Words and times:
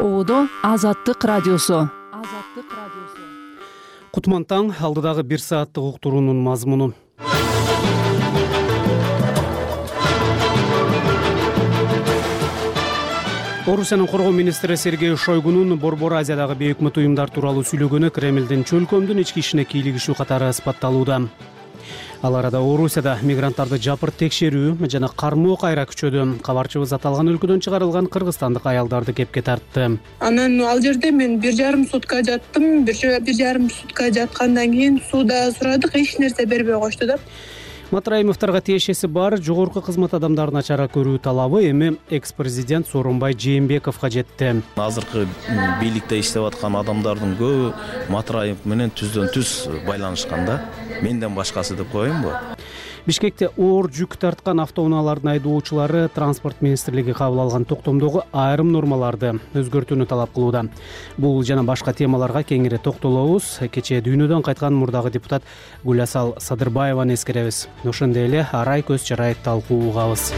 ободо 0.00 0.48
азаттык 0.62 1.24
радиосу. 1.24 1.88
Азаттык 2.12 2.68
радиосу. 2.70 3.22
Кутман 4.10 4.44
таң 4.44 4.72
алдыдагы 4.80 5.22
бир 5.22 5.40
сааттык 5.40 5.84
уктуруунун 5.84 6.42
мазмуну. 6.42 6.92
Орусиянын 13.66 14.06
коргоо 14.06 14.30
министри 14.30 14.76
сергей 14.76 15.16
шойгунун 15.16 15.78
борбор 15.78 16.12
азиядагы 16.20 16.54
бейөкмөт 16.54 16.98
уюмдар 17.00 17.30
тууралуу 17.30 17.64
сүйлөгөнү 17.64 18.10
кремлдин 18.12 18.64
чөлкөмдүн 18.68 19.22
ички 19.24 19.40
ишине 19.40 19.64
кийлигишүү 19.64 20.18
катары 20.18 20.50
ысбатталууда 20.52 21.22
ал 22.24 22.36
арада 22.38 22.60
орусияда 22.64 23.18
мигранттарды 23.20 23.76
жапырт 23.84 24.16
текшерүү 24.22 24.88
жана 24.88 25.10
кармоо 25.22 25.58
кайра 25.60 25.82
күчөдү 25.90 26.22
кабарчыбыз 26.46 26.94
аталган 26.96 27.28
өлкөдөн 27.34 27.60
чыгарылган 27.66 28.08
кыргызстандык 28.14 28.64
аялдарды 28.70 29.12
кепке 29.12 29.42
тартты. 29.44 29.98
Анан 30.20 30.56
ал 30.64 30.80
жерде 30.80 31.10
мен 31.10 31.36
бир 31.40 31.52
жарым 31.52 31.84
сутка 31.86 32.22
жаттым 32.24 32.86
бир 32.86 32.96
жарым 33.36 33.68
сутка 33.68 34.08
жаткандан 34.10 34.72
кийин 34.72 35.02
сууда 35.10 35.50
сурадык 35.52 35.96
эч 36.00 36.16
нерсе 36.18 36.46
бербей 36.46 36.80
коюшту 36.80 37.06
да 37.06 37.18
матраимовдорго 37.94 38.60
тиешеси 38.60 39.06
бар 39.06 39.36
жогорку 39.38 39.80
кызмат 39.84 40.16
адамдарына 40.18 40.64
чара 40.66 40.88
көрүү 40.90 41.20
талабы 41.22 41.60
эми 41.68 41.92
экс 42.10 42.32
президент 42.34 42.88
сооронбай 42.90 43.36
жээнбековго 43.38 44.10
жетти. 44.10 44.50
Азыркы 44.74 45.28
бийликте 45.80 46.18
иштеп 46.18 46.48
аткан 46.48 46.74
адамдардын 46.80 47.36
көбү 47.38 47.70
матраимов 48.10 48.66
менен 48.66 48.90
түздөн 48.90 49.30
түз 49.36 49.54
байланышкан 49.86 50.42
да. 50.48 50.58
Менден 51.02 51.38
башкасы 51.38 51.78
деп 51.78 51.92
коеюнбу 51.94 52.34
бишкекте 53.04 53.50
оор 53.60 53.90
жүк 53.92 54.16
тарткан 54.20 54.62
автоунаалардын 54.64 55.34
айдоочулары 55.34 56.06
транспорт 56.14 56.62
министрлиги 56.64 57.12
кабыл 57.12 57.42
алган 57.44 57.66
токтомдогу 57.68 58.22
айрым 58.32 58.72
нормаларды 58.72 59.34
өзгөртүүнү 59.52 60.06
талап 60.08 60.32
кылууда. 60.32 60.64
Бул 61.18 61.42
жана 61.44 61.64
башка 61.68 61.92
темаларга 61.92 62.44
кеңири 62.48 62.80
токтолобуз. 62.80 63.58
Кечээ 63.60 64.00
дүйнөдөн 64.06 64.44
кайткан 64.46 64.76
мурдагы 64.78 65.12
депутат 65.12 65.44
гүласал 65.84 66.36
садырбаеваны 66.40 67.18
эскеребиз. 67.18 67.68
Ошондой 67.84 68.24
эле 68.24 68.46
арай 68.52 68.80
көз 68.80 69.04
чарай 69.04 69.36
талкуу 69.44 69.90
угабыз 69.90 70.32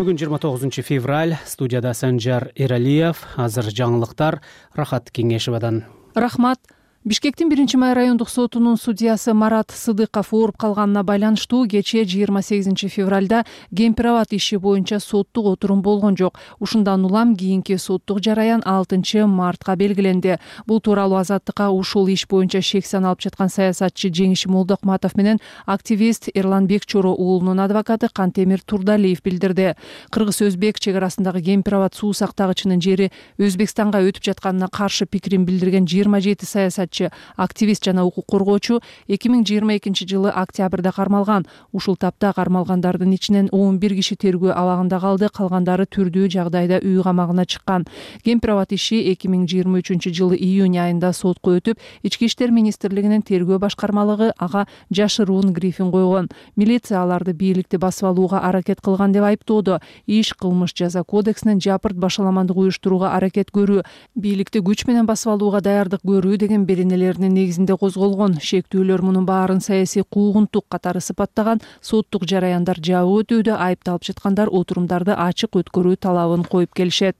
бүгүн 0.00 0.16
жыйырма 0.16 0.38
тогузунчу 0.40 0.80
февраль 0.86 1.34
студияда 1.44 1.90
санжар 1.98 2.52
эралиев 2.54 3.24
азыр 3.36 3.66
жаңылыктар 3.74 4.38
рахат 4.78 5.10
кеңешовадан 5.12 5.82
рахмат 6.14 6.62
бишкектин 7.02 7.48
биринчи 7.48 7.78
май 7.78 7.94
райондук 7.94 8.28
сотунун 8.28 8.76
судьясы 8.76 9.32
марат 9.32 9.70
сыдыков 9.70 10.34
ооруп 10.34 10.58
калганына 10.58 11.02
байланыштуу 11.02 11.66
кечээ 11.66 12.04
жыйырма 12.04 12.42
сегизинчи 12.42 12.88
февралда 12.88 13.46
кемпир 13.74 14.08
абад 14.08 14.34
иши 14.36 14.58
боюнча 14.58 15.00
соттук 15.00 15.46
отурум 15.46 15.80
болгон 15.80 16.14
жок. 16.14 16.38
Ушундан 16.58 17.06
улам 17.06 17.36
кийинки 17.36 17.76
соттук 17.76 18.20
жараян 18.20 18.60
алтынчы 18.66 19.24
мартка 19.24 19.76
белгиленди. 19.76 20.36
Бул 20.66 20.80
тууралуу 20.80 21.16
азаттыкка 21.16 21.70
ушул 21.70 22.06
иш 22.08 22.26
боюнча 22.28 22.60
шек 22.60 22.84
сан 22.84 23.06
алып 23.06 23.22
жаткан 23.22 23.48
саясатчы 23.48 24.12
жеңиш 24.12 24.44
молдокматов 24.46 25.16
менен 25.16 25.40
активист 25.64 26.28
эрланбек 26.34 26.84
чоро 26.84 27.14
уулунун 27.16 27.60
адвокаты 27.60 28.08
кантемир 28.12 28.60
турдалиев 28.60 29.22
билдирди. 29.24 29.74
Кыргыз 30.10 30.42
өзбек 30.42 30.78
чек 30.78 30.96
арасындагы 30.96 31.40
кемпир 31.40 31.76
абад 31.76 31.94
суу 31.94 32.12
сактагычынын 32.12 32.82
жери 32.82 33.10
өзбекстанга 33.38 34.04
өтүп 34.04 34.22
жатканына 34.22 34.68
каршы 34.68 35.06
пикирин 35.06 35.46
билдирген 35.46 35.88
жыйырма 35.88 36.20
жети 36.20 36.44
саясат 36.90 37.12
активист 37.36 37.84
жана 37.84 38.04
укук 38.04 38.26
коргоочу 38.26 38.80
эки 39.08 39.28
миң 39.28 39.44
жыйырма 39.44 39.76
экинчи 39.78 40.06
жылы 40.06 40.30
октябрда 40.30 40.92
кармалган. 40.92 41.46
Ушул 41.72 41.96
тапта 41.96 42.32
кармалгандардын 42.34 43.12
ичинен 43.12 43.48
он 43.52 43.78
бир 43.78 43.94
киши 43.94 44.16
тергөө 44.16 44.52
абагында 44.52 45.00
калды 45.00 45.28
калгандары 45.32 45.86
түрдүү 45.86 46.28
жагдайда 46.30 46.80
үй 46.82 47.02
камагына 47.02 47.46
чыккан. 47.46 47.86
Кемпир 48.24 48.66
иши 48.70 49.00
эки 49.12 49.28
миң 49.28 49.46
жыйырма 49.46 49.80
үчүнчү 49.80 50.12
жылы 50.12 50.36
июнь 50.36 50.78
айында 50.78 51.12
сотко 51.12 51.56
өтүп 51.58 51.78
ички 52.02 52.26
иштер 52.26 52.50
министрлигинин 52.50 53.22
тергөө 53.22 53.58
башкармалыгы 53.58 54.32
ага 54.38 54.66
жашыруун 54.90 55.52
грифин 55.52 55.90
койгон. 55.90 56.28
Милиция 56.56 57.02
аларды 57.02 57.32
бийликти 57.32 57.76
басып 57.76 58.10
алууга 58.10 58.40
аракет 58.40 58.80
кылган 58.80 59.12
деп 59.12 59.24
айыптоодо. 59.24 59.80
Иш 60.06 60.34
кылмыш 60.34 60.74
жаза 60.74 61.04
кодексинен 61.04 61.60
жапырт 61.60 61.96
башаламандык 61.96 62.56
уюштурууга 62.56 63.14
аракет 63.14 63.50
көрүү 63.50 63.84
бийликти 64.14 64.60
күч 64.60 64.86
менен 64.86 65.06
басып 65.06 65.32
алууга 65.34 65.60
даярдык 65.60 66.02
көрүү 66.04 66.36
деген 66.36 66.64
беренелеринин 66.80 67.34
негизинде 67.34 67.76
козголгон. 67.76 68.38
Шектүүлөр 68.40 69.02
мунун 69.04 69.26
баарын 69.28 69.60
саясий 69.60 70.02
куугунтук 70.02 70.64
катары 70.68 71.00
сыпаттаган 71.04 71.60
соттук 71.82 72.24
жараяндар 72.24 72.80
жабык 72.80 73.26
өтүүдө 73.26 73.56
айыпталып 73.56 74.06
жаткандар 74.08 74.48
отурумдарды 74.48 75.12
ачык 75.12 75.60
өткөрүү 75.60 75.98
талабын 76.00 76.44
коюп 76.44 76.72
келишет 76.74 77.16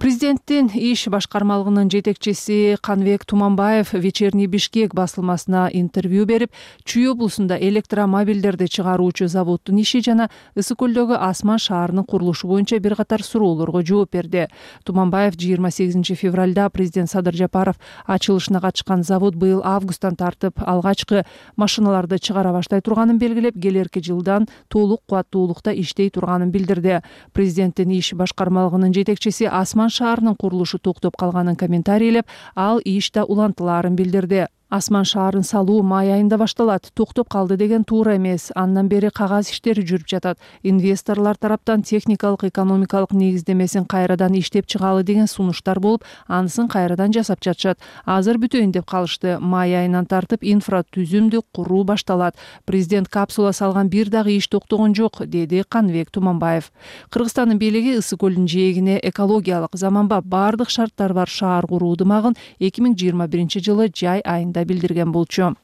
президенттин 0.00 0.70
иш 0.74 1.06
башкармалыгынын 1.08 1.90
жетекчиси 1.90 2.76
каныбек 2.82 3.24
туманбаев 3.24 3.92
вечерний 3.92 4.46
бишкек 4.46 4.94
басылмасына 4.94 5.68
интервью 5.72 6.26
берип 6.26 6.50
чүй 6.84 7.10
облусунда 7.10 7.56
электромобилдерди 7.60 8.66
чыгаруучу 8.66 9.28
заводдун 9.28 9.80
иши 9.80 10.00
жана 10.02 10.30
ысык 10.56 10.80
көлдөгү 10.80 11.18
асман 11.20 11.58
шаарынын 11.60 12.04
курулушу 12.08 12.48
боюнча 12.48 12.78
бир 12.80 12.96
катар 12.96 13.22
суроолорго 13.22 13.82
жооп 13.84 14.12
берди. 14.12 14.46
Туманбаев 14.84 15.36
жыйырма 15.36 15.70
сегизинчи 15.70 16.14
февралда 16.14 16.70
президент 16.70 17.10
садыр 17.10 17.36
жапаров 17.36 17.76
ачылышына 18.06 18.60
катышкан 18.60 19.02
завод 19.02 19.34
быйыл 19.34 19.62
августтан 19.64 20.16
тартып 20.16 20.62
алгачкы 20.64 21.24
машиналарды 21.56 22.18
чыгара 22.18 22.52
баштай 22.52 22.80
турганын 22.80 23.18
белгилеп 23.18 23.60
келерки 23.60 24.00
жылдан 24.00 24.48
толук 24.68 25.02
кубаттуулукта 25.06 25.72
иштей 25.72 26.10
турганын 26.10 26.50
билдирди. 26.50 27.00
Президенттин 27.32 27.90
иш 27.90 28.12
башкармалыгынын 28.14 28.94
жетекчиси 28.94 29.39
асман 29.46 29.88
шаарынын 29.88 30.36
курулушу 30.36 30.78
токтоп 30.78 31.16
калганын 31.16 31.56
комментарийлеп 31.56 32.26
ал 32.56 32.80
иш 32.84 33.10
да 33.12 33.24
улантылаарын 33.24 33.96
билдирди 33.96 34.46
асман 34.70 35.04
шаарын 35.04 35.42
салуу 35.42 35.82
май 35.82 36.12
айында 36.14 36.38
башталат. 36.38 36.90
Токтоп 36.94 37.28
калды 37.28 37.56
деген 37.56 37.84
туура 37.84 38.16
эмес. 38.16 38.50
Андан 38.54 38.88
бери 38.88 39.10
кагаз 39.10 39.50
иштери 39.50 39.82
жүрүп 39.82 40.06
жатат. 40.06 40.38
Инвесторлор 40.62 41.36
тараптан 41.36 41.82
техникалык 41.82 42.44
экономикалык 42.44 43.12
негиздемесин 43.12 43.84
кайрадан 43.84 44.38
иштеп 44.38 44.66
чыгалы 44.66 45.02
деген 45.02 45.26
сунуштар 45.26 45.80
болуп 45.80 46.04
анысын 46.28 46.68
кайрадан 46.68 47.12
жасап 47.12 47.42
жатышат. 47.42 47.78
Азыр 48.06 48.38
бүтөйүн 48.38 48.70
деп 48.72 48.86
калышты. 48.86 49.38
Май 49.40 49.74
айынан 49.74 50.06
тартып 50.06 50.44
инфратүзүмдү 50.44 51.42
куруу 51.52 51.84
башталат. 51.84 52.36
Президент 52.64 53.08
капсула 53.08 53.52
салган 53.52 53.88
бир 53.88 54.08
дагы 54.08 54.36
иш 54.36 54.48
токтогон 54.48 54.94
жок 54.94 55.26
деди 55.26 55.64
каныбек 55.68 56.10
туманбаев. 56.10 56.70
Кыргызстандын 57.10 57.58
бийлиги 57.58 57.98
ысык 57.98 58.20
көлдүн 58.20 58.46
жээгине 58.46 59.00
экологиялык 59.10 59.74
заманбап 59.74 60.24
баардык 60.24 60.70
шарттары 60.70 61.14
бар 61.14 61.28
шаар 61.28 61.66
куруу 61.66 61.96
ымагын 61.96 62.36
эки 62.60 62.82
миң 62.84 62.96
жыйырма 63.00 63.26
биринчи 63.32 63.62
жылы 63.64 63.88
жай 63.88 64.20
айында 64.20 64.59
билдирген 64.64 65.12
болчу 65.12 65.54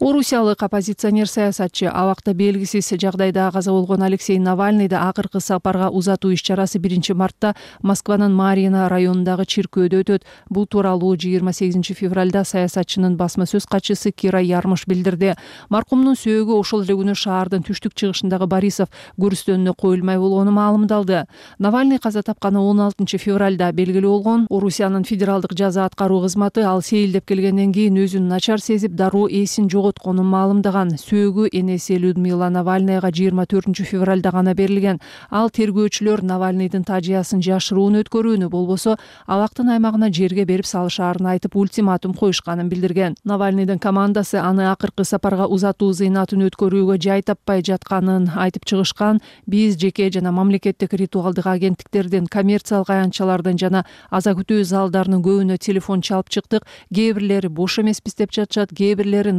орусиялык 0.00 0.62
оппозиционер 0.62 1.26
саясатчы 1.26 1.86
абакта 1.86 2.32
белгисиз 2.32 2.92
жагдайда 3.02 3.50
каза 3.52 3.72
болгон 3.72 4.02
алексей 4.02 4.38
навальныйды 4.38 4.94
акыркы 4.94 5.40
сапарга 5.40 5.88
узатуу 5.90 6.30
иш 6.30 6.42
чарасы 6.42 6.78
биринчи 6.78 7.12
мартта 7.12 7.56
москванын 7.82 8.32
марина 8.32 8.88
районундагы 8.88 9.44
чиркөөдө 9.44 10.02
өтөт. 10.02 10.22
Бул 10.50 10.66
тууралуу 10.66 11.16
жыйырма 11.16 11.52
сегизинчи 11.52 11.94
февралда 11.94 12.44
саясатчынын 12.44 13.16
басма 13.16 13.44
сөз 13.44 13.66
катчысы 13.66 14.12
кира 14.12 14.38
ярмыш 14.38 14.86
билдирди. 14.86 15.34
Маркумдун 15.68 16.14
сөөгү 16.14 16.54
ошол 16.54 16.86
эле 16.86 16.94
күнү 16.94 17.16
шаардын 17.18 17.66
түштүк 17.66 17.98
чыгышындагы 17.98 18.46
борисов 18.46 18.86
көрүстөнүнө 19.18 19.74
коюлмай 19.74 20.18
болгону 20.18 20.54
маалымдалды. 20.54 21.24
Навальный 21.58 21.98
каза 21.98 22.22
тапканы 22.22 22.60
он 22.60 22.80
алтынчы 22.86 23.18
февралда 23.18 23.72
белгилүү 23.72 24.14
болгон. 24.14 24.46
Орусиянын 24.48 25.02
федералдык 25.02 25.58
жаза 25.58 25.86
аткаруу 25.86 26.22
кызматы 26.22 26.62
ал 26.62 26.82
сейилдеп 26.82 27.26
келгенден 27.26 27.72
кийин 27.72 27.98
өзүн 27.98 28.28
начар 28.30 28.60
сезип 28.60 28.94
дароо 28.94 29.26
эсин 29.26 29.68
жоготконун 29.88 30.26
маалымдаган 30.28 30.90
сөөгү 31.00 31.48
энеси 31.52 31.96
людмила 31.96 32.50
навальныйга 32.52 33.08
жыйырма 33.08 33.46
төртүнчү 33.48 33.86
февралда 33.88 34.30
гана 34.34 34.52
берилген. 34.54 35.00
Ал 35.30 35.48
тергөөчүлөр 35.48 36.20
навальныйдын 36.28 36.84
тажыясын 36.84 37.40
жашыруун 37.40 37.96
өткөрүүнү 38.02 38.50
болбосо 38.52 38.98
абактын 39.26 39.72
аймагына 39.72 40.10
жерге 40.12 40.44
берип 40.44 40.66
салышаарын 40.68 41.30
айтып 41.32 41.56
ультиматум 41.56 42.12
коюшканын 42.12 42.68
билдирген. 42.68 43.16
Навальныйдын 43.24 43.78
командасы 43.78 44.36
аны 44.36 44.68
акыркы 44.68 45.04
сапарга 45.08 45.46
узатуу 45.48 45.92
зыйнатын 45.92 46.44
өткөрүүгө 46.50 46.98
жай 47.00 47.22
таппай 47.22 47.64
жатканын 47.64 48.32
айтып 48.36 48.68
чыгышкан. 48.68 49.22
Биз 49.46 49.78
жеке 49.80 50.10
жана 50.12 50.32
мамлекеттик 50.32 50.92
ритуалдык 50.92 51.46
агенттиктердин 51.46 52.26
коммерциялык 52.26 52.90
аянтчалардын 52.90 53.56
жана 53.56 53.84
аза 54.10 54.36
күтүү 54.36 54.64
залдарынын 54.68 55.24
көбүнө 55.24 55.56
телефон 55.58 56.02
чалып 56.02 56.28
чыктык. 56.28 56.68
Кээ 56.92 57.14
бирлери 57.14 57.48
бош 57.48 57.78
эмеспиз 57.78 58.18
деп 58.18 58.34
жатышат 58.34 58.74
кээ 58.74 58.96
бирлери 58.98 59.32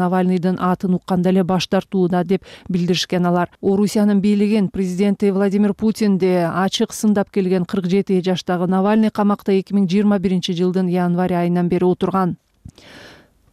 атын 0.45 0.93
укканда 0.95 1.29
эле 1.29 1.43
баш 1.43 1.67
тартууда 1.67 2.23
деп 2.23 2.43
билдиришкен 2.69 3.25
алар. 3.25 3.49
Орусиянын 3.61 4.21
бийлигин 4.21 4.69
президенти 4.69 5.31
владимир 5.31 5.73
путинди 5.73 6.31
ачык 6.47 6.93
сындап 6.93 7.29
келген 7.29 7.65
кырк 7.65 7.85
жети 7.85 8.21
жаштагы 8.21 8.67
навальный 8.67 9.11
камакта 9.11 9.51
эки 9.51 9.73
миң 9.73 9.89
жыйырма 9.89 10.19
биринчи 10.19 10.53
жылдын 10.53 10.87
январь 10.87 11.33
айынан 11.33 11.69
бери 11.69 11.85
отурган 11.85 12.37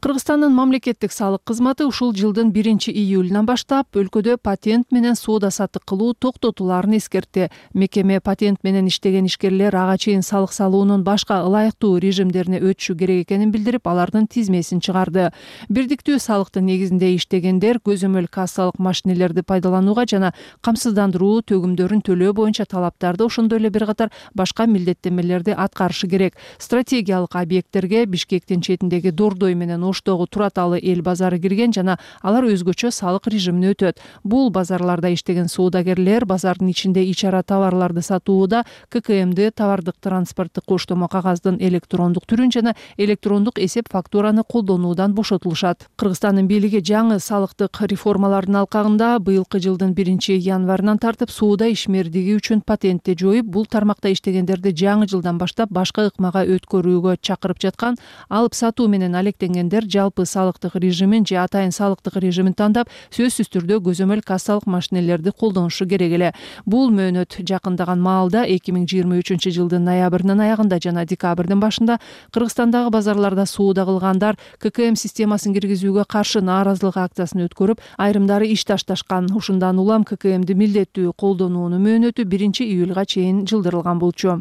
кыргызстандын 0.00 0.52
мамлекеттик 0.52 1.12
салык 1.12 1.40
кызматы 1.48 1.86
ушул 1.86 2.12
жылдын 2.14 2.50
биринчи 2.52 2.90
июлунан 2.90 3.46
баштап 3.48 3.96
өлкөдө 3.96 4.36
патент 4.36 4.92
менен 4.92 5.16
соода 5.16 5.50
саттык 5.50 5.84
кылуу 5.88 6.12
токтотулаарын 6.12 6.98
эскертти. 6.98 7.48
Мекеме 7.72 8.20
патент 8.20 8.62
менен 8.62 8.88
иштеген 8.88 9.26
ишкерлер 9.26 9.74
ага 9.74 9.96
чейин 9.96 10.22
салык 10.22 10.52
салуунун 10.52 11.02
башка 11.04 11.40
ылайыктуу 11.46 11.96
режимдерине 11.98 12.60
өтүшү 12.60 12.96
керек 12.98 13.24
экенин 13.24 13.50
билдирип 13.50 13.88
алардын 13.88 14.26
тизмесин 14.28 14.80
чыгарды. 14.84 15.30
Бирдиктүү 15.70 16.18
салыктын 16.20 16.66
негизинде 16.66 17.14
иштегендер 17.16 17.80
көзөмөл 17.80 18.28
кассалык 18.28 18.78
машинелерди 18.78 19.42
пайдаланууга 19.42 20.04
жана 20.04 20.34
камсыздандыруу 20.60 21.40
төгүмдөрүн 21.48 22.04
төлөө 22.04 22.34
боюнча 22.36 22.68
талаптарды 22.68 23.24
ошондой 23.24 23.60
эле 23.62 23.70
бир 23.70 23.86
катар 23.86 24.12
башка 24.34 24.66
милдеттенмелерди 24.66 25.56
аткарышы 25.56 26.06
керек. 26.06 26.34
Стратегиялык 26.58 27.34
объекттерге 27.34 28.04
бишкектин 28.04 28.60
четиндеги 28.60 29.10
дордой 29.10 29.54
менен 29.54 29.85
оштогу 29.86 30.26
тураталы 30.26 30.78
эл 30.82 31.02
базары 31.02 31.38
кирген 31.38 31.72
жана 31.72 31.98
алар 32.22 32.44
өзгөчө 32.44 32.90
салык 32.90 33.26
режимине 33.26 33.72
өтөт. 33.74 34.00
Бул 34.24 34.50
базарларда 34.50 35.12
иштеген 35.14 35.48
соодагерлер 35.48 36.26
базардын 36.26 36.70
ичинде 36.70 37.04
ич 37.04 37.24
ара 37.24 37.42
товарларды 37.42 38.02
сатууда 38.02 38.64
ккмд 38.90 39.52
товардык 39.54 39.96
транспорттук 40.00 40.64
коштомо 40.64 41.08
кагаздын 41.08 41.58
электрондук 41.60 42.26
түрүн 42.26 42.52
жана 42.52 42.74
электрондук 42.96 43.58
эсеп 43.58 43.90
фактураны 43.92 44.42
колдонуудан 44.48 45.14
бошотулушат. 45.14 45.88
Кыргызстандын 45.96 46.46
бийлиги 46.48 46.80
жаңы 46.80 47.18
салыктык 47.20 47.82
реформалардын 47.90 48.62
алкагында 48.62 49.18
быйылкы 49.18 49.60
жылдын 49.60 49.92
биринчи 49.94 50.32
январынан 50.32 50.98
тартып 50.98 51.30
соода 51.30 51.68
ишмердиги 51.68 52.36
үчүн 52.38 52.62
патентти 52.66 53.16
жоюп 53.18 53.46
бул 53.46 53.66
тармакта 53.66 54.08
иштегендерди 54.12 54.72
жаңы 54.72 55.08
жылдан 55.10 55.38
баштап 55.38 55.70
башка 55.70 56.06
ыкмага 56.08 56.44
өткөрүүгө 56.56 57.16
чакырып 57.20 57.60
жаткан 57.60 57.98
алып 58.28 58.54
сатуу 58.54 58.88
менен 58.88 59.14
алектенгендер 59.14 59.75
жалпы 59.84 60.24
салыктык 60.24 60.74
режимин 60.74 61.26
же 61.26 61.36
атайын 61.36 61.72
салыктык 61.72 62.16
режимин 62.16 62.54
тандап 62.54 62.88
сөзсүз 63.12 63.50
түрдө 63.52 63.80
көзөмөл 63.84 64.22
кассалык 64.24 64.66
машинелерди 64.66 65.30
колдонушу 65.30 65.86
керек 65.86 66.12
эле. 66.16 66.32
Бул 66.64 66.90
мөөнөт 66.90 67.36
жакындаган 67.44 68.00
маалда 68.00 68.46
эки 68.46 68.72
миң 68.72 68.86
жыйырма 68.88 69.20
үчүнчү 69.20 69.52
жылдын 69.52 69.84
ноябрынын 69.84 70.40
аягында 70.46 70.80
жана 70.82 71.04
декабрдын 71.04 71.60
башында 71.60 71.98
кыргызстандагы 72.32 72.90
базарларда 72.90 73.46
соода 73.46 73.84
кылгандар 73.84 74.40
ккм 74.58 74.96
системасын 74.96 75.52
киргизүүгө 75.52 76.06
каршы 76.08 76.40
нааразылык 76.40 76.96
акциясын 76.96 77.46
өткөрүп 77.46 77.82
айрымдары 77.98 78.48
иш 78.48 78.64
ташташкан. 78.64 79.30
Ушундан 79.36 79.78
улам 79.78 80.04
ккмди 80.04 80.54
милдеттүү 80.54 81.12
колдонуунун 81.16 81.82
мөөнөтү 81.82 82.24
биринчи 82.24 82.64
июлга 82.64 83.04
чейин 83.04 83.44
жылдырылган 83.46 83.98
болчу 83.98 84.40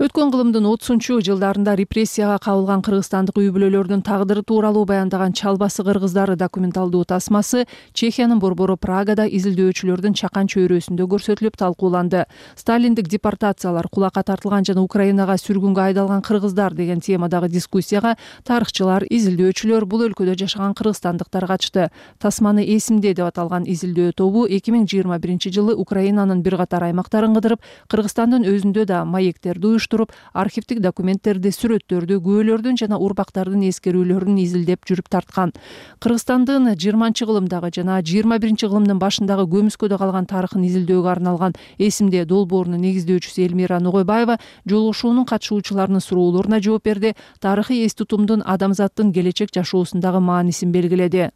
өткөн 0.00 0.30
кылымдын 0.32 0.64
отузунчу 0.64 1.18
жылдарында 1.20 1.74
репрессияга 1.76 2.38
кабылган 2.40 2.80
кыргызстандык 2.80 3.36
үй 3.36 3.50
бүлөлөрдүн 3.52 4.00
тагдыры 4.00 4.40
тууралуу 4.48 4.86
баяндаган 4.88 5.34
чалбасы 5.36 5.84
кыргыздары 5.84 6.38
документалдуу 6.40 7.02
тасмасы 7.04 7.66
чехиянын 7.92 8.38
борбору 8.40 8.78
прагада 8.80 9.26
изилдөөчүлөрдүн 9.28 10.16
чакан 10.16 10.48
чөйрөсүндө 10.48 11.04
көрсөтүлүп 11.04 11.58
талкууланды. 11.60 12.22
Сталиндик 12.56 13.10
депортациялар 13.12 13.90
кулакка 13.92 14.22
тартылган 14.24 14.64
жана 14.64 14.80
украинага 14.80 15.36
сүргүнгө 15.36 15.84
айдалган 15.90 16.24
кыргыздар 16.24 16.72
деген 16.72 17.04
темадагы 17.04 17.52
дискуссияга 17.52 18.14
тарыхчылар 18.48 19.04
изилдөөчүлөр 19.04 19.84
бул 19.84 20.06
өлкөдө 20.08 20.38
жашаган 20.46 20.72
кыргызстандыктар 20.80 21.44
катышты. 21.44 21.90
Тасманы 22.16 22.64
эсимде 22.64 23.12
деп 23.12 23.28
аталган 23.28 23.68
изилдөө 23.68 24.16
тобу 24.16 24.48
эки 24.48 24.72
миң 24.72 24.88
жыйырма 24.88 25.20
биринчи 25.20 25.52
жылы 25.52 25.76
украинанын 25.76 26.40
бир 26.40 26.56
катар 26.56 26.88
аймактарын 26.88 27.36
кыдырып 27.36 27.60
кыргызстандын 27.92 28.48
өзүндө 28.48 28.88
да 28.88 29.04
маектерди 29.04 29.66
уюштуруп 29.66 29.89
архивдик 30.32 30.80
документтерди 30.80 31.50
сүрөттөрдү 31.50 32.20
күбөлөрдүн 32.22 32.78
жана 32.80 32.98
урпактардын 32.98 33.62
эскерүүлөрүн 33.68 34.38
изилдеп 34.44 34.86
жүрүп 34.86 35.08
тарткан. 35.10 35.52
Кыргызстандын 35.98 36.70
жыйырманчы 36.76 37.26
кылымдагы 37.26 37.72
жана 37.74 37.98
жыйырма 38.02 38.38
биринчи 38.38 38.68
кылымдын 38.70 39.00
башындагы 39.02 39.48
көмүскөдө 39.50 39.98
калган 39.98 40.26
тарыхын 40.30 40.64
изилдөөгө 40.68 41.10
арналган 41.10 41.58
эсимде 41.78 42.24
долбоорунун 42.24 42.80
негиздөөчүсү 42.84 43.44
элмира 43.48 43.80
ногойбаева 43.80 44.38
жолугушуунун 44.68 45.26
катышуучуларынын 45.26 46.00
суроолоруна 46.00 46.60
жооп 46.62 46.84
берди. 46.84 47.14
Тарыхый 47.40 47.84
эс 47.86 47.94
тутумдун 47.94 48.42
адамзаттын 48.46 49.12
келечек 49.12 49.50
жашоосундагы 49.54 50.20
маанисин 50.20 50.72
белгиледи 50.72 51.30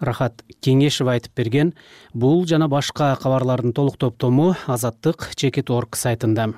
рахат 0.00 0.44
кеңешова 0.64 1.16
айтып 1.16 1.34
берген 1.38 1.74
бул 2.14 2.44
жана 2.46 2.68
башка 2.68 3.14
кабарлардын 3.22 3.72
толук 3.72 3.98
топтому 3.98 4.54
азаттык 4.66 5.30
чекит 5.36 5.70
орг 5.70 5.96
сайтында 5.96 6.52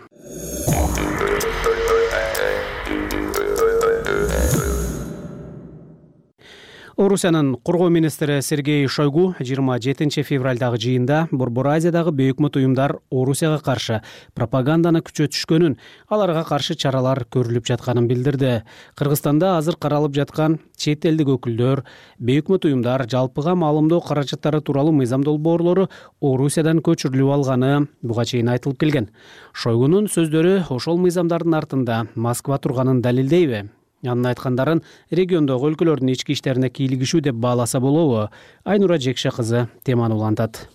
орусиянын 7.00 7.56
коргоо 7.64 7.88
министри 7.88 8.42
сергей 8.42 8.86
шойгу 8.86 9.34
жыйырма 9.40 9.78
жетинчи 9.80 10.20
февралдагы 10.20 10.76
жыйында 10.82 11.20
борбор 11.32 11.70
азиядагы 11.72 12.12
бейөкмөт 12.12 12.58
уюмдар 12.60 12.98
орусияга 13.08 13.56
каршы 13.64 14.02
пропаганданы 14.36 15.00
күчөтүшкөнүн 15.06 15.78
аларга 16.12 16.42
каршы 16.44 16.76
чаралар 16.76 17.22
көрүлүп 17.32 17.64
жатканын 17.72 18.04
билдирди. 18.10 18.52
Кыргызстанда 19.00 19.56
азыр 19.56 19.80
каралып 19.80 20.12
жаткан 20.12 20.58
чет 20.76 21.08
элдик 21.08 21.32
өкүлдөр 21.38 21.86
бейөкмөт 22.20 22.68
уюмдар 22.68 23.08
жалпыга 23.08 23.56
маалымдоо 23.56 24.04
каражаттары 24.04 24.60
тууралуу 24.60 24.92
мыйзам 24.92 25.24
долбоорлору 25.24 25.88
орусиядан 26.20 26.84
көчүрүлүп 26.84 27.32
алганы 27.32 27.86
буга 28.02 28.28
чейин 28.28 28.52
айтылып 28.52 28.76
келген. 28.76 29.08
Шойгунун 29.56 30.12
сөздөрү 30.12 30.66
ошол 30.68 31.00
мыйзамдардын 31.00 31.60
артында 31.64 32.06
москва 32.14 32.60
турганын 32.60 33.00
далилдейби 33.00 33.70
анын 34.04 34.32
айткандарын 34.32 34.82
региондогу 35.10 35.70
өлкөлөрдүн 35.70 36.12
ички 36.14 36.32
иштерине 36.36 36.70
кийлигишүү 36.70 37.20
деп 37.28 37.40
бааласа 37.40 37.80
болобу. 37.80 38.28
Айнура 38.64 38.98
жекше 38.98 39.30
кызы 39.30 39.68
теманы 39.84 40.14
улантат. 40.14 40.68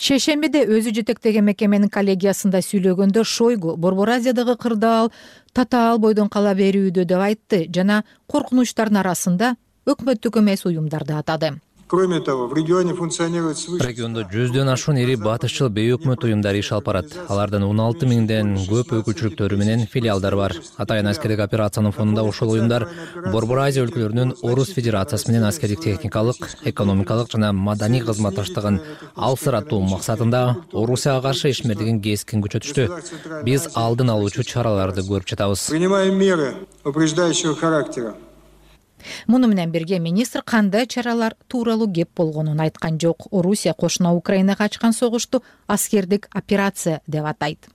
Шейшембиде 0.00 0.62
өзү 0.64 0.94
жетектеген 0.96 1.44
мекеменин 1.44 1.90
коллегиясында 1.92 2.62
сүйлөгөндө 2.64 3.24
шойгу 3.24 3.74
борбор 3.76 4.14
азиядагы 4.14 4.56
кырдаал 4.56 5.10
татаал 5.52 5.98
бойдон 6.00 6.30
кала 6.32 6.54
берүүдө 6.56 7.04
деп 7.04 7.20
айтты 7.20 7.66
жана 7.68 8.04
коркунучтардын 8.32 9.02
арасында 9.02 9.56
өкмөттүк 9.84 10.40
эмес 10.40 10.64
уюмдарды 10.64 11.12
атады 11.18 11.52
кроме 11.90 12.20
того 12.20 12.46
в 12.46 12.54
регионе 12.54 12.94
функционирует 12.94 13.58
региондо 13.82 14.22
жүздөн 14.22 14.70
ашуун 14.70 15.00
ири 15.02 15.16
батышчыл 15.18 15.66
бейөкмөт 15.74 16.22
уюмдар 16.22 16.54
иш 16.54 16.70
алып 16.70 16.86
барат. 16.86 17.10
Алардын 17.26 17.64
он 17.66 17.80
алты 17.82 18.06
миңден 18.06 18.54
көп 18.70 18.94
өкүлчүлүктөрү 19.00 19.58
менен 19.58 19.82
филиалдары 19.90 20.38
бар. 20.38 20.54
Атайын 20.78 21.10
аскердик 21.10 21.42
операциянын 21.42 21.90
фонунда 21.90 22.22
ошол 22.22 22.54
уюмдар 22.54 22.86
борбор 23.32 23.64
азия 23.66 23.82
өлкөлөрүнүн 23.82 24.36
орус 24.46 24.70
федерациясы 24.76 25.32
менен 25.32 25.48
аскердик 25.50 25.82
техникалык 25.82 26.38
экономикалык 26.64 27.34
жана 27.34 27.52
маданий 27.52 28.06
кызматташтыгын 28.06 28.80
алсыратуу 29.16 29.82
максатында 29.82 30.44
орусияга 30.72 31.26
каршы 31.26 31.50
ишмердигин 31.50 32.00
кескин 32.00 32.46
күчөтүштү 32.46 33.42
биз 33.42 33.66
алдын 33.74 34.14
алуучу 34.14 34.46
чараларды 34.46 35.02
көрүп 35.02 35.34
жатабыз. 35.34 35.68
Принимаем 35.74 36.14
меры 36.14 36.54
упреждающего 36.84 37.56
характера 37.56 38.14
муну 39.26 39.48
менен 39.48 39.70
бирге 39.70 39.98
министр 39.98 40.42
кандай 40.42 40.86
чаралар 40.86 41.34
тууралуу 41.48 41.92
кеп 41.92 42.10
болгонун 42.16 42.60
айткан 42.60 42.98
жок. 43.00 43.26
Орусия 43.30 43.74
кошуна 43.74 44.14
украинага 44.14 44.64
ачкан 44.64 44.92
согушту 44.92 45.42
аскердик 45.66 46.28
операция 46.32 47.00
деп 47.06 47.24
атайт. 47.24 47.68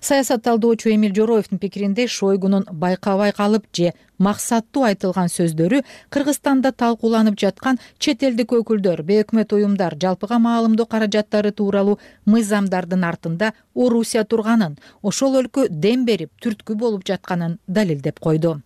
Саясат 0.00 0.42
талдоочу 0.42 0.90
эмиль 0.90 1.14
жороевдин 1.14 1.58
пикиринде 1.58 2.06
шойгунун 2.06 2.66
байкабай 2.70 3.32
калып 3.32 3.64
же 3.76 3.92
максаттуу 4.18 4.84
айтылган 4.88 5.30
сөздөрү 5.32 5.82
кыргызстанда 6.14 6.72
талкууланып 6.72 7.38
жаткан 7.38 7.80
чет 7.98 8.22
элдик 8.22 8.54
өкүлдөр 8.58 9.02
бейөкмөт 9.10 9.52
уюмдар 9.56 9.96
жалпыга 10.02 10.38
маалымдоо 10.38 10.86
каражаттары 10.86 11.52
тууралуу 11.52 11.98
мыйзамдардын 12.26 13.04
артында 13.10 13.52
орусия 13.74 14.24
турганын 14.24 14.78
ошол 15.02 15.38
өлкө 15.42 15.68
дем 15.70 16.06
берип 16.06 16.32
түрткү 16.42 16.74
болуп 16.74 17.06
жатканын 17.06 17.58
далилдеп 17.66 18.18
койду 18.20 18.58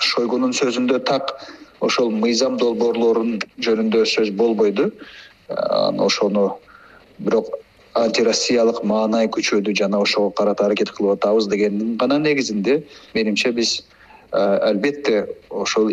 шойгунун 0.00 0.52
сөзүндө 0.56 1.00
так 1.04 1.34
ошол 1.80 2.10
мыйзам 2.10 2.58
долбоорлорун 2.58 3.38
жөнүндө 3.62 4.04
сөз 4.06 4.30
болбойду. 4.36 4.90
Ошону 5.48 6.58
бирок 7.18 7.50
антироссиялык 7.98 8.82
маанай 8.84 9.28
күчөдү 9.28 9.74
жана 9.78 10.00
ошого 10.04 10.30
карата 10.30 10.66
аракет 10.66 10.90
кылып 10.94 11.18
атабыз 11.18 11.48
дегендин 11.50 11.96
гана 11.96 12.18
негизинде 12.18 12.82
менимче 13.14 13.52
биз 13.52 13.82
албетте 14.32 15.26
ошол 15.50 15.92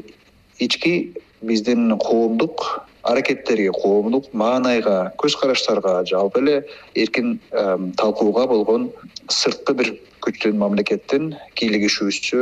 ички 0.60 1.14
биздин 1.42 1.98
коомдук 1.98 2.86
аракеттерге 3.04 3.72
коомдук 3.72 4.32
маанайга 4.34 5.12
көз 5.22 5.38
караштарга 5.40 6.04
жалпы 6.10 6.42
эле 6.44 6.56
эркин 6.96 7.40
талкууга 7.98 8.48
болгон 8.48 8.90
сырткы 9.30 9.74
бир 9.74 9.94
күчтүн 10.26 10.58
мамлекеттин 10.62 11.34
кийлигишүүсү 11.56 12.42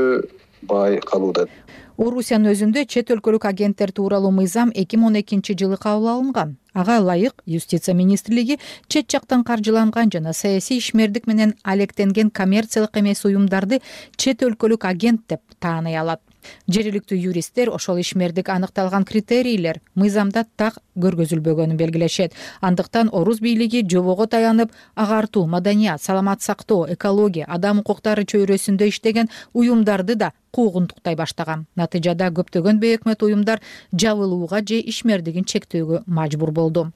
бай 0.70 1.00
калууда 1.00 1.48
орусиянын 1.98 2.51
өзүндө 2.53 2.86
чет 2.89 3.12
өлкөлүк 3.13 3.46
агенттер 3.46 3.91
тууралуу 3.93 4.32
мыйзам 4.34 4.72
эки 4.74 4.98
миң 4.98 5.12
он 5.12 5.20
экинчи 5.22 5.53
жылы 5.60 5.77
кабыл 5.77 6.10
алынган. 6.10 6.58
Ага 6.74 6.98
ылайык 7.00 7.43
юстиция 7.46 7.93
министрлиги 7.93 8.58
чет 8.88 9.12
жактан 9.12 9.43
каржыланган 9.43 10.10
жана 10.12 10.34
саясий 10.34 10.79
ишмердик 10.79 11.27
менен 11.27 11.53
алектенген 11.63 12.32
коммерциялык 12.32 12.98
эмес 12.98 13.24
уюмдарды 13.25 13.82
чет 14.17 14.41
өлкөлүк 14.41 14.86
агент 14.89 15.22
деп 15.29 15.41
тааный 15.60 15.98
алат 15.98 16.22
жергиликтүү 16.67 17.17
юристтер 17.17 17.69
ошол 17.69 18.00
ишмердик 18.01 18.50
аныкталган 18.50 19.05
критерийлер 19.05 19.79
мыйзамда 19.95 20.45
так 20.55 20.79
көргөзүлбөгөнүн 21.00 21.77
белгилешет. 21.77 22.33
Андыктан 22.62 23.09
орус 23.12 23.39
бийлиги 23.41 23.83
жобого 23.89 24.27
таянып 24.27 24.71
агартуу 24.95 25.45
маданият 25.47 26.01
саламат 26.01 26.41
сактоо 26.41 26.88
экология 26.89 27.45
адам 27.47 27.79
укуктары 27.79 28.23
чөйрөсүндө 28.23 28.88
иштеген 28.89 29.29
уюмдарды 29.53 30.15
да 30.15 30.33
куугунтуктай 30.51 31.15
баштаган. 31.15 31.65
Натыйжада 31.75 32.29
көптөгөн 32.29 32.79
бейөкмөт 32.79 33.23
уюмдар 33.23 33.62
жабылууга 33.93 34.62
же 34.62 34.79
ишмердигин 34.79 35.45
чектөөгө 35.45 36.03
мажбур 36.05 36.51
болду 36.51 36.91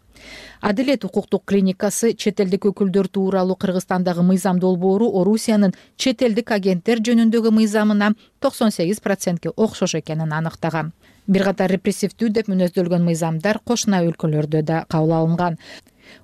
адилет 0.61 1.05
укуктук 1.05 1.43
клиникасы 1.45 2.13
чет 2.13 2.39
элдик 2.39 2.65
өкүлдөр 2.69 3.07
тууралуу 3.07 3.55
кыргызстандагы 3.55 4.23
мыйзам 4.23 4.59
долбоору 4.59 5.09
орусиянын 5.21 5.75
чет 5.97 6.21
элдик 6.21 6.51
агенттер 6.51 6.99
жөнүндөгү 6.99 7.51
мыйзамына 7.51 8.13
токсон 8.39 8.71
сегиз 8.71 8.99
процентке 8.99 9.49
окшош 9.49 9.95
экенин 10.01 10.33
аныктаган. 10.33 10.93
Бир 11.27 11.43
катар 11.43 11.71
репрессивдүү 11.71 12.29
деп 12.31 12.47
мүнөздөлгөн 12.47 13.03
мыйзамдар 13.03 13.59
кошуна 13.63 13.99
өлкөлөрдө 14.07 14.61
да 14.63 14.85
кабыл 14.87 15.11
алынган 15.17 15.57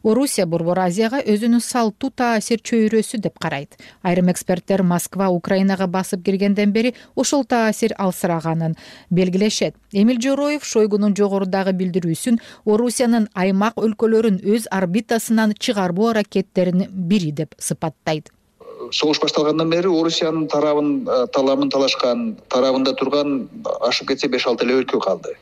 орусия 0.04 0.46
борбор 0.46 0.80
азияга 0.80 1.22
өзүнүн 1.22 1.62
салттуу 1.64 2.12
таасир 2.16 2.60
чөйрөсү 2.60 3.20
деп 3.24 3.40
карайт. 3.40 3.78
Айрым 4.04 4.30
эксперттер 4.32 4.84
москва 4.84 5.30
украинага 5.30 5.88
басып 5.88 6.24
киргенден 6.26 6.72
бери 6.72 6.94
ошол 7.16 7.46
таасир 7.46 7.96
алсыраганын 7.98 8.76
белгилешет. 9.10 9.76
Эмил 9.92 10.22
жороев 10.22 10.66
шойгунун 10.66 11.16
жогорудагы 11.16 11.74
билдирүүсүн 11.74 12.40
орусиянын 12.66 13.30
аймак 13.34 13.78
өлкөлөрүн 13.78 14.42
өз 14.44 14.70
орбитасынан 14.72 15.54
чыгарбоо 15.60 16.14
аракеттеринин 16.14 16.90
бири 16.92 17.32
деп 17.32 17.56
сыпаттайт. 17.60 18.32
Согуш 18.92 19.20
башталгандан 19.22 19.70
бери 19.70 19.88
орусиянын 19.88 20.48
тарабын 20.48 21.08
э, 21.08 21.28
таламын 21.34 21.70
талашкан 21.70 22.36
тарабында 22.50 22.94
турган 23.00 23.48
ашып 23.82 24.12
кетсе 24.12 24.28
беш 24.28 24.48
алты 24.48 24.66
эле 24.66 24.82
өлкө 24.82 25.00
калды. 25.00 25.38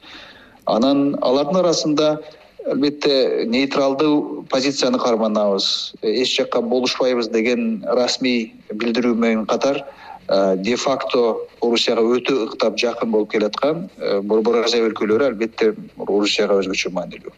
Анан 0.66 1.16
алардын 1.22 1.62
арасында 1.64 2.22
албетте 2.66 3.46
нейтралдуу 3.48 4.44
позицияны 4.50 5.00
карманабыз. 5.00 5.94
Эч 6.02 6.36
жакка 6.38 6.62
болушпайбыз 6.62 7.30
деген 7.30 7.84
расмий 7.88 8.54
билдирүү 8.72 9.16
менен 9.16 9.46
катар 9.46 9.84
э, 10.28 10.56
де 10.58 10.76
факто 10.76 11.48
орусияга 11.62 12.02
өтө 12.02 12.38
ыктап 12.48 12.78
жакын 12.78 13.12
болуп 13.12 13.32
келаткан 13.32 13.90
э, 13.98 14.22
борбор 14.22 14.62
азия 14.64 14.86
өлкөлөрү 14.88 15.32
албетте 15.32 15.74
орусияга 15.98 16.60
өзгөчө 16.62 16.94
маанилүү. 16.94 17.34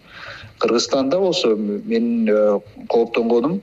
Кыргызстанда 0.59 1.19
болсо 1.19 1.55
менин 1.55 2.27
э, 2.29 2.59
кооптонгонум 2.89 3.61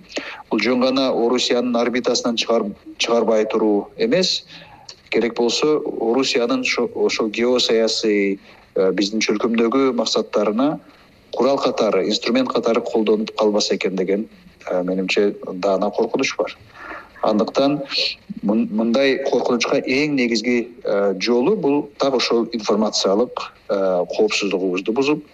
бул 0.51 0.61
жөн 0.61 0.81
гана 0.81 1.11
орусиянын 1.13 1.77
орбитасынан 1.77 2.37
чыгарбай 2.37 3.45
туруу 3.45 3.91
эмес. 3.99 4.45
Керек 5.11 5.37
болсо 5.37 5.83
орусиянын 6.01 6.65
ошол 6.95 7.29
геосаясий 7.29 8.39
биздин 8.95 9.21
чөлкөмдөгү 9.21 9.93
максаттарына 9.99 10.79
курал 11.41 11.57
катары 11.57 12.07
инструмент 12.07 12.51
катары 12.53 12.83
колдонуп 12.83 13.31
калбаса 13.35 13.75
экен 13.75 13.97
деген 13.97 14.29
э, 14.71 14.83
менимче 14.83 15.35
даана 15.55 15.91
коркунуч 15.91 16.37
бар. 16.37 16.55
Андыктан 17.23 17.81
мындай 18.43 19.17
коркунучка 19.25 19.79
эң 19.81 20.19
негизги 20.19 20.69
э, 20.85 21.15
жолу 21.19 21.57
бул 21.57 21.89
так 21.97 22.15
ошол 22.15 22.45
информациялык 22.53 23.41
э, 23.71 24.05
коопсуздугубузду 24.17 24.93
бузуп 24.93 25.25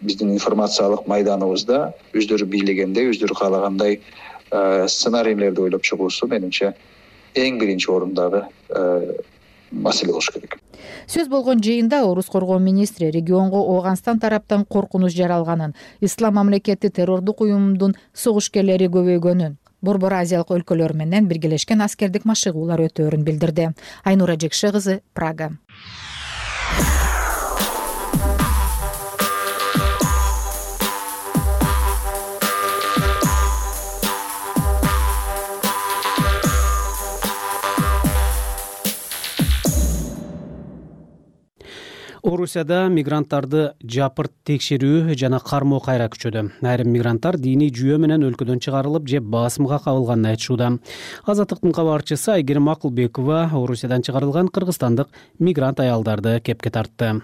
биздин 0.00 0.32
информациялык 0.34 1.06
майданыбызда 1.06 1.94
өздөрү 2.18 2.50
бийлегендей 2.50 3.12
өздөрү 3.12 3.38
каалагандай 3.38 4.00
сценарийлерди 4.50 5.62
ойлоп 5.68 5.86
чыгуусу 5.86 6.26
менимче 6.34 6.74
эң 7.34 7.62
биринчи 7.62 7.90
орундагы 7.94 8.42
маселе 9.74 10.12
болуш 10.12 10.30
керек. 10.34 10.58
Сөз 11.06 11.28
болгон 11.28 11.60
жыйында 11.60 12.04
орус 12.06 12.30
коргоо 12.32 12.58
министри 12.58 13.10
регионго 13.10 13.60
ооганстан 13.60 14.20
тараптан 14.20 14.64
коркунуч 14.64 15.12
жаралганын 15.16 15.74
ислам 16.00 16.34
мамлекети 16.34 16.88
террордук 16.88 17.40
уюмдун 17.40 17.96
согушкерлери 18.12 18.88
көбөйгөнүн 18.88 19.58
борбор 19.84 20.16
азиялык 20.20 20.50
өлкөлөр 20.56 20.96
менен 20.96 21.28
биргелешкен 21.28 21.84
аскердик 21.84 22.24
машыгуулар 22.24 22.86
өтөөрүн 22.88 23.24
билдирди. 23.26 23.72
Айнура 24.04 24.38
жекше 24.40 24.72
кызы 24.72 25.00
прага 25.12 25.52
орусияда 42.24 42.86
мигранттарды 42.88 43.64
жапырт 43.84 44.32
текшерүү 44.48 45.14
жана 45.20 45.40
кармоо 45.44 45.80
кайра 45.84 46.06
күчөдү 46.12 46.44
айрым 46.70 46.88
мигранттар 46.94 47.36
диний 47.40 47.68
жүйө 47.74 47.98
менен 48.00 48.24
өлкөдөн 48.30 48.62
чыгарылып 48.64 49.10
же 49.12 49.20
басымга 49.20 49.78
кабылганын 49.84 50.32
айтышууда. 50.32 50.70
Азаттыктын 51.28 51.76
кабарчысы 51.76 52.32
айгерим 52.38 52.72
акылбекова 52.72 53.44
орусиядан 53.52 54.02
чыгарылган 54.02 54.48
кыргызстандык 54.48 55.12
мигрант 55.38 55.84
аялдарды 55.84 56.40
кепке 56.40 56.70
тартты 56.70 57.20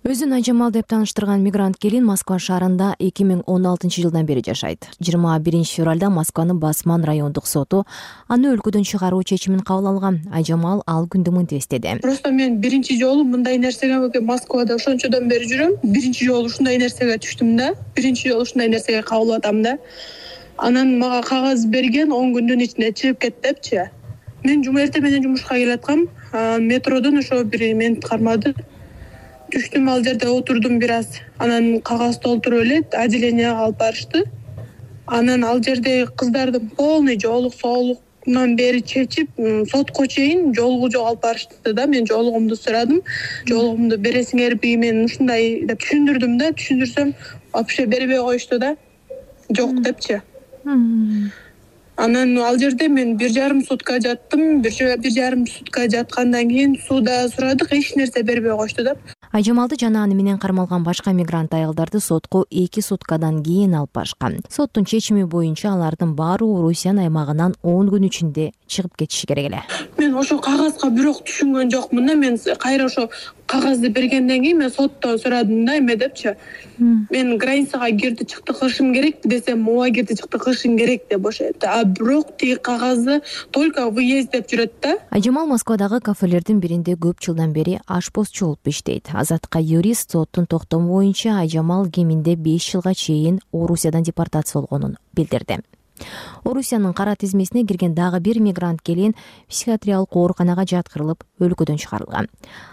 өзүн 0.00 0.32
айжамал 0.32 0.70
деп 0.72 0.86
тааныштырган 0.88 1.42
мигрант 1.44 1.76
келин 1.76 2.06
москва 2.08 2.38
шаарында 2.40 2.94
эки 3.04 3.20
миң 3.20 3.42
он 3.44 3.66
алтынчы 3.68 4.00
жылдан 4.00 4.24
бери 4.24 4.40
жашайт. 4.40 4.86
жыйырма 4.98 5.38
биринчи 5.38 5.76
февралда 5.76 6.08
москванын 6.08 6.58
басман 6.58 7.04
райондук 7.04 7.46
соту 7.46 7.84
аны 8.26 8.48
өлкөдөн 8.54 8.82
чыгаруу 8.82 9.22
чечимин 9.22 9.60
кабыл 9.60 9.88
алган. 9.88 10.22
Айжамал 10.32 10.82
ал 10.86 11.04
күндү 11.04 11.30
мынтип 11.30 11.58
эстеди 11.58 12.00
просто 12.00 12.30
мен 12.32 12.56
биринчи 12.60 12.98
жолу 12.98 13.24
мындай 13.24 13.58
нерсеге 13.58 14.20
москвада 14.20 14.76
ошончодон 14.76 15.28
бери 15.28 15.44
жүрөм. 15.44 15.76
Биринчи 15.82 16.24
жолу 16.24 16.46
ушундай 16.46 16.78
нерсеге 16.78 17.18
түштүм 17.18 17.56
да. 17.58 17.74
Биринчи 17.94 18.30
жолу 18.30 18.42
ушундай 18.42 18.68
нерсеге 18.68 19.02
кабыл 19.02 19.34
алып 19.34 19.44
атам 19.44 19.62
да. 19.62 19.76
Анан 20.56 20.98
мага 20.98 21.20
кагаз 21.28 21.66
берген 21.66 22.10
он 22.10 22.32
күндүн 22.32 22.64
ичинде 22.64 22.92
чыгып 22.92 23.20
кет 23.20 23.42
депчи. 23.42 23.90
Мен 24.44 24.64
эртең 24.64 25.02
менен 25.02 25.22
жумушка 25.22 25.56
келаткам 25.60 26.08
метродон 26.32 27.18
ошо 27.18 27.44
бир 27.44 27.74
мени 27.74 28.00
кармады 28.00 28.54
түштүм 29.50 29.88
ал 29.90 30.02
жерде 30.04 30.28
отурдум 30.30 30.78
бир 30.78 30.90
аз. 31.00 31.08
Анан 31.38 31.80
кагаз 31.80 32.18
толтуруп 32.22 32.62
эле 32.64 32.78
отделенияга 33.04 33.66
алып 33.66 33.78
барышты. 33.80 34.22
Анан 35.06 35.44
ал 35.44 35.62
жерде 35.62 36.06
кыздардын 36.06 36.70
полный 36.76 37.18
жоолук 37.18 37.54
соолугунан 37.54 38.56
бери 38.56 38.82
чечип 38.82 39.30
сотко 39.70 40.06
чейин 40.06 40.54
жоолугу 40.54 40.90
жок 40.90 41.06
алып 41.08 41.22
барышты 41.22 41.72
да. 41.72 41.86
Мен 41.86 42.06
жоолугумду 42.06 42.56
сурадым. 42.56 43.02
Жоолугумду 43.46 43.98
бересиңерби 43.98 44.76
мен 44.76 45.04
ушундай 45.04 45.62
деп 45.66 45.82
түшүндүрдүм 45.82 46.38
да. 46.38 46.50
Түшүндүрсөм 46.52 47.14
вообще 47.52 47.86
бербей 47.86 48.18
коюшту 48.18 48.58
да. 48.58 48.76
Жок 49.50 49.80
депчи. 49.82 50.20
Анан 51.96 52.38
ал 52.38 52.58
жерде 52.58 52.88
мен 52.88 53.16
бир 53.16 53.30
жарым 53.30 53.64
сутка 53.64 54.00
жаттым. 54.00 54.62
Бир 54.62 54.72
жарым 54.72 55.46
сутка 55.46 55.88
жаткандан 55.90 56.48
кийин 56.48 56.76
сууда 56.86 57.28
сурадык. 57.28 57.72
Эч 57.72 57.94
нерсе 57.96 58.22
бербей 58.22 58.56
коюшту 58.56 58.84
да 58.84 58.96
айжамалды 59.30 59.76
жана 59.78 60.02
аны 60.02 60.14
менен 60.18 60.38
кармалган 60.42 60.82
башка 60.82 61.12
мигрант 61.14 61.52
аялдарды 61.54 62.00
сотко 62.00 62.40
эки 62.50 62.82
суткадан 62.82 63.42
кийин 63.46 63.76
алып 63.78 63.92
барышкан 63.94 64.40
соттун 64.50 64.84
чечими 64.84 65.22
боюнча 65.22 65.70
алардын 65.70 66.16
баары 66.18 66.48
орусиянын 66.50 67.04
аймагынан 67.04 67.54
он 67.62 67.92
күн 67.94 68.08
ичинде 68.08 68.50
чыгып 68.70 68.96
кетиши 68.96 69.26
керек 69.26 69.50
эле. 69.50 69.62
Мен 69.98 70.14
ошол 70.14 70.40
кагазга 70.40 70.90
бирок 70.90 71.24
түшүнгөн 71.26 71.70
жокмун 71.70 72.06
да 72.06 72.14
мен 72.14 72.38
кайра 72.58 72.86
ошо 72.86 73.08
кагазды 73.46 73.88
бергенден 73.88 74.42
кийин 74.42 74.58
мен 74.58 74.70
соттон 74.70 75.18
сурадым 75.18 75.64
да 75.66 75.76
эме 75.78 75.96
депчи. 75.96 76.36
Мен 76.78 77.36
границага 77.38 77.90
кирди 77.90 78.24
чыкты 78.24 78.54
кылышым 78.54 78.94
керекпи 78.94 79.28
десем 79.28 79.68
ооба 79.68 79.90
кирди 79.90 80.14
чыкты 80.14 80.38
кылышың 80.38 80.78
керек 80.78 81.08
деп 81.10 81.26
ошо 81.26 81.44
айтты 81.44 81.66
а 81.66 81.84
бирок 81.84 82.36
тиги 82.36 82.54
кагазды 82.54 83.20
только 83.50 83.90
выезд 83.90 84.30
деп 84.32 84.46
жүрөт 84.46 84.72
да. 84.82 84.96
Айжамал 85.10 85.46
москвадагы 85.46 86.00
кафелердин 86.00 86.60
биринде 86.60 86.94
көп 86.94 87.20
жылдан 87.20 87.52
бери 87.52 87.80
ашпозчу 87.86 88.44
болуп 88.44 88.68
иштейт. 88.68 89.10
Азатка 89.12 89.58
юрист 89.58 90.12
соттун 90.12 90.46
токтому 90.46 90.94
боюнча 90.94 91.40
айжамал 91.40 91.90
кеминде 91.90 92.36
беш 92.36 92.70
жылга 92.72 92.94
чейин 92.94 93.40
орусиядан 93.52 94.02
депортация 94.02 94.60
болгонун 94.62 94.96
билдирди 95.12 95.58
орусиянын 96.44 96.94
кара 96.94 97.16
тизмесине 97.16 97.66
кирген 97.66 97.94
дагы 97.94 98.20
бир 98.20 98.40
мигрант 98.40 98.82
келин 98.82 99.14
психиатриялык 99.48 100.16
ооруканага 100.16 100.64
жаткырылып 100.64 101.24
өлкөдөн 101.40 101.76
чыгарылган. 101.76 102.28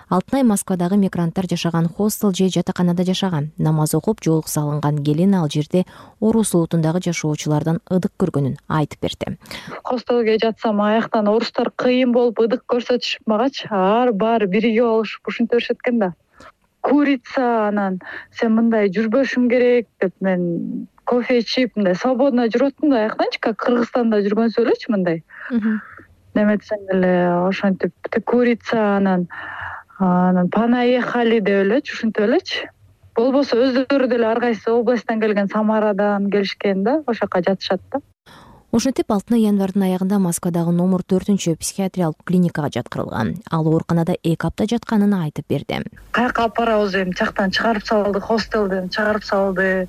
Алтынай 0.09 0.43
москвадагы 0.43 0.97
мигранттар 0.97 1.45
жашаган 1.49 1.87
хостел 1.87 2.33
же 2.33 2.47
жатаканада 2.49 3.03
жашаган. 3.03 3.51
Намаз 3.57 3.93
окуп 3.93 4.23
жоолук 4.23 4.47
салынган 4.47 5.03
келин 5.03 5.35
ал 5.35 5.49
жерде 5.49 5.85
орус 6.19 6.53
улутундагы 6.55 7.01
жашоочулардан 7.03 7.81
ыдык 7.89 8.13
көргөнүн 8.17 8.55
айтып 8.67 9.01
берди. 9.01 9.37
Хостелге 9.83 10.37
жатсам 10.39 10.81
аяктан 10.81 11.27
орустар 11.27 11.71
кыйын 11.75 12.13
болуп 12.13 12.39
ыдык 12.39 12.63
көрсөтүшүп 12.71 13.27
магачы 13.27 13.67
ар 13.69 14.13
баары 14.13 14.47
биригип 14.47 14.83
алышып 14.83 15.27
ушинтип 15.27 15.57
беришет 15.57 15.77
экен 15.83 15.99
да. 15.99 16.13
Курица 16.81 17.67
анан 17.67 17.99
сен 18.31 18.53
мындай 18.55 18.87
жүрбөшүң 18.87 19.49
керек 19.51 19.87
деп 19.99 20.13
мен 20.21 20.87
кофе 21.07 21.39
ичип 21.41 21.75
мындай 21.79 21.95
свободно 21.95 22.47
жүрүп 22.51 22.77
атам 22.77 22.93
да 22.93 23.03
аяктанчы 23.05 23.39
как 23.39 23.59
кыргызстанда 23.63 24.21
жүргөнсүп 24.25 24.65
элечи 24.65 24.91
мындай? 24.93 25.23
Неметсең 26.37 26.89
эле 26.93 27.13
ошентип 27.47 27.93
курица 28.25 28.97
анан 28.97 29.27
анан 29.99 30.49
понаехали 30.49 31.39
деп 31.39 31.63
элечи 31.65 31.95
ушинтип 31.95 32.27
элечи. 32.27 32.67
Болбосо 33.17 33.57
өздөрү 33.57 34.11
деле 34.11 34.27
ар 34.29 34.39
кайсы 34.39 34.69
областтан 34.69 35.21
келген 35.23 35.47
самарадан 35.49 36.29
келишкен 36.29 36.83
да 36.83 36.99
ошол 37.07 37.25
жака 37.25 37.41
жатышат 37.41 37.81
да. 37.91 38.01
Ошентип 38.77 39.09
алтынай 39.09 39.41
январдын 39.47 39.87
аягында 39.87 40.19
москвадагы 40.21 40.73
номер 40.75 41.01
төртүнчү 41.01 41.55
психиатриялык 41.57 42.19
клиникага 42.27 42.69
жаткырылган. 42.75 43.37
Ал 43.49 43.65
ооруканада 43.65 44.17
эки 44.21 44.45
апта 44.45 44.67
жатканын 44.69 45.15
айтып 45.17 45.47
берди. 45.49 45.79
Каяка 46.11 46.43
алып 46.43 46.57
барабыз 46.59 46.97
эми 46.99 47.15
тияктан 47.15 47.55
чыгарып 47.55 47.87
салды 47.87 48.19
хостелден 48.19 48.91
чыгарып 48.93 49.23
салды 49.23 49.87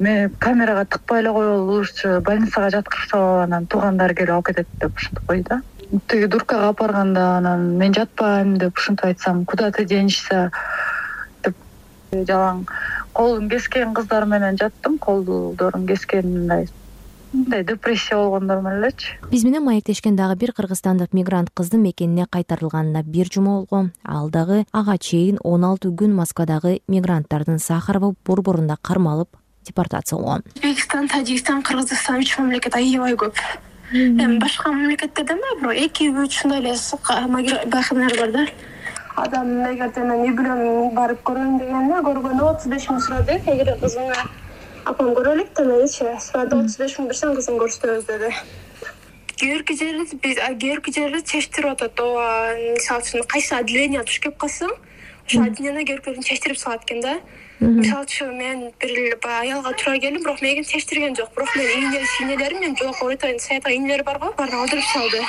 мени 0.00 0.30
камерага 0.40 0.84
тыкпай 0.84 1.20
эле 1.20 1.32
коелучу 1.32 2.20
больницага 2.24 2.70
жаткырып 2.76 3.10
салып 3.10 3.44
анан 3.44 3.66
туугандары 3.66 4.16
келип 4.16 4.32
алып 4.36 4.46
кетет 4.50 4.68
деп 4.80 4.96
ушинтип 4.96 5.26
койду 5.26 5.48
да. 5.48 5.60
Тиги 6.08 6.26
дуркага 6.26 6.70
алып 6.70 6.80
барганда 6.80 7.26
анан 7.36 7.66
мен 7.78 7.94
жатпайм 7.94 8.56
деп 8.58 8.78
ушинтип 8.78 9.04
айтсам 9.04 9.44
куда 9.44 9.70
ты 9.70 9.84
денешься? 9.84 10.50
деп 11.44 11.56
жалаң 12.12 12.64
колун 13.12 13.48
кескен 13.48 13.94
кыздар 13.94 14.26
менен 14.26 14.56
жаттым 14.58 14.98
колдорун 14.98 15.86
кескен 15.86 16.32
мындай 16.32 16.68
мындай 17.32 17.64
депрессия 17.64 18.16
болгондор 18.16 18.62
менен 18.62 18.82
элечи. 18.82 19.18
Биз 19.30 19.44
менен 19.44 19.64
маектешкен 19.64 20.16
дагы 20.16 20.36
бир 20.36 20.52
кыргызстандык 20.52 21.12
мигрант 21.12 21.50
кыздын 21.54 21.82
мекенине 21.82 22.26
кайтарылганына 22.26 23.02
бир 23.02 23.28
жума 23.32 23.60
болгон 23.60 23.92
ал 24.04 24.30
дагы 24.30 24.64
ага 24.72 24.98
чейин 24.98 25.38
он 25.44 25.64
алты 25.64 25.88
күн 25.88 26.14
москвадагы 26.14 26.80
мигранттардын 26.88 27.58
сахарова 27.58 28.14
борборунда 28.26 28.76
кармалып 28.82 29.36
депортация 29.66 30.18
болгон 30.18 30.42
өзбекстан 30.62 31.08
тажикстан 31.08 31.62
кыргызстан 31.62 32.20
үч 32.20 32.38
мамлекет 32.38 32.76
аябай 32.76 33.14
көп. 33.14 33.36
Эми 33.92 34.38
башка 34.38 34.72
мамлекеттерде 34.72 35.34
эмес 35.34 35.60
бирок 35.60 35.74
эки 35.74 36.08
үч 36.08 36.36
ушундай 36.38 36.60
эле 36.60 36.74
байканар 37.66 38.16
бар 38.18 38.30
да? 38.32 38.46
Адам 39.16 39.48
эгерде 39.72 40.00
мен 40.00 40.22
үй 40.24 40.32
бүлөм 40.38 40.94
барып 40.94 41.24
көрөйүн 41.26 41.58
дегенде 41.58 41.98
көргөнү 42.06 42.44
отуз 42.46 42.70
беш 42.70 42.86
миң 42.88 43.00
сурады. 43.04 43.36
Эгер 43.50 43.74
кызыңа 43.82 44.16
апам 44.86 45.10
көрө 45.16 45.34
элек 45.34 45.50
да 45.58 45.64
меничи 45.64 46.06
сурады 46.22 46.56
отуз 46.56 46.78
беш 46.78 46.96
миң 46.98 47.10
берсең 47.10 47.34
кызың 47.36 47.58
көрсөтөбүз 47.60 48.06
деди. 48.06 48.30
Кээ 49.36 49.58
бирки 49.58 49.74
биз 50.22 50.38
кээ 50.38 50.54
бирки 50.62 50.94
жерде 50.94 51.22
чечтирип 51.26 51.74
атат. 51.74 52.00
Ооба 52.00 52.54
мисалы 52.76 53.02
үчүн 53.02 53.26
кайсы 53.26 53.54
отделение 53.58 54.04
туш 54.04 54.20
келип 54.22 54.38
калсаң 54.38 54.72
ошол 55.26 55.46
отделение 55.50 55.84
кээ 55.84 55.98
биркитерин 55.98 56.22
чечтирип 56.30 56.58
салат 56.58 56.86
экен 56.86 57.02
да 57.02 57.18
мисалы 57.60 58.04
үчүн 58.08 58.36
мен 58.36 58.60
бир 58.80 59.16
баягы 59.20 59.52
аялга 59.52 59.72
туура 59.76 59.98
келдим 60.00 60.22
бирок 60.24 60.40
мени 60.40 60.64
чечтирген 60.64 61.16
жок. 61.16 61.30
Бирок 61.36 61.54
менин 61.56 61.92
ийнелерим 62.20 62.60
менин 62.60 62.76
жогорку 62.76 63.08
айтайын 63.08 63.38
саятка 63.38 63.70
ийнелер 63.70 64.02
барго 64.04 64.32
баарын 64.38 64.64
алдырып 64.64 64.84
салды. 64.92 65.20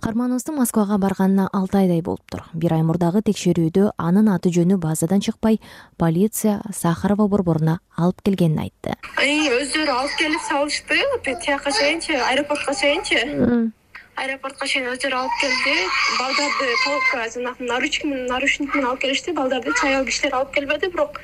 Каарманыбыздын 0.00 0.54
москвага 0.54 0.98
барганына 0.98 1.48
алты 1.52 1.78
айдай 1.78 2.00
болуптур 2.00 2.44
бир 2.54 2.74
ай 2.76 2.82
мурдагы 2.82 3.22
текшерүүдө 3.26 3.90
анын 3.98 4.28
аты 4.32 4.52
жөнү 4.54 4.76
базадан 4.80 5.20
чыкпай 5.20 5.60
полиция 5.98 6.60
сахарова 6.72 7.26
борборуна 7.28 7.80
алып 7.96 8.22
келгенин 8.22 8.60
айтты. 8.66 8.94
Өздөрү 9.16 9.92
алып 9.92 10.14
келип 10.20 10.44
салышты. 10.48 11.00
Тияка 11.24 11.72
чейинчи 11.72 12.12
аэропортко 12.12 12.74
чейинчи 12.74 13.72
аэропортко 14.16 14.66
чейин 14.66 14.88
өздөрү 14.92 15.16
алып 15.18 15.34
келди. 15.40 15.74
Балдарды 16.18 16.68
палубка 16.84 17.26
жанагы 17.34 17.66
менен 18.04 18.26
наручник 18.26 18.74
менен 18.74 18.88
алып 18.88 19.00
келишти. 19.04 19.32
Балдарды 19.32 19.74
чай 19.80 20.04
кишилер 20.04 20.34
алып 20.40 20.54
келбеди 20.54 20.88
бирок 20.88 21.20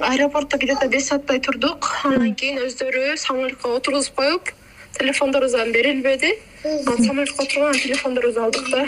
аэропортто 0.00 0.58
где 0.58 0.74
то 0.76 0.88
беш 0.88 1.04
сааттай 1.04 1.40
турдук. 1.40 1.90
Андан 2.04 2.34
кийин 2.34 2.58
өздөрү 2.64 3.16
самолетко 3.16 3.76
отургузуп 3.76 4.14
коюп 4.14 4.50
телефондорубуздан 4.98 5.72
берилбеди. 5.72 6.38
Анан 6.64 7.04
самолетко 7.04 7.44
анан 7.56 7.74
телефондорубузду 7.74 8.42
алдык 8.44 8.70
да 8.70 8.86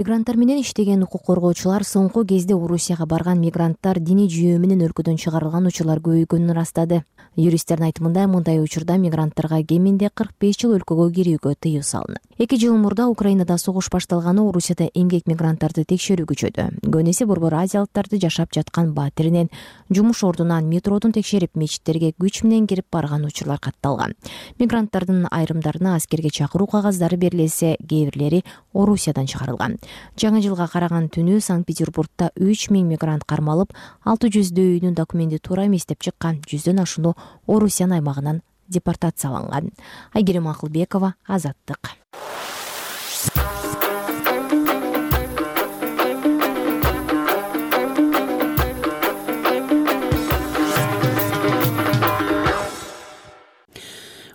мигранттар 0.00 0.38
менен 0.40 0.62
иштеген 0.62 1.02
укук 1.04 1.26
коргоочулар 1.26 1.84
соңку 1.84 2.22
кезде 2.24 2.54
орусияга 2.56 3.04
барган 3.04 3.36
мигранттар 3.42 3.98
диний 4.00 4.30
жүйөө 4.32 4.56
менен 4.56 4.80
өлкөдөн 4.86 5.18
чыгарылган 5.20 5.66
учурлар 5.68 6.00
көбөйгөнүн 6.00 6.54
ырастады. 6.54 7.02
Юристтердин 7.36 7.90
айтымында 7.90 8.24
мындай 8.32 8.62
учурда 8.64 8.96
мигранттарга 8.96 9.60
кеминде 9.62 10.08
кырк 10.08 10.32
беш 10.40 10.56
жыл 10.62 10.72
өлкөгө 10.78 11.10
кирүүгө 11.18 11.52
тыюу 11.60 11.84
салынат. 11.84 12.24
Эки 12.40 12.56
жыл 12.56 12.78
мурда 12.80 13.10
украинада 13.12 13.58
согуш 13.58 13.90
башталганы 13.92 14.40
орусияда 14.40 14.88
эмгек 14.94 15.28
мигранттарды 15.28 15.84
текшерүү 15.84 16.30
күчөдү 16.32 16.64
көбүн 16.88 17.28
борбор 17.28 17.58
азиялыктарды 17.60 18.18
жашап 18.24 18.56
жаткан 18.56 18.94
батиринен 18.94 19.50
жумуш 19.90 20.24
ордунан 20.24 20.64
метродон 20.64 21.12
текшерип 21.12 21.54
мечиттерге 21.54 22.14
күч 22.18 22.42
менен 22.42 22.66
кирип 22.66 22.86
барган 22.90 23.26
учурлар 23.28 23.60
катталган. 23.60 24.16
Мигранттардын 24.58 25.28
айрымдарына 25.30 25.94
аскерге 25.96 26.30
чакыруу 26.30 26.66
кагаздары 26.66 27.16
берилсе 27.16 27.76
кээ 27.76 28.08
бирлери 28.08 28.44
орусиядан 28.72 29.26
чыгарылган 29.26 29.76
жаңы 30.20 30.42
жылга 30.44 30.68
караган 30.68 31.08
түнү 31.12 31.40
санкт 31.40 31.66
петербургда 31.68 32.30
үч 32.36 32.68
миң 32.70 32.88
мигрант 32.90 33.24
кармалып 33.24 33.74
алты 34.04 34.30
жүздөй 34.32 34.76
үйүнүн 34.76 34.94
документи 34.98 35.38
туура 35.38 35.66
эмес 35.66 35.86
деп 35.86 36.02
чыккан 36.04 36.42
жүздөн 36.50 36.82
ашууну 36.84 37.16
орусиянын 37.46 38.00
аймагынан 38.00 38.42
депортацияланган. 38.68 39.72
Айгерим 40.14 40.48
акылбекова 40.48 41.14
азаттык 41.26 41.96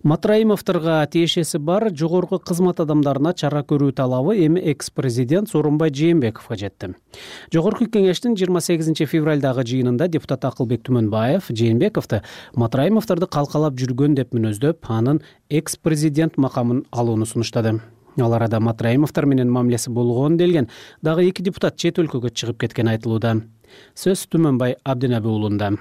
матраимовдорго 0.05 1.05
тиешеси 1.09 1.57
бар 1.57 1.89
жогорку 1.89 2.37
кызмат 2.37 2.79
адамдарына 2.79 3.33
чара 3.33 3.63
көрүү 3.65 3.95
талабы 3.97 4.35
эми 4.45 4.61
экс 4.71 4.91
президент 4.93 5.49
сооронбай 5.49 5.89
жээнбековго 5.89 6.55
жетти. 6.61 6.91
Жогорку 7.51 7.87
кеңештин 7.89 8.37
жыйырма 8.37 8.61
сегизинчи 8.61 9.07
февралдагы 9.09 9.65
жыйынында 9.65 10.07
депутат 10.13 10.45
акылбек 10.45 10.85
түмөнбаев 10.85 11.49
жээнбековду 11.49 12.21
матраимовдорду 12.53 13.25
калкалап 13.25 13.73
жүргөн 13.81 14.13
деп 14.21 14.37
мүнөздөп 14.37 14.85
анын 14.93 15.23
экс 15.49 15.75
президент 15.75 16.37
макамын 16.37 16.85
алууну 16.91 17.25
сунуштады. 17.25 17.79
Ал 18.21 18.33
арада 18.37 18.61
матраимовдор 18.61 19.25
менен 19.25 19.49
мамилеси 19.49 19.89
болгон 19.89 20.37
делген 20.37 20.69
дагы 21.01 21.25
эки 21.31 21.41
депутат 21.41 21.81
чет 21.81 21.97
өлкөгө 21.97 22.29
чыгып 22.29 22.61
кеткени 22.61 22.93
айтылууда. 22.93 23.41
Сөз 23.97 24.29
түмөнбай 24.29 24.77
абдинаби 24.85 25.33
уулунда 25.33 25.73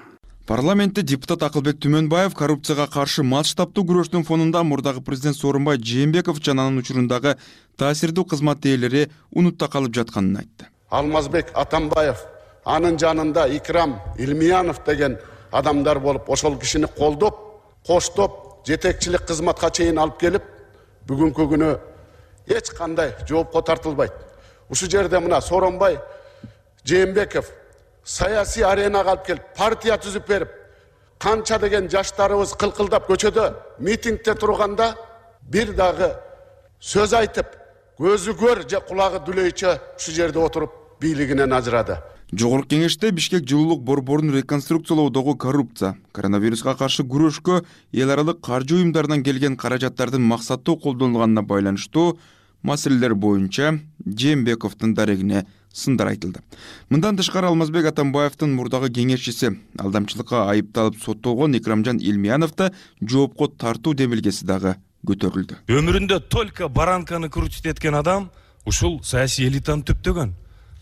парламентте 0.47 1.03
депутат 1.03 1.43
акылбек 1.43 1.79
түмөнбаев 1.81 2.35
коррупцияга 2.37 2.87
каршы 2.93 3.23
масштабдуу 3.25 3.85
күрөштүн 3.89 4.27
фонунда 4.29 4.63
мурдагы 4.63 5.01
президент 5.01 5.39
сооронбай 5.39 5.79
жээнбеков 5.81 6.43
жана 6.45 6.67
анын 6.69 6.83
учурундагы 6.83 7.37
таасирдүү 7.81 8.27
кызмат 8.35 8.67
ээлери 8.69 9.07
унутта 9.33 9.69
калып 9.73 9.95
жатканын 9.97 10.43
айтты. 10.43 10.69
Алмазбек 10.91 11.51
атамбаев 11.55 12.27
анын 12.65 12.99
жанында 13.01 13.47
икрам 13.57 13.97
илмиянов 14.19 14.85
деген 14.85 15.17
адамдар 15.51 15.99
болуп 15.99 16.29
ошол 16.29 16.59
кишини 16.59 16.93
колдоп 16.99 17.41
коштоп 17.87 18.67
жетекчилик 18.67 19.25
кызматка 19.27 19.71
чейин 19.71 19.99
алып 19.99 20.21
келип 20.21 20.45
бүгүнкү 21.09 21.49
күнү 21.55 21.73
эч 22.47 22.71
кандай 22.77 23.15
жоопко 23.29 23.63
тартылбайт. 23.63 24.13
Ушул 24.69 24.91
жерде 24.91 25.21
мына 25.21 25.41
сооронбай 25.41 25.99
жээнбеков 26.85 27.49
саясий 28.05 28.63
аренага 28.63 29.15
алып 29.15 29.27
келип 29.27 29.43
партия 29.57 29.97
түзүп 29.97 30.29
берип 30.29 30.51
канча 31.19 31.59
деген 31.59 31.89
жаштарыбыз 31.89 32.55
кылкылдап 32.61 33.09
көчөдө? 33.09 33.55
митингде 33.79 34.35
турганда 34.35 34.95
бир 35.51 35.73
дагы 35.73 36.13
сөз 36.81 37.15
айтып 37.17 37.57
көзү 37.99 38.37
көр 38.37 38.65
же 38.69 38.81
кулагы 38.89 39.23
дүлөйчө 39.25 39.79
ушул 39.97 40.15
жерде 40.15 40.39
отуруп 40.39 40.73
бийлигинен 41.01 41.53
ажырады 41.57 41.97
жогорку 42.33 42.75
кеңеште 42.75 43.11
бишкек 43.11 43.49
жылуулук 43.49 43.83
борборун 43.83 44.35
реконструкциялоодогу 44.35 45.37
коррупция 45.37 45.97
коронавируска 46.13 46.75
каршы 46.77 47.05
күрөшкө 47.09 47.63
эл 47.93 48.11
аралык 48.11 48.41
каржы 48.45 48.77
уюмдарынан 48.77 49.23
келген 49.23 49.57
каражаттардын 49.57 50.23
максаттуу 50.23 50.77
колдонулганына 50.77 51.43
байланыштуу 51.43 52.19
маселелер 52.63 53.15
боюнча 53.15 53.79
жээнбековдун 54.05 54.95
дарегине 54.95 55.47
сындар 55.75 56.13
айтылды. 56.15 56.41
Мындан 56.89 57.19
тышкары 57.19 57.51
алмазбек 57.51 57.91
атамбаевдин 57.91 58.55
мурдагы 58.55 58.93
кеңешчиси. 58.95 59.57
Алдамчылыкка 59.79 60.47
айыпталып 60.53 61.01
соттолгон 61.03 61.59
икрамжан 61.59 61.99
илмияновду 61.99 62.71
жоопко 63.03 63.49
тартуу 63.49 63.95
демилгеси 63.95 64.47
дагы 64.47 64.77
көтөрүлдү. 65.05 65.67
Өмүрүндө 65.69 66.21
только 66.31 66.69
баранканы 66.69 67.29
крутить 67.29 67.67
эткен 67.67 67.99
адам 67.99 68.31
ушул 68.65 69.03
саясий 69.03 69.49
элитаны 69.49 69.85
түптөгөн 69.85 70.33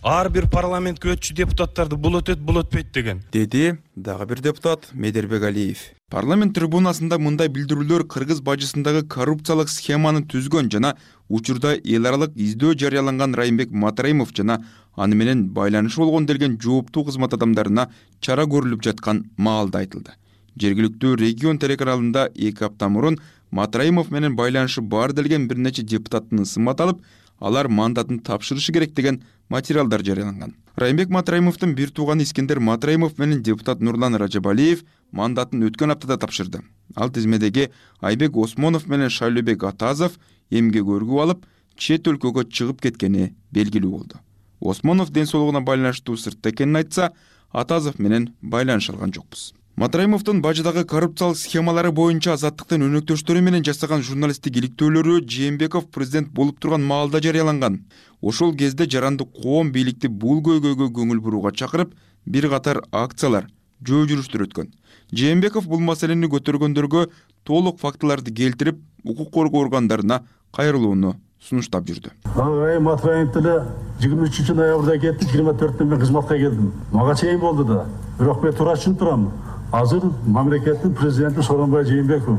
ар 0.03 0.29
бир 0.35 0.49
парламентке 0.51 1.13
өтчү 1.15 1.35
депутаттарды 1.39 1.95
бул 1.95 2.17
өтөт 2.19 2.41
бул 2.43 2.59
өтпөйт 2.59 2.91
деген. 2.93 3.21
Деди 3.33 3.77
дагы 3.95 4.27
бир 4.27 4.41
депутат 4.43 4.89
медербек 4.93 5.45
алиев. 5.47 5.79
Парламент 6.11 6.57
трибунасында 6.59 7.21
мындай 7.23 7.49
билдирүүлөр 7.49 8.09
кыргыз 8.11 8.41
бажысындагы 8.43 9.05
коррупциялык 9.07 9.71
схеманы 9.71 10.25
түзгөн 10.27 10.73
жана 10.75 10.97
учурда 11.29 11.77
эл 11.79 12.11
аралык 12.11 12.35
издөө 12.35 12.75
жарыяланган 12.83 13.35
райымбек 13.39 13.71
матраимов 13.71 14.35
жана 14.35 14.59
аны 14.97 15.15
менен 15.15 15.47
байланышы 15.55 16.03
болгон 16.03 16.27
делген 16.27 16.59
жооптуу 16.61 17.05
кызмат 17.07 17.39
адамдарына 17.39 17.89
чара 18.21 18.45
көрүлүп 18.45 18.83
жаткан 18.83 19.31
маалда 19.37 19.87
айтылды. 19.87 20.19
Жергиликтүү 20.59 21.15
регион 21.17 21.59
телеканалында 21.59 22.27
эки 22.35 22.65
апта 22.65 22.89
мурун 22.89 23.21
матраимов 23.53 24.11
менен 24.11 24.35
байланышы 24.35 24.83
бар 24.83 25.13
делген 25.13 25.47
бир 25.49 25.59
нече 25.59 25.83
депутаттын 25.83 26.43
ысымы 26.43 26.75
аталып 26.75 27.01
алар 27.43 27.69
мандатын 27.69 28.21
тапшырышы 28.23 28.73
керек 28.73 28.95
деген 28.95 29.23
материалдар 29.49 30.05
жарыяланган. 30.07 30.55
Райымбек 30.77 31.11
матраимовдун 31.11 31.75
бир 31.75 31.91
тууганы 31.91 32.23
искендер 32.23 32.61
матраимов 32.61 33.19
менен 33.19 33.43
депутат 33.43 33.81
нурлан 33.81 34.15
ражабалиев 34.15 34.85
мандатын 35.11 35.67
өткөн 35.67 35.93
аптада 35.93 36.19
тапшырды. 36.19 36.63
Ал 36.95 37.11
тизмедеги 37.11 37.71
айбек 38.01 38.37
осмонов 38.37 38.87
менен 38.87 39.11
шайлообек 39.11 39.65
атазов 39.65 40.19
эмгек 40.51 40.87
өргүп 40.87 41.23
алып 41.25 41.47
чет 41.77 42.07
өлкөгө 42.07 42.47
чыгып 42.49 42.81
кеткени 42.81 43.35
белгилүү 43.51 43.91
болду. 43.91 44.21
Осмонов 44.61 45.11
ден 45.11 45.27
соолугуна 45.27 45.61
байланыштуу 45.61 46.17
сыртта 46.17 46.51
экенин 46.51 46.77
айтса 46.77 47.13
атазов 47.51 47.99
менен 47.99 48.35
байланыша 48.41 48.93
алган 48.93 49.13
жокпуз 49.13 49.53
матраимовдун 49.77 50.43
бажыдагы 50.43 50.85
коррупциялык 50.85 51.39
схемалары 51.39 51.91
боюнча 51.93 52.35
азаттыктын 52.35 52.85
өнөктөштөрү 52.87 53.41
менен 53.41 53.65
жасаган 53.65 54.03
журналисттик 54.05 54.59
иликтөөлөрү 54.61 55.23
жээнбеков 55.25 55.89
президент 55.91 56.29
болуп 56.29 56.61
турган 56.61 56.85
маалда 56.85 57.23
жарыяланган. 57.25 57.81
Ошол 58.21 58.55
кезде 58.55 58.85
жарандык 58.85 59.33
коом 59.43 59.73
бийликти 59.73 60.09
бул 60.09 60.43
көйгөйгө 60.45 60.91
көңүл 60.93 61.21
бурууга 61.25 61.55
чакырып 61.57 61.95
бир 62.27 62.49
катар 62.53 62.83
акциялар 62.93 63.49
жөө 63.83 64.07
жүрүштөр 64.13 64.47
өткөн. 64.47 64.69
Жээнбеков 65.13 65.67
бул 65.67 65.81
маселени 65.81 66.29
көтөргөндөргө 66.29 67.09
толук 67.45 67.81
фактыларды 67.81 68.31
келтирип 68.31 68.79
укук 69.05 69.33
коргоо 69.33 69.65
органдарына 69.65 70.23
кайрылууну 70.53 71.17
сунуштап 71.41 71.89
жүрдү. 71.89 72.13
Айым 72.37 72.85
матраимов 72.85 73.33
деле 73.35 73.57
жыйырма 73.99 74.29
үчүнчү 74.29 74.55
ноябрда 74.55 74.99
кетти 75.01 75.27
жыйырма 75.33 75.57
төртүндө 75.59 75.97
мен 75.97 76.01
кызматка 76.01 76.37
келдим. 76.39 76.71
Мага 76.93 77.17
чейин 77.19 77.41
болду 77.41 77.65
да. 77.65 77.87
Бирок 78.21 78.45
мен 78.45 78.55
туура 78.55 78.77
түшүнүп 78.77 78.99
турам 78.99 79.33
азыр 79.73 80.03
мамлекеттин 80.27 80.95
президенти 80.95 81.41
сооронбай 81.41 81.85
жээнбеков 81.85 82.39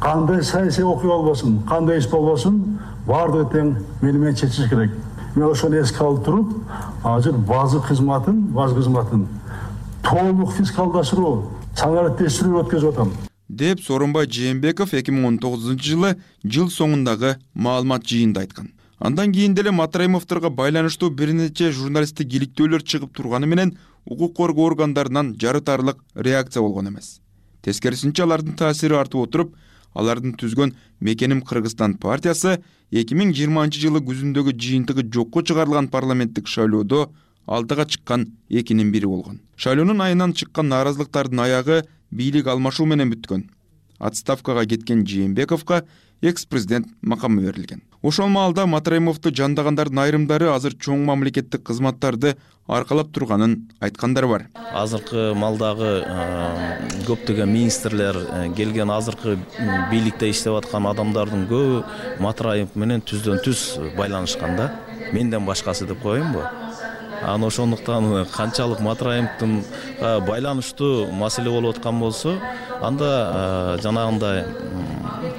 кандай 0.00 0.42
саясий 0.42 0.82
окуя 0.82 1.16
болбосун 1.16 1.62
кандай 1.68 1.98
иш 1.98 2.08
болбосун 2.10 2.78
баардыгы 3.06 3.50
тең 3.52 3.74
мени 4.02 4.18
менен 4.18 4.34
чечиш 4.34 4.68
керек. 4.68 4.90
Мен 5.36 5.48
ошону 5.50 5.76
эске 5.80 6.02
алып 6.04 6.24
туруп 6.24 6.52
азыр 7.04 7.38
базы 7.38 7.80
кызматын 7.80 8.40
баз 8.54 8.74
кызматын 8.74 9.26
толук 10.02 10.52
фискалдаштыруу 10.56 11.50
санариптештирүү 11.76 12.64
өткөзүп 12.64 12.92
атам. 12.94 13.12
Деп 13.48 13.80
сооронбай 13.80 14.26
жээнбеков 14.26 14.94
эки 14.94 15.10
миң 15.10 15.26
он 15.26 15.38
тогузунчу 15.38 15.94
жылы 15.94 16.16
жыл 16.44 16.70
соңундагы 16.70 17.36
маалымат 17.54 18.06
жыйынында 18.06 18.40
айткан. 18.40 18.72
Андан 18.98 19.32
кийин 19.32 19.54
деле 19.54 19.70
матраимовдорго 19.70 20.50
байланыштуу 20.50 21.10
бир 21.10 21.32
нече 21.32 21.70
журналисттик 21.72 22.32
иликтөөлөр 22.32 22.82
чыгып 22.82 23.12
турганы 23.12 23.46
менен 23.46 23.76
укук 24.06 24.36
коргоо 24.36 24.66
органдарынан 24.70 25.34
жарытарлык 25.40 25.98
реакция 26.14 26.62
болгон 26.62 26.88
эмес. 26.88 27.20
Тескерисинче 27.62 28.22
алардын 28.22 28.56
таасири 28.56 28.94
артып 28.94 29.20
отуруп 29.26 29.54
алардын 29.94 30.34
түзгөн 30.36 30.74
мекеним 31.00 31.42
кыргызстан 31.42 31.96
партиясы 31.98 32.58
эки 32.90 33.14
миң 33.14 33.32
жыйырманчы 33.34 33.80
жылы 33.80 34.02
күзүндөгү 34.04 34.54
жыйынтыгы 34.58 35.06
жокко 35.14 35.42
чыгарылган 35.42 35.88
парламенттик 35.88 36.48
шайлоодо 36.48 37.08
алдыга 37.46 37.86
чыккан 37.86 38.32
экинин 38.48 38.92
бири 38.92 39.06
болгон. 39.06 39.40
Шайлоонун 39.56 40.00
айынан 40.00 40.34
чыккан 40.34 40.68
нааразылыктардын 40.68 41.40
аягы 41.40 41.84
бийлик 42.10 42.46
алмашуу 42.46 42.86
менен 42.86 43.12
бүткөн. 43.12 43.48
Отставкага 43.98 44.66
кеткен 44.66 45.06
жээнбековго 45.06 45.84
экс 46.20 46.46
президент 46.46 46.88
макамы 47.02 47.42
берилген. 47.42 47.82
Ошол 48.02 48.28
маалда 48.28 48.66
матраимовду 48.66 49.30
жандагандардын 49.34 49.98
айрымдары 49.98 50.50
азыр 50.52 50.74
чоң 50.74 51.04
мамлекеттик 51.08 51.62
кызматтарды 51.64 52.36
аркалап 52.66 53.12
турганын 53.12 53.56
айткандар 53.80 54.26
бар. 54.26 54.46
Азыркы 54.72 55.34
маалдагы 55.36 55.90
көптөгөн 57.04 57.50
министрлер 57.50 58.16
э, 58.16 58.52
келген 58.56 58.90
азыркы 58.90 59.36
бийликте 59.90 60.30
иштеп 60.30 60.56
аткан 60.58 60.88
адамдардын 60.88 61.46
көбү 61.50 61.84
матраимов 62.24 62.74
менен 62.74 63.04
түздөн 63.04 63.42
түз 63.44 63.66
байланышкан 63.98 64.56
да. 64.56 64.70
Менден 65.12 65.44
башкасы 65.44 65.86
деп 65.86 66.00
коеюнбу 66.02 66.42
анан 67.22 67.44
ошондуктан 67.44 68.26
канчалык 68.32 68.80
матраимовдунга 68.80 70.20
байланыштуу 70.26 71.10
маселе 71.12 71.50
болуп 71.50 71.76
аткан 71.76 72.00
болсо 72.00 72.38
анда 72.80 73.78
жанагындай 73.82 74.44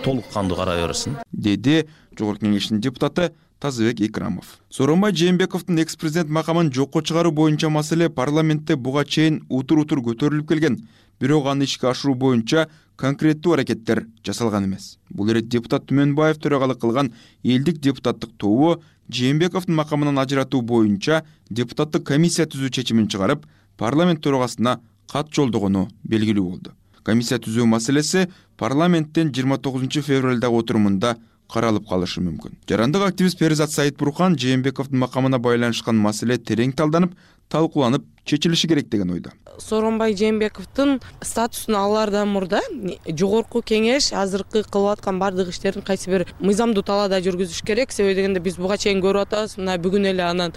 толук 0.03 0.25
кандуу 0.33 0.57
карай 0.57 0.81
берсин 0.85 1.17
деди 1.31 1.87
жогорку 2.17 2.45
кеңештин 2.45 2.79
депутаты 2.79 3.31
тазыбек 3.65 3.99
икрамов. 4.01 4.59
Сооронбай 4.69 5.11
жээнбековдун 5.15 5.79
экс 5.79 5.95
президент 5.95 6.29
макамын 6.29 6.71
жокко 6.71 7.01
чыгаруу 7.01 7.31
боюнча 7.31 7.69
маселе 7.69 8.09
парламентте 8.09 8.75
буга 8.75 9.05
чейин 9.05 9.41
утур 9.49 9.79
утур 9.79 10.03
көтөрүлүп 10.05 10.47
келген. 10.47 10.87
Бирок 11.19 11.47
аны 11.47 11.65
ишке 11.65 11.87
ашыруу 11.89 12.13
боюнча 12.13 12.67
конкреттүү 13.01 13.55
аракеттер 13.55 14.05
жасалган 14.23 14.67
эмес. 14.67 14.99
Бул 15.09 15.31
ирет 15.33 15.49
депутат 15.49 15.87
түмөнбаев 15.89 16.37
төрагалык 16.37 16.79
кылган 16.79 17.13
элдик 17.43 17.79
депутаттык 17.81 18.37
тобу 18.37 18.83
жээнбековдун 19.09 19.75
макамынан 19.81 20.19
ажыратуу 20.21 20.61
боюнча 20.61 21.23
депутаттык 21.49 22.05
комиссия 22.05 22.45
түзүү 22.45 22.69
чечимин 22.69 23.09
чыгарып 23.09 23.47
парламент 23.77 24.21
төрагасына 24.21 24.79
кат 25.11 25.33
жолдогону 25.33 25.87
белгилүү 26.03 26.49
болду. 26.49 26.75
Комиссия 27.01 27.41
түзүү 27.41 27.65
маселеси 27.65 28.27
парламенттин 28.57 29.33
жыйырма 29.33 29.57
тогузунчу 29.57 30.01
февралдагы 30.01 30.57
отурумунда 30.57 31.17
каралып 31.51 31.87
калышы 31.89 32.21
мүмкүн. 32.25 32.59
Жарандык 32.69 33.05
активист 33.07 33.39
перизат 33.39 33.71
саитбурхан 33.71 34.37
жээнбековдун 34.39 34.99
макамына 34.99 35.39
байланышкан 35.39 35.95
маселе 35.95 36.37
терең 36.37 36.75
талданып 36.75 37.15
талкууланып 37.49 38.05
чечилиши 38.25 38.67
керек 38.67 38.89
деген 38.89 39.11
ойдо 39.11 39.31
сооронбай 39.59 40.15
жээнбековдун 40.15 40.99
статусун 41.21 41.75
алаардан 41.75 42.29
мурда. 42.29 42.61
Жогорку 43.07 43.61
кеңеш 43.65 44.11
азыркы 44.15 44.63
кылып 44.63 44.95
аткан 44.95 45.19
баардык 45.19 45.49
иштерин 45.49 45.85
кайсы 45.85 46.09
бир 46.09 46.25
мыйзамдуу 46.39 46.83
талаада 46.83 47.21
жүргүзүш 47.23 47.63
керек. 47.65 47.91
Себеби 47.91 48.15
дегенде 48.19 48.39
биз 48.43 48.57
буга 48.59 48.77
чейин 48.77 49.01
көрүп 49.03 49.27
атабыз. 49.27 49.57
Мына 49.57 49.77
бүгүн 49.81 50.09
эле 50.11 50.23
анан 50.27 50.53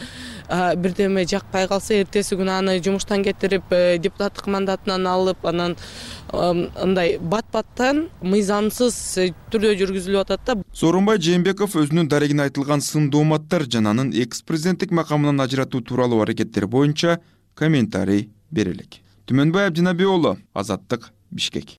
бирдеме 0.48 1.24
жакпай 1.28 1.68
калса 1.68 2.00
эртеси 2.02 2.38
күнү 2.38 2.58
аны 2.58 2.78
жумуштан 2.82 3.24
кетирип 3.24 3.70
э, 3.70 3.98
депутаттык 3.98 4.46
мандатынан 4.46 5.06
алып 5.06 5.44
анан 5.46 5.76
мындай 6.32 7.18
бат 7.18 7.46
баттан 7.52 8.06
мыйзамсыз 8.20 8.96
э, 9.18 9.26
түрдө 9.52 9.74
жүргүзүлүп 9.80 10.24
атат 10.26 10.44
да. 10.44 10.56
Сооронбай 10.72 11.20
жээнбеков 11.22 11.76
өзүнүн 11.80 12.08
дарегине 12.08 12.48
айтылган 12.48 12.84
сын 12.84 13.10
дооматтар 13.10 13.64
жана 13.70 13.94
анын 13.96 14.12
экс 14.12 14.42
президенттик 14.42 14.92
макамынан 14.92 15.40
ажыратуу 15.40 15.80
тууралуу 15.80 16.22
аракеттери 16.22 16.66
боюнча 16.66 17.20
комментарий 17.54 18.28
бере 18.50 18.72
элек 18.76 19.00
түмөнбай 19.26 19.68
абдинаби 19.68 20.04
уулу 20.08 20.36
азаттык 20.54 21.10
бишкек 21.30 21.78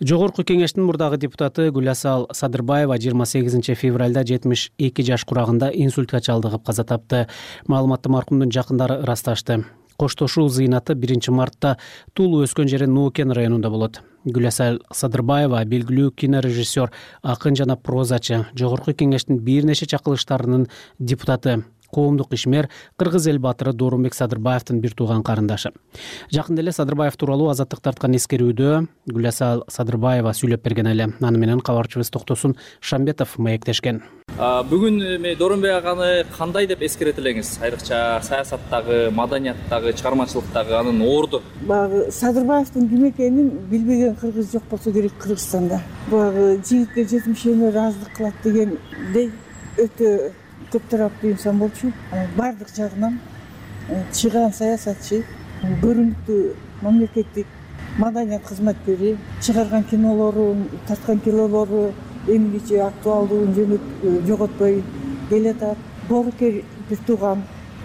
жогорку 0.00 0.44
кеңештин 0.46 0.86
мурдагы 0.88 1.18
депутаты 1.20 1.70
гүласал 1.74 2.26
садырбаева 2.32 2.96
жыйырма 2.98 3.26
сегизинчи 3.26 3.74
февралда 3.74 4.24
жетимиш 4.26 4.70
эки 4.78 5.04
жаш 5.06 5.26
курагында 5.28 5.70
инсультка 5.74 6.20
чалдыгып 6.20 6.64
каза 6.64 6.84
тапты. 6.84 7.26
Маалыматты 7.68 8.08
маркумдун 8.08 8.50
жакындары 8.50 9.02
ырасташты 9.04 9.64
коштошуу 10.00 10.48
зыйнаты 10.48 10.96
биринчи 10.96 11.30
мартта 11.30 11.76
туулуп 12.14 12.46
өскөн 12.48 12.70
жери 12.72 12.88
нуукен 12.88 13.34
районунда 13.36 13.70
болот. 13.70 14.00
Гүласал 14.24 14.80
садырбаева 14.92 15.60
белгилүү 15.64 16.14
кинорежиссер 16.22 16.92
акын 17.22 17.56
жана 17.56 17.76
прозачы 17.76 18.46
жогорку 18.54 18.92
кеңештин 18.96 19.40
бир 19.44 19.68
нече 19.68 19.88
чакырылыштарынын 19.92 20.66
депутаты 20.98 21.62
коомдук 21.92 22.32
ишмер 22.32 22.68
кыргыз 22.96 23.26
эл 23.26 23.38
баатыры 23.38 23.72
доорунбек 23.72 24.14
садырбаевдин 24.14 24.80
бир 24.80 24.94
тууган 24.94 25.22
карындашы. 25.22 25.72
Жакында 26.32 26.62
эле 26.62 26.72
садырбаев 26.72 27.16
тууралуу 27.16 27.50
азаттык 27.50 27.80
тарткан 27.80 28.14
эскерүүдө 28.16 28.86
гүласа 29.10 29.62
садырбаева 29.68 30.32
сүйлөп 30.32 30.62
берген 30.64 30.86
эле. 30.86 31.12
Аны 31.20 31.38
менен 31.38 31.60
кабарчыбыз 31.60 32.10
токтосун 32.10 32.56
шамбетов 32.80 33.38
маектешкен. 33.38 34.02
Бүгүн 34.40 35.00
эми 35.16 35.34
доорунбек 35.36 35.74
аганы 35.74 36.24
кандай 36.36 36.66
деп 36.66 36.82
эскерет 36.86 37.18
элеңиз 37.18 37.58
айрыкча 37.60 38.20
саясаттагы 38.22 39.10
маданияттагы 39.10 39.92
чыгармачылыктагы 39.92 40.76
анын 40.78 41.02
орду 41.02 41.42
баягы 41.66 42.10
садырбаевдин 42.12 42.88
ким 42.88 43.08
экенин 43.10 43.50
билбеген 43.70 44.14
кыргыз 44.16 44.52
жок 44.52 44.62
болсо 44.70 44.92
керек 44.92 45.12
кыргызстанда. 45.18 45.82
Баягы 46.10 46.62
жигитке 46.64 47.04
жетимишүүнө 47.04 47.68
ыраазылык 47.72 48.16
кылат 48.16 48.34
дегендей 48.44 49.30
өтө 49.76 50.32
көп 50.72 50.88
тараптуу 50.90 51.30
инсан 51.30 51.58
болчу. 51.58 51.92
Баардык 52.36 52.68
жагынан 52.76 53.18
э, 53.88 54.02
чыгаан 54.12 54.52
саясатчы 54.52 55.24
көрүнүктүү 55.82 56.54
мамлекеттик 56.82 57.46
маданият 57.98 58.46
кызматкери 58.48 59.16
чыгарган 59.42 59.84
кинолору 59.84 60.56
тарткан 60.88 61.20
кинолору 61.20 61.92
эмгиче 62.26 62.80
актуалдуулун 62.82 63.78
э, 64.02 64.20
жоготпой 64.26 64.82
келатат. 65.28 65.78
Боорукер 66.08 66.64
бир 66.88 66.98
тууган 67.06 67.42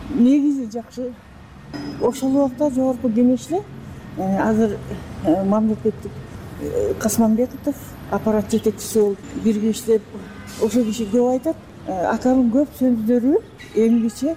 негизи 0.10 0.70
жакшы. 0.72 1.14
Ошол 2.02 2.36
убакта 2.36 2.70
жогорку 2.70 3.10
кеңеште 3.10 3.62
э, 4.18 4.38
азыр 4.38 4.78
мамлекеттик 5.46 6.12
касманбеков 7.00 7.76
аппарат 8.12 8.52
жетекчиси 8.52 9.00
болуп 9.00 9.20
бирге 9.44 9.72
иштеп 9.72 10.02
ошол 10.62 10.86
киши 10.86 11.08
көп 11.12 11.32
айтат. 11.32 11.56
Э, 11.56 11.75
акамдын 11.88 12.52
көп 12.54 12.78
сөздөрү 12.80 13.36
эмгиче 13.76 14.36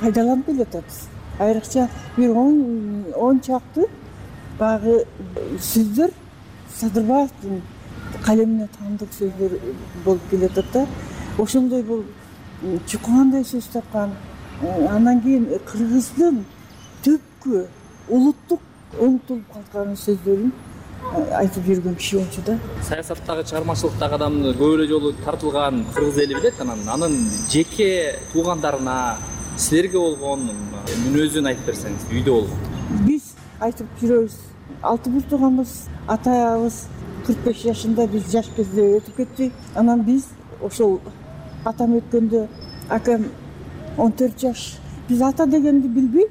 пайдаланып 0.00 0.46
келеатат 0.46 0.84
айрыкча 1.38 1.88
бир 2.16 2.36
он 2.36 3.40
чакты 3.40 3.86
баягы 4.58 5.04
сөздөр 5.60 6.10
садырбаевдин 6.78 7.62
калемине 8.24 8.68
таандык 8.78 9.12
сөздөр 9.18 9.58
болуп 10.04 10.30
келеатат 10.30 10.66
да. 10.72 10.86
Ошондой 11.38 11.82
бул 11.82 12.04
чукугандай 12.86 13.44
сөз 13.44 13.68
тапкан 13.72 14.14
анан 14.90 15.20
кийин 15.22 15.46
кыргыздын 15.66 16.44
түпкү 17.04 17.66
улуттук 18.08 18.60
унутулуп 18.98 19.52
калкан 19.52 19.96
сөздөрүн 19.96 20.52
айтып 21.14 21.64
жүргөн 21.66 21.96
киши 21.96 22.18
болчу 22.18 22.42
да. 22.46 22.58
Саясаттагы 22.84 23.44
чыгармачылыктагы 23.48 24.14
адамды 24.18 24.52
көп 24.58 24.74
эле 24.76 24.86
жолу 24.88 25.12
тартылган 25.24 25.84
кыргыз 25.94 26.18
эли 26.24 26.34
билет 26.34 26.60
анан. 26.60 26.82
Анын 26.88 27.16
жеке 27.50 28.18
туугандарына 28.32 29.16
силерге 29.56 29.98
болгон 29.98 30.50
мүнөзүн 31.06 31.48
айтып 31.52 31.70
берсеңиз 31.70 32.06
үйдө 32.12 32.34
болгон. 32.36 32.58
Биз 33.06 33.32
айтып 33.60 33.86
жүрөбүз. 34.02 34.36
Алты 34.82 35.10
бир 35.10 35.24
тууганбыз 35.30 35.74
атабыз 36.06 36.84
кырк 37.26 37.44
беш 37.44 37.64
жашында 37.64 38.06
биз 38.12 38.30
жаш 38.32 38.50
кезде 38.56 38.86
өтүп 39.00 39.16
кетти. 39.22 39.50
Анан 39.74 40.04
биз 40.04 40.28
ошол 40.60 41.00
атам 41.64 41.96
өткөндө 41.98 42.46
акам 42.88 43.30
он 43.96 44.12
төрт 44.12 44.40
жаш. 44.40 44.76
Биз 45.08 45.22
ата 45.22 45.46
дегенди 45.46 45.88
билбей 45.88 46.28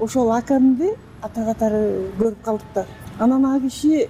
ошол 0.00 0.32
акамды 0.34 0.94
ата 1.22 1.44
катары 1.44 2.10
көрүп 2.18 2.42
калдык 2.44 2.72
да 2.74 2.86
анан 3.18 3.44
ал 3.44 3.60
киши 3.60 4.08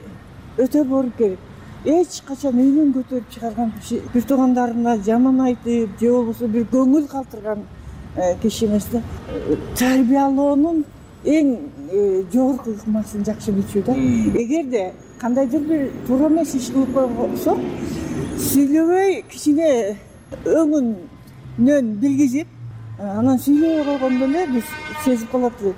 өтө 0.58 0.84
боорукер 0.84 1.36
эч 1.84 2.20
качан 2.26 2.58
үйүнөн 2.58 2.92
көтөрүп 2.96 3.30
чыгарган 3.34 3.72
киши 3.78 4.00
бир 4.12 4.22
туугандарына 4.26 4.96
жаман 5.06 5.40
айтып 5.46 6.00
же 6.00 6.10
болбосо 6.10 6.48
бир 6.48 6.66
көңүл 6.72 7.06
калтырган 7.08 7.62
э, 8.16 8.34
киши 8.42 8.66
эмес 8.66 8.88
да. 8.92 9.02
Тарбиялоонун 9.78 10.84
эң 11.24 11.52
э, 11.92 12.24
жогорку 12.32 12.70
ыкмасын 12.70 13.24
жакшы 13.24 13.52
билчү 13.52 13.84
да. 13.86 13.94
Эгерде 13.94 14.92
кандайдыр 15.20 15.60
бир 15.60 15.90
туура 16.06 16.28
эмес 16.32 16.54
иш 16.54 16.70
кылып 16.74 16.92
койсок 16.94 17.58
сүйлөбөй 18.48 19.22
кичине 19.30 19.96
өңүнөн 20.44 21.92
билгизип 22.02 22.48
анан 22.98 23.38
сүйлөбөй 23.38 23.84
койгондо 23.84 24.24
эле 24.24 24.46
биз 24.54 24.72
сезип 25.04 25.30
калат 25.30 25.62
элек 25.62 25.76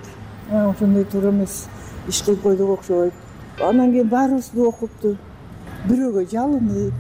ошондой 0.51 1.05
туура 1.05 1.31
эмес 1.31 1.67
иш 2.09 2.23
кылып 2.23 2.43
койдук 2.43 2.71
окшойт. 2.79 3.13
Анан 3.61 3.93
кийин 3.93 4.09
баарыбызды 4.09 4.63
окупту 4.67 5.17
бирөөгө 5.89 6.25
жалынып 6.33 6.95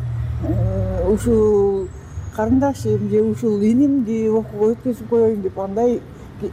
э, 0.44 1.12
ушул 1.12 1.88
карындашым 2.36 3.08
же 3.10 3.22
ушул 3.22 3.62
инимди 3.62 4.28
окууга 4.28 4.72
өткөзүп 4.72 5.08
коеюн 5.10 5.42
деп 5.42 5.58
андай 5.58 6.00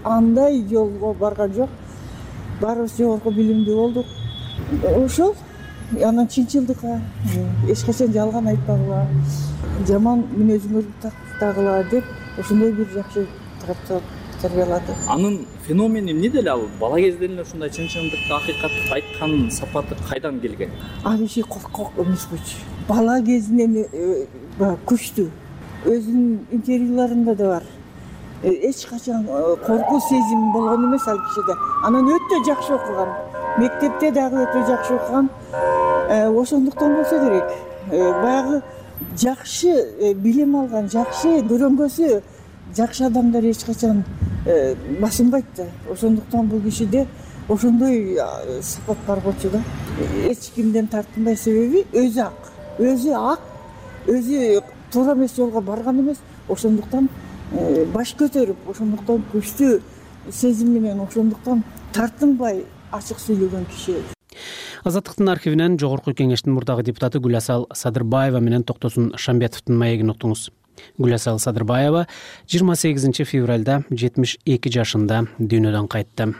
андай 0.03 0.63
жолго 0.69 1.13
барган 1.13 1.53
жок. 1.53 1.69
Баарыбыз 2.61 2.97
жогорку 2.97 3.31
билимдүү 3.31 3.75
болдук. 3.75 4.05
Ошол 4.95 5.35
анан 6.03 6.27
чынчылдыкка 6.27 6.99
эч 7.69 7.83
качан 7.85 8.11
жалган 8.13 8.47
айтпагыла 8.47 9.05
жаман 9.87 10.23
мүнөзүңөрдү 10.33 10.93
тактагыла 11.01 11.83
деп 11.91 12.05
ошондой 12.39 12.71
бир 12.71 12.87
жакшы 12.93 13.27
тарбиялады 14.45 14.95
анын 15.09 15.41
феномени 15.67 16.11
эмнеде 16.11 16.39
эле? 16.39 16.51
Ал 16.51 16.63
бала 16.79 17.01
кезден 17.01 17.33
эле 17.33 17.41
ушундай 17.41 17.69
чынчылдыкты 17.69 18.33
акыйкатты 18.33 18.93
айткан 18.93 19.51
сапаты 19.51 19.95
кайдан 20.09 20.39
келген? 20.39 20.71
Ал 21.03 21.17
киши 21.17 21.41
коркок 21.41 21.91
эмес 21.97 22.27
болчу 22.31 22.75
бала 22.87 23.21
кезинен 23.21 23.85
э, 23.91 24.25
баягы 24.59 24.77
күчтүү. 24.89 25.29
Өзүнүн 25.85 26.45
интервьюларында 26.55 27.35
да 27.35 27.47
бар. 27.55 27.63
Э, 28.43 28.51
эч 28.69 28.85
качан 28.85 29.25
э, 29.27 29.55
коркуу 29.65 29.99
сезими 30.01 30.51
болгон 30.53 30.85
эмес 30.89 31.07
ал 31.07 31.19
кишиде. 31.27 31.57
Анан 31.83 32.07
өтө 32.09 32.43
жакшы 32.45 32.75
окуган. 32.75 33.09
Мектепте 33.57 34.11
дагы 34.11 34.43
өтө 34.45 34.65
жакшы 34.67 34.95
окуган. 34.95 35.29
Ошондуктан 36.09 36.95
болсо 36.95 37.19
керек. 37.19 37.51
Баягы 37.89 38.61
жакшы 39.17 40.13
билим 40.15 40.55
алган 40.55 40.89
жакшы 40.89 41.39
көрөнгөсү 41.49 42.21
жакшы 42.73 43.05
адамдар 43.05 43.43
эч 43.45 43.63
качан 43.65 44.03
э, 44.45 44.75
басынбайт 44.99 45.45
да. 45.57 45.65
Ошондуктан 45.91 46.47
бул 46.47 46.61
кишиде 46.61 47.07
ошондой 47.47 48.17
сапат 48.61 48.97
бар 49.07 49.19
болчу 49.19 49.49
да. 49.49 49.61
Эч 50.29 50.51
кимден 50.55 50.87
тартынбай 50.87 51.37
себеби 51.37 51.85
өзү 51.93 52.21
ак. 52.25 52.51
Өзү 52.79 53.13
ак 53.13 53.41
өзү 54.07 54.63
туура 54.91 55.15
эмес 55.15 55.35
жолго 55.35 55.61
барган 55.61 55.99
эмес. 55.99 56.17
Ошондуктан 56.49 57.09
э, 57.51 57.85
баш 57.93 58.15
көтөрүп 58.17 58.69
ошондуктан 58.69 59.23
күчтүү 59.33 59.79
сезим 60.31 60.73
менен 60.73 60.99
ошондуктан 61.01 61.63
тартынбай 61.93 62.65
ачык 62.91 63.19
сүйлөгөн 63.19 63.65
киши. 63.69 64.01
Азаттыктын 64.85 65.29
архивинен 65.31 65.79
жогорку 65.81 66.13
кеңештин 66.13 66.53
мурдагы 66.53 66.83
депутаты 66.85 67.19
гүласал 67.19 67.65
садырбаева 67.73 68.39
менен 68.39 68.63
токтосун 68.63 69.13
шамбетовдун 69.17 69.79
маегин 69.79 70.13
уктуңуз 70.13 70.51
гүласал 70.97 71.39
садырбаева 71.39 72.07
жыйырма 72.49 72.75
сегизинчи 72.75 73.23
февралда 73.23 73.83
жетимиш 73.91 74.37
эки 74.45 74.71
жашында 74.73 75.25
дүйнөдөн 75.39 75.87
кайтты 75.91 76.33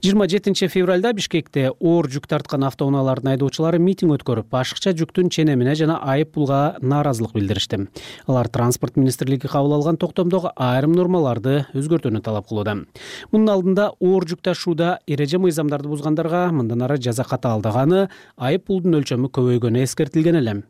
жыйырма 0.00 0.26
жетинчи 0.32 0.66
февралда 0.72 1.12
бишкекте 1.12 1.66
оор 1.76 2.06
жүк 2.08 2.24
тарткан 2.30 2.64
автоунаалардын 2.64 3.34
айдоочулары 3.34 3.76
митинг 3.82 4.14
өткөрүп 4.14 4.56
ашыкча 4.56 4.94
жүктүн 4.96 5.28
ченемине 5.28 5.74
жана 5.76 5.98
айып 6.00 6.32
пулга 6.36 6.78
нааразылык 6.80 7.34
билдиришти. 7.36 7.82
Алар 8.26 8.48
транспорт 8.48 8.96
министрлиги 8.96 9.50
кабыл 9.52 9.76
алган 9.76 10.00
токтомдогу 10.00 10.54
айрым 10.56 10.96
нормаларды 10.96 11.66
өзгөртүүнү 11.76 12.24
талап 12.24 12.48
кылууда. 12.48 12.78
Мунун 13.30 13.52
алдында 13.52 13.90
оор 14.00 14.24
жүк 14.24 14.40
ташууда 14.40 14.98
эреже 15.06 15.38
мыйзамдарды 15.38 15.92
бузгандарга 15.92 16.46
мындан 16.48 16.88
ары 16.88 16.96
жаза 16.96 17.28
катаалдаганы 17.28 18.06
айып 18.38 18.70
пулдун 18.70 19.02
өлчөмү 19.02 19.28
көбөйгөнү 19.36 19.84
эскертилген 19.84 20.40
эле 20.40 20.62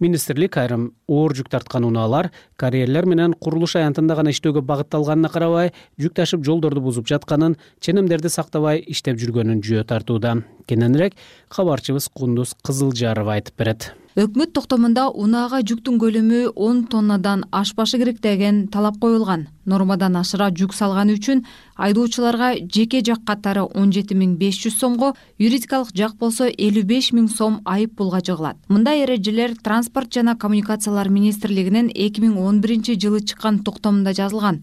министрлик 0.00 0.56
айрым 0.60 0.92
оор 1.08 1.34
жүк 1.36 1.50
тарткан 1.52 1.84
унаалар 1.88 2.30
карьерлер 2.56 3.06
менен 3.06 3.34
курулуш 3.34 3.76
аянтында 3.80 4.16
гана 4.18 4.34
иштөөгө 4.34 4.64
багытталганына 4.68 5.30
карабай 5.32 5.72
жүк 6.00 6.16
ташып 6.18 6.44
жолдорду 6.46 6.82
бузуп 6.84 7.08
жатканын 7.08 7.56
ченемдерди 7.80 8.32
сактабай 8.32 8.82
иштеп 8.86 9.20
жүргөнүн 9.20 9.62
жүйө 9.64 9.86
тартууда. 9.88 10.42
Кененирээк 10.68 11.16
кабарчыбыз 11.54 12.10
кундуз 12.12 12.54
кызылжарова 12.66 13.38
айтып 13.38 13.56
берет 13.58 13.92
өкмөт 14.16 14.54
токтомунда 14.56 15.08
унаага 15.12 15.60
жүктүн 15.60 15.98
көлөмү 16.00 16.40
он 16.56 16.84
тоннадан 16.88 17.44
ашпашы 17.52 17.98
керек 17.98 18.20
деген 18.22 18.66
талап 18.68 18.98
коюлган. 18.98 19.48
Нормадан 19.66 20.16
ашыра 20.16 20.48
жүк 20.50 20.72
салганы 20.72 21.18
үчүн 21.18 21.44
айдоочуларга 21.76 22.54
жеке 22.56 23.02
жак 23.04 23.24
катары 23.26 23.62
он 23.62 23.92
жети 23.92 24.16
миң 24.16 24.36
беш 24.40 24.62
жүз 24.64 24.78
сомго 24.80 25.12
юридикалык 25.38 25.92
жак 25.94 26.16
болсо 26.16 26.48
элүү 26.48 26.84
беш 26.88 27.12
миң 27.12 27.28
сом 27.28 27.60
айып 27.64 27.96
пулга 27.96 28.22
жыгылат. 28.24 28.56
Мындай 28.68 29.04
эрежелер 29.04 29.56
транспорт 29.62 30.12
жана 30.12 30.36
коммуникациялар 30.36 31.08
министрлигинин 31.08 31.92
эки 31.94 32.24
миң 32.24 32.38
он 32.40 32.60
биринчи 32.60 32.96
жылы 32.98 33.20
чыккан 33.20 33.60
токтомунда 33.60 34.14
жазылган. 34.14 34.62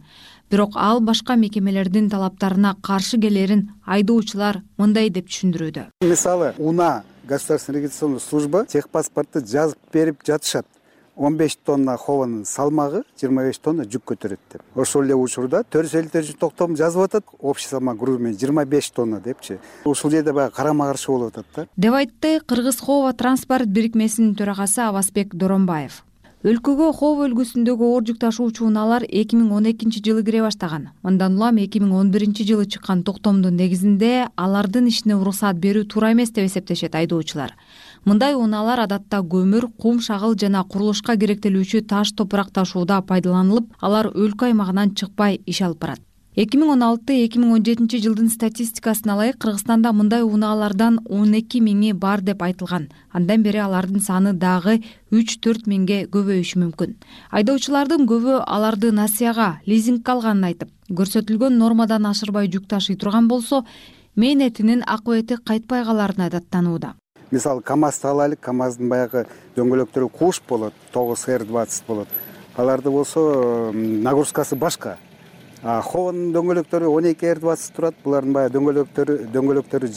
Бирок 0.50 0.74
ал 0.76 1.00
башка 1.02 1.36
мекемелердин 1.36 2.10
талаптарына 2.10 2.76
каршы 2.82 3.18
келерин 3.22 3.70
айдоочулар 3.86 4.64
мындай 4.78 5.10
деп 5.10 5.30
түшүндүрүүдө. 5.30 5.90
Мисалы 6.02 6.54
унаа 6.58 7.04
государственный 7.28 7.80
регистрационный 7.80 8.20
служба 8.20 8.66
техпаспортто 8.66 9.46
жазып 9.46 9.78
берип 9.94 10.24
жатышат. 10.26 10.66
Он 11.16 11.38
беш 11.38 11.56
тонна 11.56 11.96
хованын 11.98 12.46
салмагы 12.46 13.04
жыйырма 13.20 13.46
беш 13.48 13.60
тонна 13.64 13.86
жүк 13.88 14.04
көтөрөт 14.12 14.40
деп. 14.52 14.64
Ошол 14.76 15.06
эле 15.06 15.16
учурда 15.16 15.64
төрт 15.64 15.88
жүз 15.88 16.00
элүү 16.02 16.12
төртүнчү 16.12 16.40
токтом 16.40 16.76
жазып 16.76 17.06
атат. 17.08 17.30
Общий 17.40 17.70
салмак 17.70 17.98
грузу 17.98 18.20
менен 18.20 18.38
жыйырма 18.38 18.66
беш 18.66 18.90
тонна 18.92 19.22
депчи. 19.22 19.60
Ушул 19.86 20.12
жерде 20.12 20.34
баягы 20.34 20.56
карама 20.56 20.90
каршы 20.92 21.12
болуп 21.12 21.38
атат 21.38 21.46
да. 21.56 21.68
Деп 21.78 21.94
айтты 21.94 22.42
кыргыз 22.42 22.82
хова 22.82 23.14
транспорт 23.14 23.72
бирикмесинин 23.72 24.36
төрагасы 24.36 24.84
абазбек 24.90 25.36
доронбаев 25.36 26.04
өлкөгө 26.46 26.92
хова 26.94 27.24
үлгүсүндөгү 27.26 27.88
оор 27.90 28.04
жүк 28.06 28.20
ташуучу 28.22 28.68
унаалар 28.68 29.02
эки 29.10 29.34
миң 29.34 29.48
он 29.58 29.66
экинчи 29.72 29.98
жылы 30.06 30.22
кире 30.28 30.44
баштаган. 30.46 30.92
Мындан 31.02 31.40
улам 31.40 31.58
эки 31.58 31.82
миң 31.82 31.96
он 31.98 32.12
биринчи 32.14 32.46
жылы 32.46 32.68
чыккан 32.70 33.02
токтомдун 33.02 33.58
негизинде 33.58 34.28
алардын 34.38 34.86
ишине 34.92 35.18
уруксаат 35.18 35.58
берүү 35.58 35.88
туура 35.90 36.14
эмес 36.14 36.30
деп 36.38 36.46
эсептешет 36.46 36.94
айдоочулар. 36.94 37.58
Мындай 38.06 38.38
унаалар 38.38 38.86
адатта 38.86 39.26
көмүр 39.26 39.72
кум 39.82 39.98
шагыл 40.06 40.38
жана 40.38 40.62
курулушка 40.70 41.18
керектелүүчү 41.18 41.88
таш 41.90 42.14
топурак 42.14 42.54
ташууда 42.54 43.02
пайдаланылып 43.02 43.74
алар 43.82 44.14
өлкө 44.14 44.52
аймагынан 44.52 44.94
чыкпай 44.94 45.42
иш 45.48 45.66
алып 45.66 45.82
барат 45.82 46.06
эки 46.36 46.58
миң 46.60 46.74
он 46.74 46.84
алты 46.84 47.16
эки 47.24 47.40
миң 47.40 47.54
он 47.56 47.64
жетинчи 47.64 48.02
жылдын 48.04 48.28
статистикасына 48.30 49.16
ылайык 49.16 49.38
кыргызстанда 49.40 49.94
мындай 49.96 50.24
унаалардан 50.24 51.00
он 51.08 51.34
эки 51.34 51.62
миңи 51.64 51.94
бар 51.94 52.22
деп 52.22 52.42
айтылган. 52.44 52.90
Андан 53.12 53.44
бери 53.44 53.62
алардын 53.64 54.02
саны 54.04 54.34
дагы 54.34 54.82
үч 55.12 55.38
төрт 55.40 55.70
миңге 55.72 56.10
көбөйүшү 56.12 56.60
мүмкүн. 56.60 56.98
Айдоочулардын 57.32 58.04
көбү 58.10 58.42
аларды 58.44 58.92
насыяга 58.92 59.62
лизингге 59.66 60.12
алганын 60.12 60.50
айтып 60.52 60.70
көрсөтүлгөн 60.92 61.56
нормадан 61.58 62.06
ашырбай 62.06 62.52
жүк 62.52 62.68
ташый 62.68 63.00
турган 63.00 63.30
болсо 63.32 63.64
мээнетинин 64.16 64.84
акыбети 64.86 65.40
кайтпай 65.40 65.86
каларына 65.86 66.30
даттанууда 66.30 66.96
мисалы 67.32 67.62
камазды 67.62 68.08
алайлык 68.08 68.40
камаздын 68.40 68.90
баягы 68.90 69.26
дөңгөлөктөрү 69.56 70.10
куш 70.12 70.42
болот 70.48 70.74
тогуз 70.94 71.28
р 71.28 71.44
двадцать 71.44 71.84
болот. 71.88 72.08
Аларды 72.56 72.92
болсо 72.92 73.72
нагрузкасы 73.74 74.56
башка 74.56 74.98
хованын 75.66 76.30
дөңгөлөктөрү 76.36 76.90
он 76.94 77.08
эки 77.10 77.26
р 77.26 77.40
двадцать 77.42 77.74
турат. 77.74 77.96
Булардын 78.04 78.34
баягы 78.36 78.54
дөңгөлөктөрү 78.54 79.16
дөңгөлөктөрү 79.34 79.88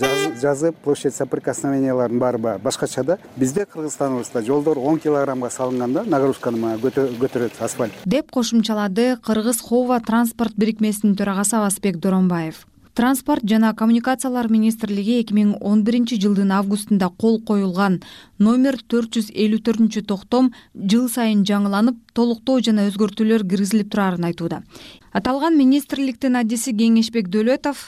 жазы 0.41 0.73
площадь 0.85 1.15
соприкосновенияларынын 1.15 2.19
баары 2.19 2.39
баягы 2.39 2.63
башкача 2.65 3.05
да 3.05 3.19
бизде 3.37 3.67
кыргызстаныбызда 3.67 4.43
жолдор 4.43 4.79
он 4.79 4.99
килограммга 4.99 5.51
салынганда 5.51 6.05
нагрузканы 6.09 6.59
мага 6.59 6.89
көтөрөт 6.89 7.61
асфальт. 7.61 7.93
Деп 8.07 8.31
кошумчалады 8.31 9.19
кыргыз 9.21 9.61
хова 9.61 10.01
транспорт 10.01 10.57
бирикмесинин 10.57 11.17
төрагасы 11.17 11.57
абазбек 11.61 11.99
доронбаев 11.99 12.65
транспорт 12.99 13.45
жана 13.47 13.77
коммуникациялар 13.79 14.49
министрлиги 14.51 15.21
эки 15.21 15.35
миң 15.37 15.53
он 15.63 15.85
биринчи 15.87 16.17
жылдын 16.19 16.51
августунда 16.57 17.07
кол 17.23 17.37
коюлган. 17.47 18.01
Номер 18.43 18.75
төрт 18.91 19.13
жүз 19.15 19.29
элүү 19.39 19.61
төртүнчү 19.69 20.03
токтом 20.03 20.49
жыл 20.75 21.05
сайын 21.07 21.45
жаңыланып 21.47 22.01
толуктоо 22.19 22.57
жана 22.59 22.89
өзгөртүүлөр 22.91 23.45
киргизилип 23.47 23.93
турарын 23.93 24.27
айтууда. 24.27 24.65
Аталган 25.13 25.55
министрликтин 25.61 26.41
адиси 26.41 26.75
кеңешбек 26.75 27.31
дөөлөтов 27.31 27.85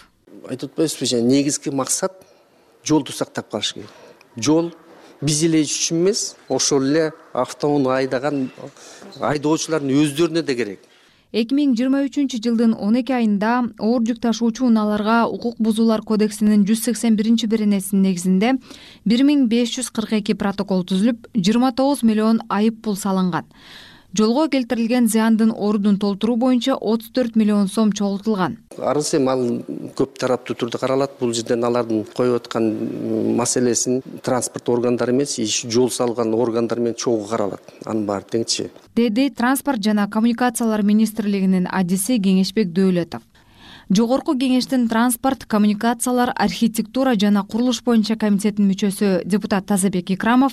айтып 0.46 0.79
атпайбызбы 0.79 1.23
негизги 1.27 1.75
максат 1.75 2.14
жолду 2.87 3.11
сактап 3.11 3.51
калыш 3.51 3.73
керек. 3.75 3.90
Жол 4.37 4.70
биз 5.20 5.42
эле 5.42 5.64
үчүн 5.66 6.05
эмес 6.05 6.37
ошол 6.49 6.87
эле 6.87 7.11
автоунаа 7.35 7.99
айдаган 8.05 8.46
айдоочулардын 9.18 9.90
өздөрүнө 10.05 10.46
да 10.46 10.55
керек 10.55 10.87
эки 11.30 11.54
миң 11.54 11.76
жыйырма 11.78 12.02
үчүнчү 12.08 12.40
жылдын 12.42 12.72
он 12.74 12.96
эки 12.98 13.14
айында 13.14 13.52
оор 13.78 14.02
жүк 14.06 14.18
ташуучу 14.24 14.64
унааларга 14.66 15.28
укук 15.30 15.60
бузуулар 15.62 16.02
кодексинин 16.02 16.64
жүз 16.66 16.82
сексен 16.88 17.14
биринчи 17.18 17.46
беренесинин 17.46 18.02
негизинде 18.08 18.56
бир 19.06 19.22
миң 19.28 19.46
беш 19.52 19.76
жүз 19.76 19.92
кырк 19.94 20.16
эки 20.18 20.34
протокол 20.34 20.82
түзүлүп 20.90 21.30
жыйырма 21.36 21.70
тогуз 21.78 22.02
миллион 22.02 22.42
айып 22.50 22.82
пул 22.82 22.98
салынган 22.98 23.46
жолго 24.16 24.49
келтирилген 24.51 25.09
зыяндын 25.09 25.53
ордун 25.53 25.99
толтуруу 25.99 26.37
боюнча 26.37 26.75
отуз 26.75 27.11
төрт 27.14 27.37
миллион 27.37 27.68
сом 27.68 27.92
чогултулган. 27.92 28.59
Арыз 28.79 29.14
эми 29.14 29.31
ал 29.31 29.44
көп 29.99 30.18
тараптуу 30.18 30.57
түрдө 30.57 30.81
каралат. 30.81 31.16
Бул 31.20 31.33
жерден 31.33 31.64
алардын 31.64 32.05
коюп 32.16 32.42
аткан 32.42 32.68
маселесин 33.37 34.03
транспорт 34.23 34.68
органдары 34.68 35.12
эмес 35.12 35.37
жол 35.68 35.90
салган 35.90 36.35
органдар 36.35 36.81
менен 36.81 36.94
чогуу 36.94 37.27
каралат. 37.27 37.62
Анын 37.85 38.07
баары 38.07 38.25
теңчи. 38.31 38.70
Деди 38.96 39.31
транспорт 39.31 39.83
жана 39.83 40.09
коммуникациялар 40.11 40.83
министрлигинин 40.83 41.68
адиси 41.70 42.18
кеңешбек 42.18 42.73
дөөлөтов 42.75 43.23
жогорку 43.90 44.37
кеңештин 44.38 44.85
транспорт 44.87 45.44
коммуникациялар 45.50 46.31
архитектура 46.37 47.16
жана 47.18 47.42
курулуш 47.42 47.81
боюнча 47.83 48.14
комитетинин 48.14 48.68
мүчөсү 48.70 49.09
депутат 49.26 49.64
тазабек 49.66 50.12
икрамов 50.14 50.53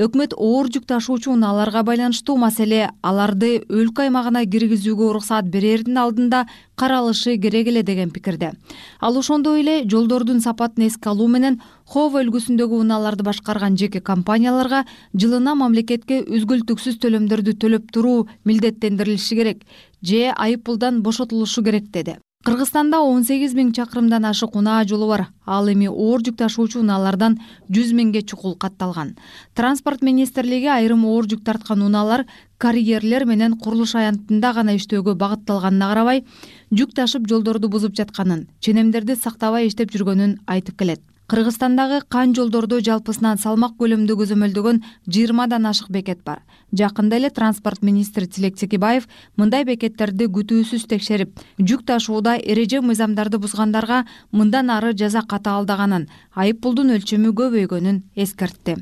өкмөт 0.00 0.32
оор 0.32 0.70
жүк 0.72 0.86
ташуучу 0.88 1.34
унааларга 1.34 1.82
байланыштуу 1.84 2.38
маселе 2.40 2.86
аларды 3.02 3.58
өлкө 3.68 4.06
аймагына 4.06 4.46
киргизүүгө 4.48 5.04
уруксаат 5.10 5.50
берердин 5.52 5.98
алдында 6.00 6.46
каралышы 6.80 7.36
керек 7.36 7.68
эле 7.68 7.82
деген 7.82 8.08
пикирде. 8.10 8.54
Ал 9.00 9.18
ошондой 9.18 9.60
эле 9.60 9.82
жолдордун 9.84 10.40
сапатын 10.40 10.86
эске 10.86 11.10
алуу 11.10 11.28
менен 11.28 11.60
хова 11.84 12.22
өлкөсүндөгү 12.22 12.80
унааларды 12.86 13.26
башкарган 13.26 13.76
жеке 13.76 14.00
компанияларга 14.00 14.86
жылына 15.12 15.54
мамлекетке 15.60 16.22
үзгүлтүксүз 16.24 16.96
төлөмдөрдү 17.04 17.58
төлөп 17.60 17.92
туруу 17.92 18.28
милдеттендирилиши 18.48 19.36
керек 19.36 19.68
же 20.00 20.32
айып 20.32 20.64
пулдан 20.64 21.02
бошотулушу 21.02 21.64
керек 21.64 21.92
деди 21.92 22.16
кыргызстанда 22.46 23.00
он 23.02 23.24
сегиз 23.26 23.52
миң 23.58 23.72
чакырымдан 23.74 24.24
ашык 24.28 24.54
унаа 24.56 24.84
жолу 24.86 25.08
бар. 25.10 25.24
Ал 25.44 25.66
эми 25.68 25.88
оор 25.88 26.22
жүк 26.22 26.36
ташуучу 26.38 26.78
унаалардан 26.80 27.34
жүз 27.68 27.90
миңге 27.98 28.22
чукул 28.22 28.54
катталган. 28.54 29.16
Транспорт 29.54 30.02
министрлиги 30.06 30.70
айрым 30.70 31.04
оор 31.04 31.26
жүк 31.26 31.42
тарткан 31.44 31.82
унаалар 31.82 32.26
карьерлер 32.58 33.26
менен 33.26 33.58
курулуш 33.58 33.96
аянтында 33.98 34.54
гана 34.54 34.78
иштөөгө 34.78 35.18
багытталганына 35.18 35.90
карабай 35.90 36.24
жүк 36.70 36.94
ташып 36.94 37.26
жолдорду 37.28 37.68
бузуп 37.68 37.98
жатканын 37.98 38.46
ченемдерди 38.60 39.18
сактабай 39.18 39.66
иштеп 39.66 39.90
жүргөнүн 39.90 40.38
айтып 40.46 40.78
келет 40.78 41.02
кыргызстандагы 41.28 42.00
кан 42.08 42.32
жолдордо 42.34 42.78
жалпысынан 42.80 43.36
салмак 43.36 43.74
көлөмдү 43.76 44.14
көзөмөлдөгөн 44.16 44.80
жыйырмадан 45.12 45.68
ашык 45.68 45.90
бекет 45.92 46.22
бар. 46.24 46.40
Жакында 46.72 47.18
эле 47.20 47.28
транспорт 47.28 47.82
министри 47.82 48.26
тилек 48.26 48.56
текебаев 48.56 49.04
мындай 49.36 49.66
бекеттерди 49.68 50.24
күтүүсүз 50.32 50.88
текшерип 50.88 51.36
жүк 51.60 51.84
ташууда 51.84 52.38
эреже 52.40 52.80
мыйзамдарды 52.80 53.36
бузгандарга 53.38 54.06
мындан 54.32 54.72
ары 54.72 54.94
жаза 54.96 55.20
катаалдаганын 55.20 56.08
айып 56.32 56.62
пулдун 56.64 56.96
өлчөмү 56.96 57.36
көбөйгөнүн 57.36 58.02
эскертти. 58.16 58.78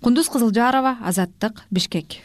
Кундуз 0.00 0.30
кызылжарова 0.30 0.98
азаттык 1.02 1.64
бишкек 1.70 2.22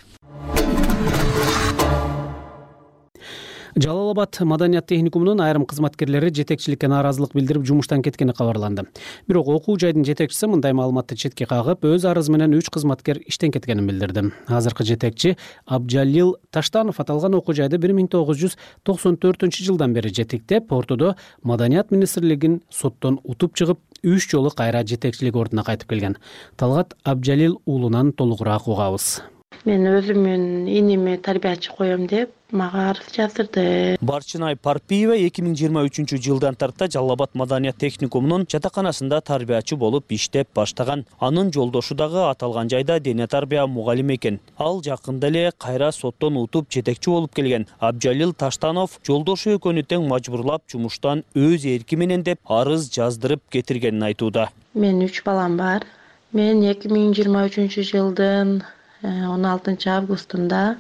жалал 3.76 4.12
абад 4.12 4.38
маданият 4.42 4.88
техникумунун 4.88 5.42
айрым 5.42 5.66
кызматкерлери 5.66 6.30
жетекчиликке 6.34 6.88
нааразылык 6.88 7.34
билдирип 7.34 7.66
жумуштан 7.66 8.04
кеткени 8.04 8.34
кабарланды. 8.34 8.86
Бирок 9.28 9.48
окуу 9.48 9.78
жайдын 9.80 10.06
жетекчиси 10.06 10.48
мындай 10.48 10.74
маалыматты 10.74 11.16
четке 11.16 11.46
кагып 11.46 11.86
өз 11.86 12.06
арызы 12.06 12.32
менен 12.32 12.54
үч 12.54 12.70
кызматкер 12.70 13.22
иштен 13.26 13.52
кеткенин 13.52 13.88
билдирди. 13.88 14.32
Азыркы 14.48 14.86
жетекчи 14.86 15.38
абджалил 15.66 16.38
таштанов 16.52 17.00
аталган 17.00 17.36
окуу 17.36 17.56
жайды 17.56 17.78
бир 17.78 17.94
миң 17.98 18.08
тогуз 18.08 18.38
жүз 18.38 18.58
токсон 18.84 19.18
төртүнчү 19.18 19.66
жылдан 19.66 19.94
бери 19.94 20.14
жетектеп 20.14 20.72
ортодо 20.72 21.16
маданият 21.42 21.92
министрлигин 21.92 22.62
соттон 22.70 23.20
утуп 23.24 23.56
чыгып 23.56 23.80
үч 24.04 24.30
жолу 24.30 24.52
кайра 24.52 24.84
жетекчилик 24.86 25.36
ордуна 25.36 25.64
кайтып 25.64 25.90
келген. 25.90 26.18
Талгат 26.58 26.94
абджалил 27.04 27.62
уулунан 27.66 28.12
толугураак 28.14 28.68
угабыз 28.68 29.24
мен 29.66 29.86
өзүмдүн 29.88 30.68
иниме 30.68 31.18
тарбиячы 31.18 31.72
коем 31.76 32.08
деп 32.08 32.32
мага 32.54 32.90
арыз 32.92 33.10
жаздырды. 33.16 33.98
Барчынай 34.02 34.56
парпиева 34.56 35.16
эки 35.18 35.42
миң 35.42 35.56
жыйырма 35.58 35.84
үчүнчү 35.88 36.20
жылдан 36.22 36.56
тарта 36.56 36.88
жалал 36.92 37.16
абад 37.16 37.34
маданият 37.34 37.80
техникумунун 37.82 38.46
жатаканасында 38.52 39.22
тарбиячы 39.26 39.76
болуп 39.76 40.12
иштеп 40.14 40.50
баштаган. 40.56 41.06
Анын 41.20 41.52
жолдошу 41.54 41.96
дагы 41.96 42.22
аталган 42.30 42.70
жайда 42.70 43.00
дене 43.00 43.28
тарбия 43.28 43.66
мугалими 43.66 44.16
экен. 44.16 44.40
Ал 44.58 44.84
жакында 44.84 45.28
эле 45.28 45.52
кайра 45.58 45.92
соттон 45.92 46.38
утуп 46.38 46.70
жетекчи 46.70 47.10
болуп 47.10 47.34
келген 47.34 47.68
абджалил 47.80 48.34
таштанов 48.34 49.00
жолдошу 49.08 49.58
экөөнү 49.58 49.86
тең 49.88 50.08
мажбурлап 50.08 50.68
жумуштан 50.70 51.24
өз 51.34 51.66
эрки 51.66 51.96
менен 51.96 52.24
деп 52.24 52.40
арыз 52.46 52.92
жаздырып 52.94 53.42
кетиргенин 53.50 54.04
айтууда. 54.12 54.50
Менин 54.74 55.08
үч 55.10 55.24
балам 55.26 55.58
бар. 55.58 55.88
Мен 56.34 56.64
эки 56.70 56.90
миң 56.90 57.12
жыйырма 57.18 57.48
үчүнчү 57.50 57.84
жылдын 57.90 58.62
он 59.04 59.46
алтынчы 59.46 59.90
августунда 59.90 60.78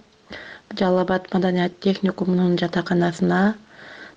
жалал 0.79 0.99
абад 0.99 1.27
маданият 1.33 1.79
техникумунун 1.79 2.57
жатаканасына 2.57 3.55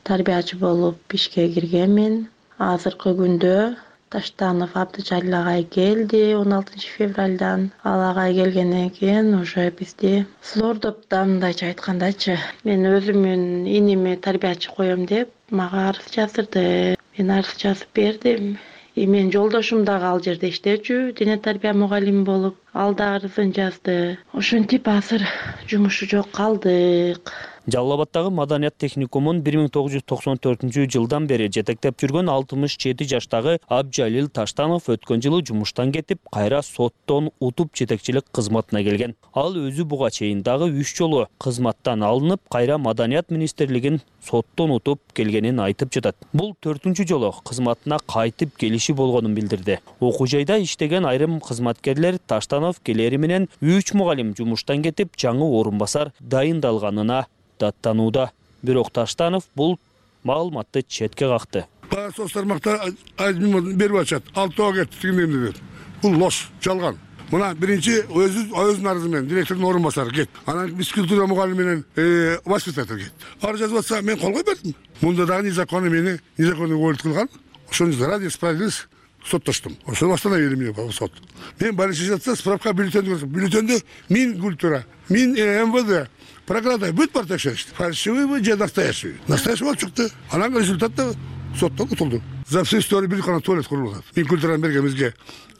тарбиячы 0.04 0.56
болуп 0.56 0.98
ишке 1.12 1.48
киргенмин. 1.52 2.28
Азыркы 2.58 3.10
күндө 3.18 3.76
таштанов 4.08 4.76
абдыжалил 4.82 5.34
агай 5.34 5.64
келди 5.64 6.34
он 6.34 6.52
алтынчы 6.52 6.88
февралдан 6.96 7.70
ал 7.84 8.00
агай 8.10 8.32
келгенден 8.34 8.90
кийин 8.90 9.34
уже 9.34 9.70
бизди 9.70 10.26
зордоп 10.54 11.02
да 11.10 11.24
мындайча 11.24 11.66
айткандачы 11.66 12.38
мен 12.64 12.86
өзүмдүн 12.94 13.66
иниме 13.78 14.16
тарбиячы 14.16 14.70
коем 14.70 15.04
деп 15.06 15.28
мага 15.50 15.88
арыз 15.88 16.08
жаздырды. 16.14 16.96
Мен 17.18 17.30
арыз 17.30 17.56
жазып 17.58 17.88
бердим. 17.94 18.58
И 18.94 19.06
менин 19.06 19.30
жолдошум 19.32 19.84
дагы 19.84 20.06
ал 20.06 20.22
жерде 20.22 20.48
иштечү. 20.50 21.12
Дене 21.12 21.36
тарбия 21.38 21.74
мугалими 21.74 22.24
болуп 22.24 22.56
ал 22.76 22.94
да 22.94 23.14
арызын 23.16 23.52
жазды. 23.56 24.18
Ошентип 24.32 24.88
азыр 24.88 25.22
жумушу 25.68 26.06
жок 26.12 26.30
калдык. 26.30 27.32
Жалал 27.66 27.94
абаддагы 27.94 28.30
маданият 28.30 28.76
техникумун 28.78 29.40
бир 29.42 29.56
миң 29.58 29.70
тогуз 29.74 29.96
жүз 29.96 30.04
токсон 30.06 30.38
төртүнчү 30.38 30.84
жылдан 30.94 31.24
бери 31.26 31.48
жетектеп 31.50 31.96
жүргөн 31.98 32.28
алтымыш 32.30 32.76
жети 32.78 33.08
жаштагы 33.10 33.56
абджалил 33.66 34.28
таштанов 34.28 34.86
өткөн 34.92 35.24
жылы 35.24 35.40
жумуштан 35.48 35.90
кетип 35.90 36.20
кайра 36.30 36.60
соттон 36.62 37.32
утуп 37.40 37.74
жетекчилик 37.74 38.28
кызматына 38.30 38.84
келген. 38.86 39.16
Ал 39.34 39.58
өзү 39.58 39.82
буга 39.82 40.12
чейин 40.14 40.44
дагы 40.46 40.70
үч 40.70 40.94
жолу 40.94 41.26
кызматтан 41.42 42.04
алынып 42.06 42.40
кайра 42.48 42.78
маданият 42.78 43.34
министрлигин 43.34 43.98
соттон 44.22 44.70
утуп 44.70 45.00
келгенин 45.12 45.58
айтып 45.58 45.90
жатат. 45.90 46.16
Бул 46.32 46.54
төртүнчү 46.62 47.06
жолу 47.08 47.32
кызматына 47.42 47.98
кайтып 48.06 48.54
келиши 48.58 48.94
болгонун 48.94 49.34
билдирди. 49.34 49.80
Окуу 50.00 50.26
жайда 50.26 50.58
иштеген 50.62 51.06
айрым 51.06 51.40
кызматкерлер 51.40 52.18
таштанов 52.18 52.65
келери 52.82 53.16
менен 53.16 53.48
үч 53.60 53.92
мугалим 53.94 54.34
жумуштан 54.36 54.82
кетип 54.82 55.16
жаңы 55.16 55.44
орун 55.44 55.78
басар 55.78 56.12
дайындалганына 56.20 57.26
даттанууда. 57.60 58.30
Бирок 58.62 58.90
таштанов 58.90 59.44
бул 59.54 59.78
маалыматты 60.24 60.82
четке 60.82 61.28
какты 61.28 61.66
баягы 61.90 62.14
соц 62.16 62.32
тармакта 62.32 62.92
берип 63.18 63.96
атышат. 63.96 64.24
Алтоого 64.34 64.74
кетти 64.74 65.00
тигине 65.00 65.24
эмне 65.24 65.46
деп 65.48 65.56
бул 66.02 66.16
ложь 66.16 66.48
жалган. 66.60 66.98
Мына 67.30 67.54
биринчи 67.54 68.04
өзү 68.06 68.50
өзүнүн 68.52 68.90
арызы 68.90 69.08
менен 69.08 69.28
директордун 69.28 69.70
орун 69.70 69.82
басары 69.82 70.12
кетти 70.14 70.30
анан 70.46 70.76
физкультура 70.76 71.26
мугалими 71.26 71.62
менен 71.62 71.84
э, 71.96 72.38
воспитатель 72.44 72.98
кетти 72.98 73.12
арыз 73.40 73.60
жазып 73.60 73.78
атса 73.78 74.02
мен 74.02 74.18
кол 74.18 74.32
койбодум 74.32 74.74
мында 75.00 75.26
дагы 75.26 75.48
незаконный 75.48 75.90
мени 75.90 76.20
незаконный 76.38 76.76
уволить 76.76 77.02
кылган. 77.02 77.28
Ошону 77.70 78.06
ради 78.06 78.28
справедливости 78.28 78.84
соттоштум. 79.28 79.76
Ошону 79.86 80.12
восстановили 80.12 80.54
мне 80.54 80.92
сот. 80.92 81.12
Мен 81.60 81.74
больничный 81.74 82.06
жатса 82.06 82.36
справка 82.36 82.72
бюллетенди 82.72 83.24
бюллетенди 83.24 83.82
мин 84.08 84.40
культура 84.40 84.86
мин 85.08 85.34
э, 85.36 85.64
мвд 85.64 86.08
прокуратура 86.46 86.92
бүт 86.92 87.12
бар 87.12 87.26
текшеришти 87.26 87.70
фальшивыйбы 87.74 88.42
же 88.42 88.56
настоящий? 88.56 89.16
Настоящий 89.26 89.64
болуп 89.64 89.78
чыкты. 89.78 90.10
Анан 90.30 90.56
результаты 90.56 91.14
соттон 91.58 91.88
утулду. 91.90 92.22
За 92.48 92.64
всю 92.64 92.78
историю 92.78 93.10
бир 93.10 93.22
гана 93.22 93.40
туалет 93.40 93.66
курулуп 93.66 93.94
атат 93.94 94.16
минкультураны 94.16 94.62
берген 94.62 94.84
бизге 94.84 95.14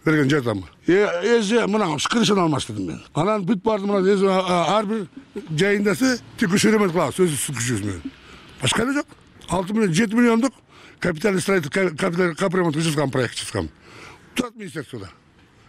берген 0.04 0.30
жардамы. 0.30 0.64
Эже 0.86 1.66
мына 1.66 1.96
крышаны 2.08 2.40
алмаш 2.40 2.66
дедим 2.66 2.86
мен. 2.86 3.02
Анан 3.14 3.44
бүт 3.44 3.62
барды 3.62 3.86
мына 3.86 3.98
ар 4.76 4.86
бир 4.86 5.06
жайындасы 5.50 6.20
текущий 6.38 6.70
ремонт 6.70 6.92
кылабыз. 6.92 7.18
Өз 7.18 7.50
күчүбүз 7.50 7.84
менен. 7.84 8.02
Башка 8.62 8.84
эле 8.84 8.92
жок. 8.92 9.06
Алты 9.48 9.72
миллион 9.74 9.94
жети 9.94 10.14
миллиондук 10.14 10.52
капитальный 11.00 11.40
строительство 11.40 12.34
капремонт 12.34 12.76
жаскан 12.76 13.10
проект 13.10 13.34
чыккан 13.34 13.70
турат 14.34 14.54
министерствода. 14.56 15.10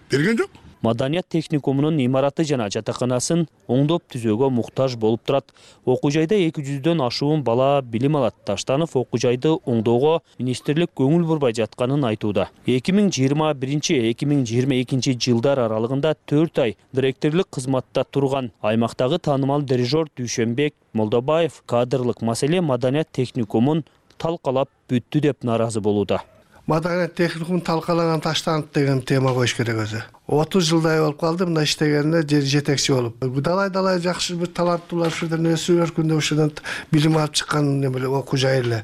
Берген 0.09 0.37
жок 0.37 0.49
маданият 0.81 1.27
техникумунун 1.27 1.97
имараты 2.03 2.45
жана 2.47 2.67
жатаканасын 2.71 3.45
оңдоп 3.67 4.05
түзөөгө 4.13 4.49
муктаж 4.53 4.95
болуп 4.95 5.23
турат. 5.25 5.49
Окуу 5.85 6.11
жайда 6.13 6.37
эки 6.37 6.63
жүздөн 6.63 7.01
ашуун 7.05 7.43
бала 7.43 7.81
билим 7.81 8.15
алат. 8.19 8.35
Таштанов 8.45 8.95
окуу 8.95 9.19
жайды 9.19 9.55
оңдоого 9.57 10.21
министрлик 10.39 10.93
көңүл 10.95 11.25
бурбай 11.27 11.55
жатканын 11.57 12.05
айтууда. 12.11 12.49
Эки 12.65 12.93
миң 12.95 13.11
жыйырма 13.11 13.53
биринчи 13.53 13.97
эки 14.11 14.29
миң 14.29 14.45
жыйырма 14.47 14.79
экинчи 14.83 15.17
жылдар 15.17 15.59
аралыгында 15.65 16.15
төрт 16.25 16.59
ай 16.63 16.77
директорлук 16.93 17.49
кызматта 17.57 18.05
турган. 18.05 18.51
Аймактагы 18.61 19.19
таанымал 19.19 19.63
дирижер 19.63 20.11
дүйшөнбек 20.15 20.75
молдобаев 20.93 21.63
кадрлык 21.65 22.21
маселе 22.21 22.61
маданият 22.61 23.11
техникумун 23.11 23.83
талкалап 24.17 24.69
бүттү 24.89 25.21
деп 25.21 25.43
нааразы 25.43 25.81
болууда. 25.81 26.21
Маданият 26.67 27.15
техникумун 27.15 27.61
талкалаган 27.61 28.19
таштанып 28.19 28.73
деген 28.75 29.01
тема 29.01 29.31
коюш 29.33 29.53
керек 29.55 29.77
өзү. 29.85 30.01
Отуз 30.27 30.67
жылдай 30.67 30.99
болуп 30.99 31.21
калды 31.21 31.45
мында 31.47 31.63
иштегенине 31.63 32.25
жетекчи 32.27 32.91
болуп. 32.91 33.23
Далай 33.39 33.69
далай 33.69 34.01
жакшы 34.03 34.35
бир 34.35 34.51
таланттуулар 34.51 35.13
ушул 35.13 35.29
жерден 35.29 35.53
өсүп 35.53 35.85
өркүндөп 35.85 36.19
ушудан 36.19 36.51
билим 36.91 37.15
алып 37.17 37.39
чыккан 37.39 37.87
окуу 38.19 38.37
жай 38.37 38.59
эле 38.59 38.83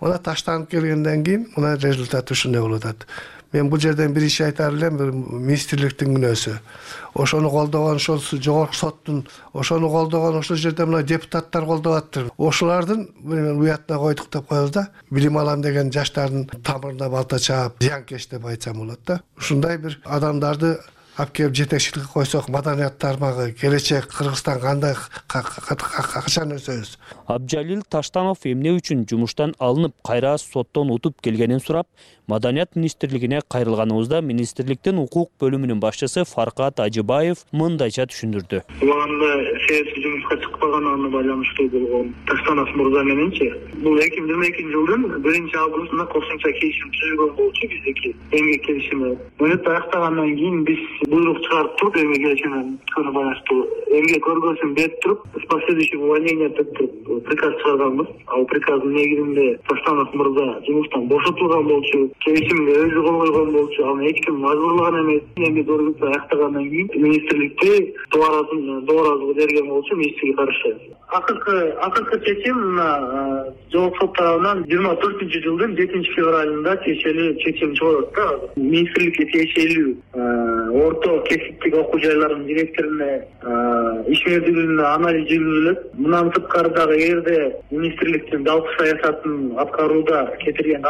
мына 0.00 0.18
таштанып 0.22 0.70
келгенден 0.70 1.24
кийин 1.24 1.46
мына 1.56 1.76
результаты 1.80 2.34
ушундай 2.34 2.60
болуп 2.60 2.84
атат 2.84 3.06
мен 3.52 3.70
бул 3.70 3.80
жерден 3.80 4.14
биринчи 4.14 4.44
айтар 4.44 4.74
элем 4.74 4.96
бир 4.96 5.12
министрликтин 5.12 6.14
күнөөсү. 6.16 6.56
Ошону 7.14 7.50
колдогон 7.50 7.96
ошол 7.96 8.18
жогорку 8.18 8.74
соттун 8.74 9.26
ошону 9.52 9.90
колдогон 9.90 10.38
ошол 10.40 10.56
жерде 10.56 10.84
мына 10.84 11.02
депутаттар 11.02 11.64
колдоп 11.64 11.94
атыптыр 12.00 12.30
ошолордун 12.38 13.08
уятына 13.24 13.98
койдук 13.98 14.30
деп 14.32 14.48
коебуз 14.48 14.70
да 14.70 14.88
билим 15.10 15.38
алам 15.38 15.62
деген 15.62 15.92
жаштардын 15.92 16.50
тамырына 16.62 17.08
балта 17.10 17.38
чаап 17.38 17.80
зыянкеш 17.80 18.28
деп 18.28 18.44
айтсам 18.46 18.78
болот 18.78 19.00
да. 19.06 19.20
Ушундай 19.38 19.78
бир 19.78 20.00
адамдарды 20.04 20.78
алып 21.16 21.32
келип 21.32 21.54
жетекчиликке 21.56 22.12
койсок 22.12 22.48
маданият 22.52 22.98
тармагы 22.98 23.52
келечек 23.52 24.08
кыргызстан 24.12 24.60
кандай 24.60 24.94
качан 25.28 26.52
өсөбүз? 26.52 26.96
Абджалил 27.26 27.82
таштанов 27.88 28.44
эмне 28.44 28.74
үчүн 28.76 29.06
жумуштан 29.08 29.54
алынып 29.58 29.94
кайра 30.04 30.36
соттон 30.38 30.90
утуп 30.92 31.22
келгенин 31.24 31.60
сурап 31.60 31.88
маданият 32.26 32.76
министрлигине 32.76 33.40
кайрылганыбызда 33.48 34.20
министрликтин 34.20 34.98
укук 34.98 35.30
бөлүмүнүн 35.40 35.80
башчысы 35.80 36.24
фаркат 36.26 36.80
ажыбаев 36.80 37.44
мындайча 37.52 38.06
түшүндүрдү. 38.10 38.62
Убагында 38.82 39.30
саясий 39.66 40.02
жумушка 40.02 40.38
чыкпаганына 40.42 41.10
байланыштуу 41.14 41.68
болгон 41.70 42.14
таштанов 42.26 42.74
мырза 42.74 43.04
мененчи. 43.04 43.52
Бул 43.84 43.98
эки 44.02 44.20
миң 44.20 44.26
жыйырма 44.26 44.48
экинчи 44.50 44.72
жылдын 44.74 45.22
биринчи 45.22 45.56
августунда 45.60 46.06
кошумча 46.12 46.52
келишим 46.58 46.90
түзүлгөн 46.96 47.32
болчу 47.38 47.70
биздики 47.72 48.14
эмгек 48.32 48.66
келишими 48.66 49.12
мөөнөтү 49.40 49.72
аяктагандан 49.76 50.34
кийин 50.36 50.64
биз 50.68 50.82
буйрук 51.06 51.40
чыгарып 51.46 51.76
туруп 51.78 51.96
эмгек 52.02 52.22
келишимине 52.26 52.76
байланыштуу 52.96 53.60
эмгек 54.00 54.26
көргөзүн 54.26 54.74
берип 54.74 55.00
туруп 55.02 55.26
с 55.40 55.46
последующим 55.54 56.02
увольнением 56.02 56.54
деп 56.58 56.74
туруп 56.76 57.24
приказ 57.28 57.54
чыгарганбыз. 57.62 58.08
Ал 58.26 58.44
приказдын 58.46 58.92
негизинде 58.92 59.58
таштанов 59.68 60.14
мырза 60.14 60.46
жумуштан 60.66 61.08
бошотулган 61.08 61.66
болчу 61.68 62.10
келишимге 62.24 62.72
өзү 62.84 63.02
кол 63.06 63.18
койгон 63.20 63.52
болчу 63.52 63.84
аны 63.90 64.10
эч 64.10 64.20
ким 64.24 64.40
мажбурлаган 64.40 65.00
эмес. 65.02 65.22
Эмгек 65.36 65.66
көргөзүп 65.68 66.02
аяктагандан 66.10 66.68
кийин 66.70 66.88
министрликте 66.94 67.94
дооразы 68.12 69.34
берген 69.34 69.68
болчу 69.68 69.96
министрге 69.96 70.34
каршы. 70.34 70.74
Акыркы 71.08 71.56
акыркы 71.80 72.20
чечим 72.26 72.56
мына 72.56 73.54
жогорку 73.72 74.06
сот 74.06 74.16
тарабынан 74.16 74.64
жыйырма 74.66 74.96
төртүнчү 75.02 75.42
жылдын 75.44 75.76
жетинчи 75.78 76.14
февралында 76.16 76.76
тиешелүү 76.84 77.28
чечим 77.44 77.74
чыгып 77.78 78.18
атат 78.18 78.40
да 78.56 78.62
министрликке 78.62 79.26
тиешелүү 79.32 79.90
орто 80.82 81.20
кесиптик 81.28 81.74
окуу 81.76 82.00
жайлардын 82.00 82.46
директоруна 82.46 83.10
иш 84.08 84.24
мерзимине 84.26 84.82
анализ 84.82 85.28
жүргүзүлөт. 85.30 85.86
Мындан 85.94 86.32
сырткары 86.34 86.74
дагы 86.74 86.98
эгерде 86.98 87.38
министрликтин 87.70 88.44
жалпы 88.46 88.74
саясатын 88.78 89.52
аткарууда 89.62 90.26
кетирген 90.42 90.84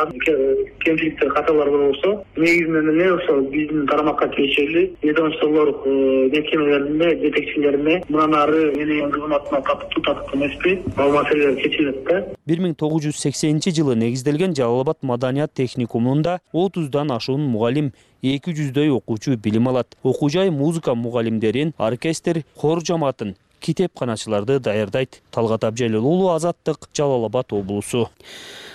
кемчилик 0.85 1.16
каталар 1.19 1.71
болсо 1.71 2.25
негизинен 2.37 2.91
эле 2.91 3.13
ошол 3.15 3.43
биздин 3.51 3.87
тармакка 3.87 4.29
тиешелүү 4.35 4.85
ведомстволор 5.03 5.69
э, 5.85 5.95
мекемелерине 6.35 7.11
жетекчилерине 7.23 8.03
мындан 8.09 8.35
ары 8.35 8.73
менин 8.77 9.11
кызматыма 9.11 9.63
татыктуу 9.63 10.03
татыктуу 10.03 10.41
эмеспи. 10.41 10.83
Ал 10.97 11.13
маселелер 11.13 11.57
чечилет 11.63 12.05
да. 12.05 12.25
Бир 12.47 12.61
миң 12.61 12.77
тогуз 12.77 13.07
жүз 13.07 13.21
сексенинчи 13.21 13.73
жылы 13.77 13.97
негизделген 13.97 14.55
жалал 14.55 14.83
абад 14.85 15.03
маданият 15.03 15.55
техникумунда 15.55 16.41
отуздан 16.53 17.11
ашуун 17.13 17.43
мугалим 17.47 17.93
эки 18.23 18.51
жүздөй 18.51 18.91
окуучу 18.91 19.37
билим 19.37 19.69
алат. 19.69 19.97
Окуу 20.03 20.29
жай 20.31 20.51
музыка 20.51 20.95
мугалимдерин 20.95 21.75
оркестр 21.79 22.45
хор 22.57 22.85
жамаатын 22.85 23.37
китепканачыларды 23.67 24.61
даярдайт. 24.61 25.23
Талгат 25.35 25.65
абжалил 25.65 26.07
уулу 26.07 26.31
азаттык 26.37 26.89
жалал 26.95 27.27
абад 27.27 27.53
облусу. 27.53 28.09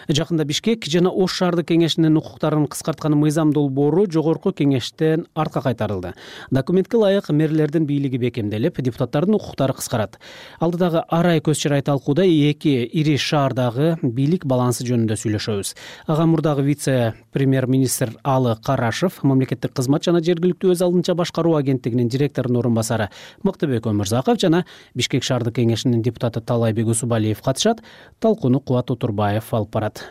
Жакында 0.09 0.43
бишкек 0.43 0.87
жана 0.89 1.11
ош 1.13 1.37
шаардык 1.37 1.69
кеңешинин 1.69 2.17
укуктарын 2.19 2.65
кыскарткан 2.67 3.13
мыйзам 3.15 3.53
долбоору 3.53 4.07
жогорку 4.11 4.51
кеңештен 4.51 5.27
артка 5.35 5.61
кайтарылды. 5.61 6.13
Документке 6.49 6.97
ылайык 6.97 7.29
мэрлердин 7.29 7.85
бийлиги 7.85 8.17
бекемделип 8.17 8.81
депутаттардын 8.81 9.37
укуктары 9.37 9.73
кыскарат. 9.77 10.17
Алдыдагы 10.59 11.03
ар 11.07 11.27
ай 11.27 11.39
көз 11.39 11.61
чырай 11.63 11.81
талкууда 11.85 12.25
эки 12.25 12.83
ири 12.83 13.15
шаардагы 13.15 13.99
бийлик 14.01 14.45
балансы 14.45 14.83
жөнүндө 14.89 15.15
сүйлөшөбүз. 15.21 15.75
Ага 16.07 16.25
мурдагы 16.25 16.65
вице 16.65 17.13
премьер 17.31 17.67
министр 17.67 18.15
алы 18.23 18.57
карашев 18.65 19.21
мамлекеттик 19.23 19.71
кызмат 19.77 20.03
жана 20.03 20.19
жергиликтүү 20.19 20.73
өз 20.73 20.81
алдынча 20.81 21.15
башкаруу 21.15 21.55
агенттигинин 21.55 22.09
директорунун 22.09 22.65
орун 22.65 22.75
басары 22.75 23.09
мыктыбек 23.43 23.87
өмүрзаков 23.87 24.41
жана 24.41 24.65
бишкек 24.95 25.23
шаардык 25.23 25.55
кеңешинин 25.59 26.01
депутаты 26.01 26.41
таалайбек 26.41 26.87
усубалиев 26.87 27.41
катышат. 27.41 27.83
Талкууну 28.19 28.59
кубат 28.59 28.91
отурбаев 28.91 29.53
алып 29.53 29.71
барат. 29.71 30.03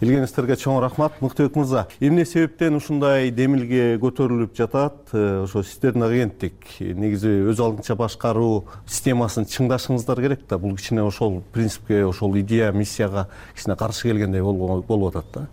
Келгениңиздерге 0.00 0.54
чоң 0.56 0.78
рахмат 0.80 1.18
мыктыбек 1.20 1.58
мырза 1.60 1.82
эмне 2.00 2.24
себептен 2.24 2.78
ушундай 2.78 3.28
демилге 3.36 3.98
көтөрүлүп 4.00 4.54
жатат? 4.56 5.12
Э, 5.12 5.42
ошо 5.42 5.60
сиздердин 5.60 6.06
агенттик 6.06 6.54
негизи 6.80 7.34
өз 7.52 7.60
алдынча 7.60 7.98
башкаруу 8.00 8.64
системасын 8.86 9.44
чыңдашыңыздар 9.44 10.22
керек 10.24 10.46
да. 10.48 10.56
Бул 10.56 10.72
кичине 10.78 11.04
ошол 11.04 11.42
принципке 11.52 12.06
ошол 12.06 12.38
идея 12.40 12.72
миссияга 12.72 13.28
кичине 13.54 13.76
каршы 13.76 14.08
келгендей 14.08 14.40
болуп 14.40 15.14
атат 15.14 15.26
да. 15.34 15.46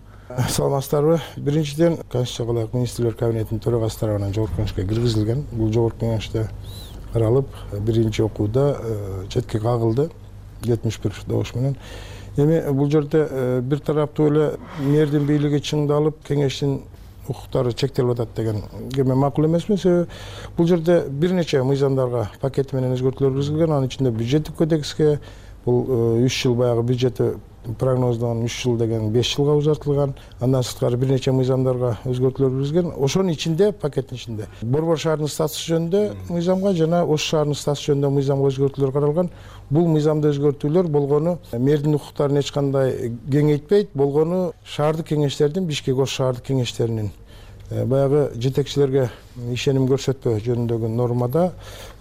Саламатсыздарбы? 0.50 1.20
Биринчиден 1.36 1.98
конституцияга 2.10 2.54
ылайык 2.54 2.74
министрлер 2.74 3.16
кабинетинин 3.20 3.60
төрагасы 3.60 4.00
тарабынан 4.00 4.34
жогорку 4.34 4.62
кеңешке 4.62 4.88
киргизилген. 4.88 5.44
Бул 5.52 5.74
жогорку 5.74 6.06
кеңеште 6.06 6.48
каралып 7.14 7.48
биринчи 7.80 8.22
окууда 8.22 8.78
э, 8.80 9.26
четке 9.30 9.60
кагылды. 9.60 10.10
Жетимиш 10.64 11.00
бир 11.04 11.14
добуш 11.28 11.54
менен. 11.56 11.78
Эми 12.38 12.62
бул 12.72 12.90
жерде 12.92 13.28
э, 13.30 13.62
бир 13.62 13.80
тараптуу 13.80 14.28
эле 14.32 14.52
мэрдин 14.80 15.26
бийлиги 15.26 15.62
чыңдалып 15.64 16.22
кеңештин 16.28 16.82
укуктары 17.28 17.74
чектелип 17.74 18.12
атат 18.12 18.36
деген 18.36 18.64
эме 18.98 19.16
макул 19.16 19.46
эмесмин. 19.46 19.78
Себеби 19.78 20.08
бул 20.58 20.68
жерде 20.68 21.04
бир 21.10 21.34
нече 21.34 21.64
мыйзамдарга 21.64 22.30
пакети 22.42 22.76
менен 22.76 22.94
өзгөртүүлөр 22.96 23.38
киргизилген. 23.40 23.72
Анын 23.72 23.88
ичинде 23.90 24.12
бюджеттик 24.12 24.56
кодекске 24.56 25.20
бул 25.66 25.86
э, 25.88 26.26
үч 26.26 26.44
жыл 26.44 26.56
баягы 26.56 26.84
бюджети 26.84 27.34
прогноздогон 27.80 28.44
үч 28.46 28.64
жыл 28.64 28.78
деген 28.78 29.12
беш 29.12 29.36
жылга 29.36 29.56
узартылган. 29.58 30.16
Андан 30.40 30.64
сырткары 30.64 30.98
бир 30.98 31.12
нече 31.12 31.32
мыйзамдарга 31.32 31.98
өзгөртүүлөр 32.06 32.56
киргизген 32.56 32.92
ошонун 32.98 33.34
ичинде 33.34 33.72
пакеттин 33.72 34.18
ичинде. 34.18 34.48
Борбор 34.62 34.98
шаарынын 34.98 35.30
статусу 35.30 35.74
жөнүндө 35.74 36.02
мыйзамга 36.30 36.74
жана 36.74 37.04
ош 37.06 37.28
шаарынын 37.32 37.56
статусу 37.56 37.92
жөнүндө 37.92 38.14
мыйзамга 38.16 38.52
өзгөртүүлөр 38.52 38.94
каралган. 38.94 39.30
Бул 39.70 39.88
мыйзамда 39.92 40.32
өзгөртүүлөр 40.32 40.88
болгону 40.88 41.38
мэрдин 41.52 41.96
укуктарын 41.96 42.40
эч 42.40 42.52
кандай 42.52 43.14
кеңейтпейт. 43.32 43.90
Болгону 43.94 44.54
шаардык 44.64 45.14
кеңештердин 45.14 45.68
бишкек 45.68 45.98
ош 46.00 46.16
шаардык 46.18 46.48
кеңештеринин 46.52 47.12
баягы 47.70 48.30
жетекчилерге 48.40 49.10
ишеним 49.52 49.90
көрсөтпөө 49.90 50.40
жөнүндөгү 50.46 50.88
нормада 50.88 51.50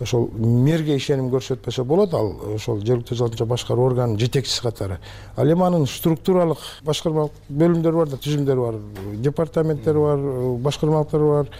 ошол 0.01 0.29
мэрге 0.39 0.95
ишеним 0.95 1.27
көрсөтпөсө 1.33 1.83
болот 1.85 2.15
ал 2.15 2.29
ошол 2.55 2.79
жергиликтүү 2.85 3.17
өз 3.27 3.43
башкаруу 3.51 3.89
органынын 3.91 4.21
жетекчиси 4.21 4.63
катары. 4.63 5.01
Ал 5.37 5.51
эми 5.51 5.67
анын 5.67 5.87
структуралык 5.91 6.63
башкармалык 6.87 7.33
бөлүмдөрү 7.51 7.97
бар 7.99 8.13
да 8.13 8.21
түзүмдөрү 8.23 8.61
бар 8.63 8.79
департаменттери 9.27 9.99
бар 10.07 10.23
башкармалыктары 10.63 11.33
бар 11.33 11.51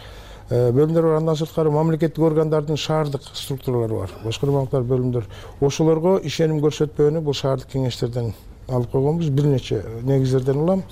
бөлүмдөр 0.47 1.03
бар. 1.09 1.19
Андан 1.19 1.35
сырткары 1.35 1.71
мамлекеттик 1.75 2.23
органдардын 2.23 2.79
шаардык 2.79 3.27
структуралары 3.33 4.05
бар 4.05 4.15
башкармалыктар 4.23 4.87
бөлүмдөр. 4.87 5.27
Ошолорго 5.59 6.21
ишеним 6.23 6.63
көрсөтпөөнү 6.63 7.19
бул 7.27 7.35
шаардык 7.35 7.75
кеңештерден 7.75 8.31
алып 8.71 8.91
койгонбуз. 8.95 9.29
Бир 9.35 9.51
нече 9.51 9.83
негиздерден 10.03 10.63
улам 10.63 10.83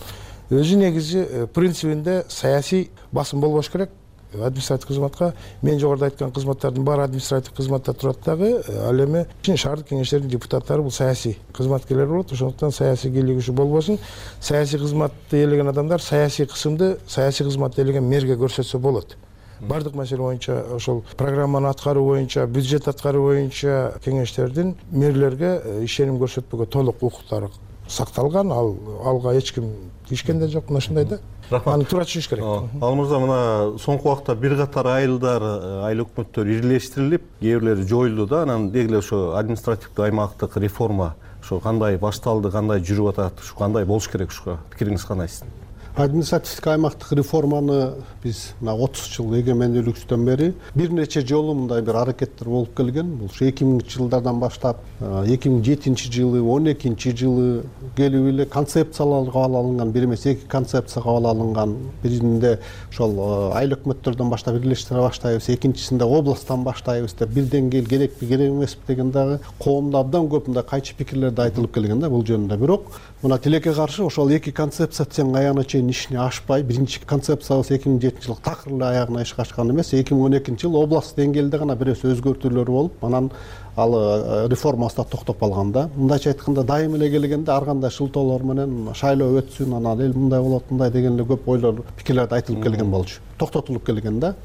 өзү 0.50 0.76
негизи 0.78 1.48
принцибинде 1.54 2.26
саясий 2.30 2.91
басым 3.12 3.41
болбош 3.41 3.70
керек. 3.70 3.89
Административдик 4.34 4.88
кызматка 4.88 5.34
мен 5.62 5.80
жогоруда 5.80 6.06
айткан 6.06 6.32
кызматтардын 6.32 6.84
баары 6.84 7.04
административдик 7.04 7.56
кызматта 7.56 7.93
турат 7.93 8.18
дагы 8.26 8.62
ал 8.84 9.00
эми 9.00 9.26
шаардык 9.43 9.88
кеңештердин 9.89 10.30
депутаттары 10.30 10.82
бул 10.82 10.91
саясий 10.91 11.38
кызматкерлер 11.54 12.08
болот. 12.08 12.34
Ошондуктан 12.34 12.72
саясий 12.72 13.12
кийлигишүү 13.12 13.56
болбосун. 13.56 13.98
Саясий 14.41 14.78
кызматты 14.78 15.38
ээлеген 15.38 15.70
адамдар 15.70 16.02
саясий 16.02 16.46
кысымды 16.46 16.98
саясий 17.08 17.46
кызматты 17.46 17.82
ээлеген 17.82 18.04
мэрге 18.04 18.36
көрсөтсө 18.36 18.78
болот. 18.78 19.16
Баардык 19.62 19.96
маселе 19.96 20.22
боюнча 20.22 20.66
ошол 20.76 21.06
программаны 21.16 21.68
аткаруу 21.68 22.06
боюнча 22.10 22.46
бюджет 22.46 22.89
аткаруу 22.89 23.30
боюнча 23.30 23.93
кеңештердин 24.04 24.76
мэрлерге 24.91 25.62
ишеним 25.86 26.20
көрсөтпөгө 26.20 26.68
толук 26.68 27.02
укуктары 27.02 27.50
сакталган. 27.88 28.52
Ал 28.52 28.76
алга 29.06 29.34
эч 29.38 29.54
ким 29.54 29.72
тийишкен 30.10 30.39
да 30.39 30.47
жок 30.47 30.70
мына 30.70 30.78
ушундай 30.78 31.06
да. 31.06 31.20
Рахмат. 31.49 31.76
Аны 31.76 31.86
туура 31.86 32.06
түшүнүш 32.06 32.30
керек. 32.30 32.45
Ал 32.82 32.95
мырза 32.95 33.20
мына 33.20 33.39
соңку 33.82 34.12
убакта 34.12 34.36
бир 34.36 34.56
катар 34.58 34.88
айылдар 34.95 35.43
айыл 35.86 36.06
өкмөттөр 36.06 36.49
ирилештирилип 36.58 37.28
кээ 37.41 37.60
бирлери 37.60 37.88
жоюлду 37.88 38.28
да. 38.28 38.43
Анан 38.43 38.72
деги 38.72 38.93
эле 38.93 39.01
ошо 39.03 39.36
административдик 39.38 39.99
аймактык 39.99 40.58
реформа 40.58 41.16
ошо 41.41 41.60
кандай 41.60 41.97
башталды 41.97 42.51
кандай 42.51 42.82
жүрүп 42.82 43.14
атат 43.14 43.43
ушу 43.43 43.56
кандай 43.58 43.86
болуш 43.86 44.10
керек 44.10 44.34
ушуга 44.34 44.60
пикириңиз 44.74 45.06
кандай 45.06 45.30
сиздин 45.30 45.64
административдик 45.96 46.68
аймактык 46.68 47.12
реформаны 47.14 47.93
биз 48.24 48.52
мына 48.60 48.74
отуз 48.76 49.06
жыл 49.14 49.32
эгемендүүлүгүбүздөн 49.38 50.26
бери 50.28 50.50
бир 50.76 50.91
нече 50.91 51.22
жолу 51.24 51.54
мындай 51.56 51.82
бир 51.82 51.96
аракеттер 52.02 52.50
болуп 52.50 52.76
келген. 52.76 53.14
Бул 53.16 53.30
ушу 53.32 53.46
эки 53.48 53.64
миңинчи 53.64 53.96
жылдардан 53.96 54.41
баштап 54.41 54.82
эки 55.00 55.48
миң 55.48 55.64
жетинчи 55.64 56.12
жылы 56.12 56.41
он 56.43 56.68
экинчи 56.72 57.14
жылы 57.16 57.64
келип 57.96 58.28
эле 58.28 58.46
концепциялар 58.46 59.32
кабыл 59.32 59.56
алынган 59.62 59.91
бир 59.91 60.04
эмес 60.10 60.26
эки 60.26 60.43
концепция 60.50 61.02
кабыл 61.02 61.30
алынган 61.32 61.78
биринде 62.04 62.60
ошол 62.91 63.54
айыл 63.56 63.78
өкмөттөрдөн 63.78 64.30
баштап 64.30 64.60
бирлештире 64.60 65.00
баштайбыз 65.00 65.48
экинчисинде 65.56 66.04
областтан 66.04 66.68
баштайбыз 66.68 67.16
деп 67.20 67.30
бир 67.30 67.48
деңгээл 67.56 67.88
керекпи 67.88 68.28
керек 68.28 68.52
эмеспи 68.52 68.88
деген 68.88 69.12
дагы 69.12 69.39
коомдо 69.64 70.04
абдан 70.04 70.28
көп 70.28 70.50
мындай 70.50 70.64
кайчы 70.64 70.96
пикирлер 70.96 71.32
да 71.32 71.48
айтылып 71.48 71.74
келген 71.74 72.00
да 72.00 72.10
бул 72.10 72.24
жөнүндө. 72.26 72.58
Бирок 72.58 72.91
мына 73.24 73.39
тилекке 73.39 73.74
каршы 73.74 74.04
ошол 74.04 74.30
эки 74.36 74.52
концепция 74.52 75.06
тең 75.06 75.36
аягына 75.36 75.64
чейин 75.64 75.85
ишине 75.90 76.20
ашпай 76.20 76.64
биринчи 76.64 77.00
концепциябыз 77.06 77.72
эки 77.72 77.90
миң 77.90 78.02
жетинчи 78.02 78.28
жылы 78.28 78.38
такыр 78.44 78.74
эле 78.74 78.86
аягына 78.86 79.22
ишке 79.22 79.42
ашкан 79.42 79.72
эмес. 79.72 79.94
эки 79.94 80.14
миң 80.14 80.26
он 80.26 80.38
экинчи 80.38 80.68
жылы 80.68 80.84
областтык 80.84 81.18
деңгээлде 81.18 81.58
гана 81.58 81.76
бир 81.76 81.88
нерсе 81.88 82.08
өзгөртүүлөр 82.14 82.72
болуп 82.72 83.04
анан 83.04 83.32
ал 83.76 84.48
реформасы 84.48 84.98
да 84.98 85.04
токтоп 85.04 85.40
калган 85.40 85.72
да. 85.72 85.90
Мындайча 85.96 86.30
айтканда 86.30 86.64
дайыма 86.64 86.98
эле 86.98 87.10
келгенде 87.10 87.52
ар 87.52 87.66
кандай 87.66 87.92
шылтоолор 87.92 88.44
менен 88.44 88.94
шайлоо 88.94 89.40
өтсүн 89.42 89.76
анан 89.78 90.02
эл 90.02 90.14
мындай 90.14 90.42
болот 90.42 90.72
мындай 90.72 90.92
деген 90.92 91.16
эле 91.16 91.24
көп 91.24 91.48
ойлор 91.48 91.84
пикирлер 91.98 92.32
айтылып 92.32 92.64
келген 92.64 92.92
болчу. 92.92 93.20
Токтотулуп 93.38 93.86
келген 93.86 94.20
да. 94.20 94.36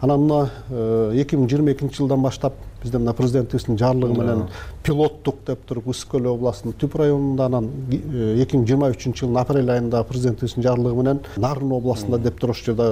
Анан 0.00 0.20
мына 0.26 1.12
эки 1.14 1.36
миң 1.36 1.48
жыйырма 1.48 1.72
экинчи 1.76 2.02
жылдан 2.02 2.22
баштап 2.22 2.54
бизде 2.82 2.98
мына 2.98 3.14
президентибиздин 3.14 3.78
жарлыгы 3.78 4.18
менен 4.18 4.44
пилоттук 4.82 5.42
деп 5.46 5.66
туруп 5.66 5.88
ысык 5.92 6.14
көл 6.14 6.28
областынын 6.34 6.76
түп 6.78 6.96
районунда 7.00 7.46
анан 7.46 7.70
эки 7.90 8.56
миң 8.56 8.66
жыйырма 8.68 8.92
үчүнчү 8.94 9.24
жылдын 9.26 9.40
апрель 9.42 9.70
айында 9.70 10.02
президентибиздин 10.08 10.66
жарлыгы 10.66 10.96
менен 11.02 11.22
нарын 11.36 11.72
областында 11.78 12.18
деп 12.18 12.40
туруп 12.40 12.56
ошол 12.56 12.74
жерде 12.74 12.88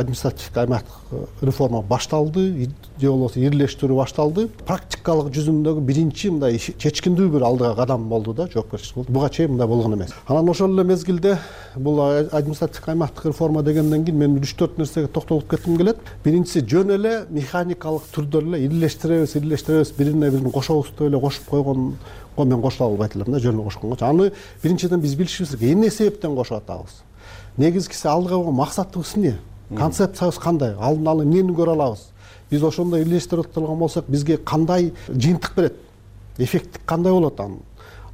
административдик 0.00 0.56
аймактык 0.64 1.42
реформа 1.42 1.82
башталды 1.82 2.68
же 3.00 3.10
болбосо 3.10 3.40
ирилештирүү 3.40 3.96
башталды. 3.98 4.48
Практикалык 4.66 5.32
жүзүндөгү 5.34 5.82
биринчи 5.84 6.30
мындай 6.30 6.58
чечкиндүү 6.58 7.28
бир 7.34 7.46
алдыга 7.46 7.74
кадам 7.76 8.08
болду 8.08 8.34
да 8.34 8.48
жоопкерчилик 8.52 8.96
болду 8.96 9.12
буга 9.12 9.28
чейин 9.30 9.52
мындай 9.52 9.66
болгон 9.68 9.94
эмес. 9.94 10.14
Анан 10.26 10.48
ошол 10.48 10.74
эле 10.74 10.84
мезгилде 10.84 11.36
бул 11.76 12.00
административдик 12.00 12.88
аймактык 12.88 13.26
реформа 13.26 13.62
дегенден 13.62 14.04
кийин 14.04 14.18
мен 14.18 14.38
үч 14.38 14.54
төрт 14.58 14.78
нерсеге 14.78 15.08
токтолуп 15.08 15.48
кетким 15.50 15.76
келет. 15.76 15.98
Биринчиси 16.24 16.64
жөн 16.66 16.94
эле 16.96 17.14
механикалык 17.30 18.06
түрдө 18.14 18.42
эле 18.42 18.64
ирилештиребиз 18.66 19.33
ирилештиребиз 19.36 19.92
бирине 19.92 20.30
бирин 20.30 20.50
кошобуз 20.50 20.90
деп 20.90 21.02
эле 21.02 21.20
кошуп 21.20 21.44
койгонго 21.48 21.94
мен 22.44 22.62
кошула 22.62 22.90
албайт 22.90 23.16
элем 23.16 23.32
да 23.32 23.38
жөн 23.38 23.54
эле 23.54 23.64
кошконгочу 23.64 24.04
аны 24.04 24.32
биринчиден 24.62 25.00
биз 25.00 25.14
билишибиз 25.14 25.56
керек 25.56 25.72
эмне 25.72 25.90
себептен 25.90 26.36
кошуп 26.36 26.58
атабыз? 26.58 27.02
Негизгиси 27.56 28.08
алдыга 28.08 28.36
койгон 28.36 28.54
максатыбыз 28.54 29.16
эмне? 29.16 29.38
Концепциябыз 29.76 30.38
кандай? 30.38 30.74
Алдын 30.78 31.08
ала 31.08 31.22
эмнени 31.24 31.54
көрө 31.54 31.72
алабыз? 31.72 32.08
Биз 32.50 32.62
ошондой 32.62 33.04
турган 33.54 33.78
болсок 33.78 34.04
бизге 34.08 34.36
кандай 34.36 34.92
жыйынтык 35.08 35.54
берет? 35.56 35.76
Эффекти 36.38 36.78
кандай 36.86 37.12
болот 37.12 37.40
анын? 37.40 37.60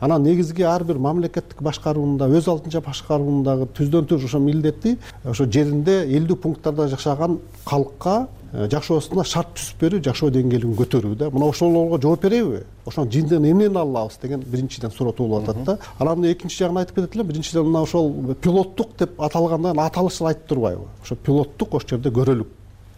Анан 0.00 0.22
негизги 0.22 0.62
ар 0.62 0.82
бир 0.84 0.96
мамлекеттик 0.98 1.60
башкаруунун 1.62 2.32
өз 2.32 2.48
алдынча 2.48 2.80
башкаруунун 2.80 3.42
дагы 3.44 3.66
түздөн 3.76 4.06
түз 4.08 4.24
ошо 4.24 4.38
милдети 4.40 4.96
ошо 5.24 5.44
жеринде 5.44 6.06
элдүү 6.06 6.36
пункттарда 6.40 6.88
жашаган 6.88 7.38
калкка 7.66 8.26
жашоосуна 8.52 9.24
шарт 9.24 9.52
түзүп 9.54 9.82
берүү 9.84 10.00
жашоо 10.04 10.30
деңгээлин 10.34 10.74
көтөрүү 10.78 11.16
да. 11.18 11.30
Мына 11.30 11.50
ошолорго 11.52 12.00
жооп 12.02 12.24
береби 12.24 12.64
ошонун 12.86 13.10
жыйынтыгын 13.12 13.46
эмнени 13.50 13.78
ала 13.78 14.00
алабыз 14.00 14.18
деген 14.22 14.40
биринчиден 14.40 14.90
суроо 14.90 15.12
туулуп 15.12 15.48
атат 15.48 15.64
да. 15.64 15.78
Анан 15.98 16.24
экинчи 16.32 16.58
жагын 16.58 16.82
айтып 16.82 16.96
кетет 16.96 17.16
элем 17.16 17.28
биринчиден 17.28 17.68
мына 17.68 17.82
ошол 17.82 18.34
пилоттук 18.42 18.96
деп 18.98 19.20
аталганда 19.20 19.74
аталышы 19.84 20.24
айтып 20.24 20.48
турбайбы? 20.48 20.88
Ошо 21.02 21.14
пилоттук 21.14 21.74
ошол 21.74 21.88
жерде 21.90 22.10
көрөлүк 22.10 22.48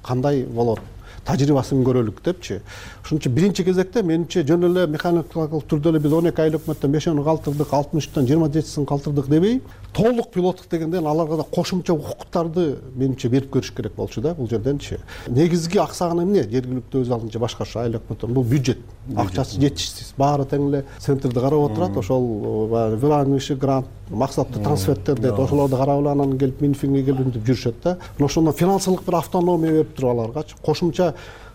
кандай 0.02 0.44
болот 0.44 0.80
тажрыйбасын 1.26 1.84
көрөлүк 1.86 2.22
депчи. 2.24 2.60
Ошон 3.04 3.18
үчүн 3.18 3.34
биринчи 3.34 3.64
кезекте 3.64 4.02
менимче 4.02 4.42
жөн 4.46 4.66
эле 4.68 4.86
механикалык 4.90 5.66
түрдө 5.70 5.92
эле 5.92 6.00
биз 6.02 6.12
он 6.12 6.28
эки 6.30 6.42
айыл 6.42 6.58
өкмөттөн 6.58 6.92
бешөөнү 6.96 7.24
калтырдык 7.24 7.72
алтымыш 7.78 8.08
үчтөн 8.08 8.26
жыйырма 8.26 8.48
жетисин 8.52 8.86
калтырдык 8.86 9.28
дебей 9.30 9.60
толук 9.94 10.30
пилоттук 10.32 10.70
дегенден 10.70 11.06
аларга 11.06 11.36
да 11.36 11.44
кошумча 11.44 11.94
укуктарды 11.94 12.78
менимче 12.94 13.28
берип 13.28 13.52
көрүш 13.54 13.74
керек 13.76 13.94
болчу 13.96 14.20
да 14.20 14.34
бул 14.34 14.48
жерденчи. 14.48 14.98
Негизги 15.28 15.78
аксаганы 15.78 16.24
эмне? 16.24 16.42
Жергиликтүү 16.42 17.04
өз 17.04 17.12
алдынча 17.12 17.38
башкаруу 17.38 17.82
айыл 17.82 17.98
өкмөттөрүн 18.00 18.34
бул 18.34 18.44
бюджет. 18.44 18.78
Акчасы 19.16 19.60
жетишсиз. 19.60 20.14
Баары 20.16 20.46
тең 20.48 20.68
эле 20.70 20.84
центрди 20.98 21.38
карап 21.40 21.70
отурат 21.70 21.96
ошол 21.96 22.68
баягы 22.70 22.96
выравнивающий 22.96 23.56
грант 23.56 23.86
максаттуу 24.10 24.62
трансферттер 24.62 25.20
дейт 25.20 25.38
ошолорду 25.38 25.76
карап 25.76 26.00
эле 26.00 26.10
анан 26.10 26.38
келип 26.38 26.60
минфинге 26.60 27.02
келип 27.04 27.26
мынтип 27.26 27.44
жүрүшөт 27.46 27.82
да. 27.82 27.96
Мына 28.18 28.30
ошондон 28.30 28.54
финансылык 28.54 29.04
бир 29.04 29.18
автономия 29.18 29.72
берип 29.72 29.94
туруп 29.96 30.10
аларгачы 30.12 30.56
кошумча 30.62 31.11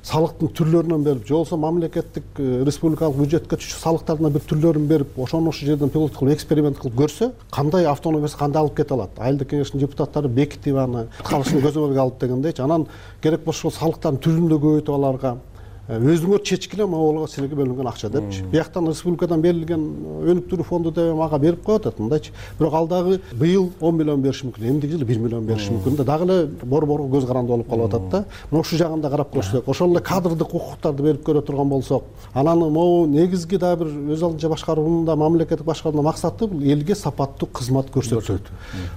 салыктын 0.07 0.51
түрлөрүнөн 0.55 1.03
берип 1.03 1.25
же 1.27 1.33
болбосо 1.33 1.57
мамлекеттик 1.59 2.39
э, 2.39 2.63
республикалык 2.65 3.17
бюджетке 3.17 3.57
түшчү 3.59 3.79
салыктардын 3.81 4.31
бир 4.31 4.45
түрлөрүн 4.47 4.85
берип 4.87 5.17
ошону 5.19 5.51
ошол 5.51 5.67
жерден 5.67 5.91
пилот 5.91 6.15
кылып 6.15 6.37
эксперимент 6.37 6.79
кылып 6.79 6.95
көрсө 7.01 7.31
кандай 7.51 7.89
автономиясы 7.91 8.37
кандай 8.39 8.61
алып 8.61 8.77
кете 8.77 8.95
алат? 8.95 9.19
Айылдык 9.19 9.51
кеңештин 9.51 9.83
депутаттары 9.83 10.31
бекитип 10.31 10.79
аны 10.79 11.07
аткарышын 11.19 11.59
көзөмөлгө 11.65 12.03
алып 12.05 12.21
дегендейчи 12.21 12.63
анан 12.63 12.87
керек 13.21 13.43
болсо 13.43 13.67
ошол 13.67 13.79
салыктардын 13.81 14.21
түрүн 14.23 14.47
да 14.53 14.61
көбөйтүп 14.63 14.95
аларга 14.95 15.35
өзүңөр 15.87 16.41
чечкиле 16.43 16.85
могула 16.85 17.27
силерге 17.31 17.55
бөлүнгөн 17.55 17.87
акча 17.87 18.09
депчи. 18.11 18.43
Бияктан 18.51 18.89
республикадан 18.89 19.39
берилген 19.41 19.83
өнүктүрүү 20.27 20.65
фонду 20.67 20.91
деп 20.91 21.15
мага 21.15 21.39
берип 21.39 21.63
коет 21.63 21.85
атат 21.85 22.01
мындайчы. 22.01 22.33
Бирок 22.59 22.73
ал 22.73 22.87
дагы 22.87 23.21
быйыл 23.31 23.69
он 23.79 23.95
миллион 23.95 24.21
бериши 24.21 24.45
мүмкүн 24.47 24.67
эмдиги 24.67 24.97
жылы 24.97 25.05
бир 25.05 25.19
миллион 25.19 25.45
бериши 25.47 25.71
мүмкүн 25.71 25.95
да. 25.95 26.03
Дагы 26.03 26.27
эле 26.27 26.47
борборго 26.63 27.07
көз 27.15 27.25
каранды 27.27 27.53
болуп 27.53 27.69
калып 27.69 27.87
атат 27.87 28.09
да. 28.11 28.25
Мына 28.51 28.61
ушул 28.65 28.79
жагын 28.79 29.01
да 29.01 29.09
карап 29.09 29.31
көрсөк 29.33 29.63
ошол 29.71 29.95
эле 29.95 30.03
кадрдык 30.03 30.53
укуктарды 30.53 31.03
берип 31.03 31.23
көрө 31.23 31.45
турган 31.47 31.69
болсок 31.69 32.03
анан 32.33 32.59
могу 32.59 33.07
негизги 33.07 33.55
дагы 33.55 33.85
бир 33.85 34.13
өз 34.13 34.23
алдынча 34.23 34.49
башкаруунун 34.49 35.05
да 35.05 35.15
мамлекеттик 35.15 35.65
башкаруунун 35.65 36.03
максаты 36.03 36.47
бул 36.47 36.63
элге 36.63 36.95
сапаттуу 36.95 37.47
кызмат 37.47 37.87
көрсөтүү. 37.95 38.39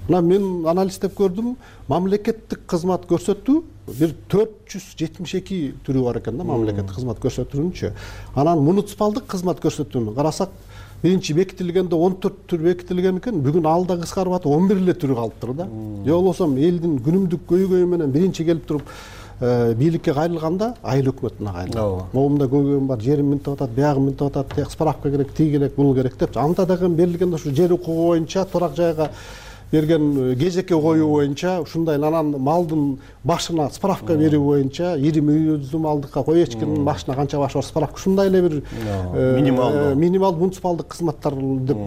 Мына 0.09 0.21
мен 0.21 0.67
анализдеп 0.67 1.15
көрдүм 1.15 1.55
мамлекеттик 1.91 2.65
кызмат 2.71 3.07
көрсөтүү 3.11 3.61
бир 3.99 4.15
төрт 4.31 4.59
жүз 4.71 4.91
жетимиш 5.01 5.35
эки 5.41 5.61
түрү 5.87 6.05
бар 6.07 6.21
экен 6.21 6.39
да 6.39 6.47
мамлекеттик 6.47 6.95
кызмат 6.95 7.19
көрсөтүүнүнчү 7.25 7.93
анан 8.39 8.63
муниципалдык 8.67 9.27
кызмат 9.31 9.63
көрсөтүүнү 9.65 10.15
карасак 10.15 10.55
биринчи 11.03 11.35
бекитилгенде 11.35 11.97
он 11.97 12.17
төрт 12.21 12.43
түр 12.49 12.65
бекитилген 12.67 13.21
экен. 13.21 13.41
Бүгүн 13.45 13.67
ал 13.67 13.87
да 13.89 13.97
кыскарып 14.01 14.37
атып 14.37 14.53
он 14.53 14.69
бир 14.69 14.77
эле 14.83 14.93
түрү 14.93 15.17
калыптыр 15.17 15.55
да. 15.57 15.67
Же 16.05 16.13
болбосо 16.13 16.45
элдин 16.45 16.99
күнүмдүк 17.01 17.47
көйгөйү 17.49 17.89
менен 17.89 18.13
биринчи 18.13 18.45
келип 18.45 18.67
туруп 18.69 18.83
э, 19.41 19.75
бийликке 19.75 20.13
кайрылганда 20.13 20.75
айыл 20.83 21.09
өкмөтүнө 21.15 21.55
кайрылат. 21.57 21.81
Ооба. 21.81 22.07
Могумда 22.13 22.49
көйгөйүм 22.53 22.89
бар 22.91 23.01
жерим 23.01 23.33
минтип 23.33 23.55
атат 23.55 23.73
биягы 23.77 24.05
минтип 24.05 24.27
атат 24.29 24.73
справка 24.73 25.11
керек 25.11 25.33
тиги 25.33 25.57
керек 25.57 25.77
бул 25.77 25.95
керек 25.95 26.19
депчи 26.21 26.39
анда 26.39 26.67
дагы 26.67 26.89
берилгенде 26.89 27.41
ушу 27.41 27.55
жер 27.55 27.73
укугу 27.73 28.11
боюнча 28.11 28.45
турак 28.45 28.77
жайга 28.77 29.11
берген 29.73 30.37
кезекке 30.39 30.75
коюу 30.75 31.11
боюнча 31.11 31.61
ушундай 31.61 31.97
анан 31.97 32.35
малдын 32.39 32.99
башына 33.25 33.71
справка 33.73 34.15
берүү 34.15 34.45
боюнча 34.45 34.97
ири 34.99 35.21
малдыкка 35.21 36.23
кой 36.25 36.43
эчкинин 36.45 36.85
башына 36.85 37.15
канча 37.15 37.39
баш 37.39 37.55
бар 37.55 37.65
справка. 37.65 37.95
Ушундай 37.95 38.29
эле 38.29 38.43
бир 38.43 38.63
минималдуу 39.15 39.95
минималдуу 39.95 40.41
муниципалдык 40.41 40.89
кызматтар 40.89 41.35
деп 41.35 41.79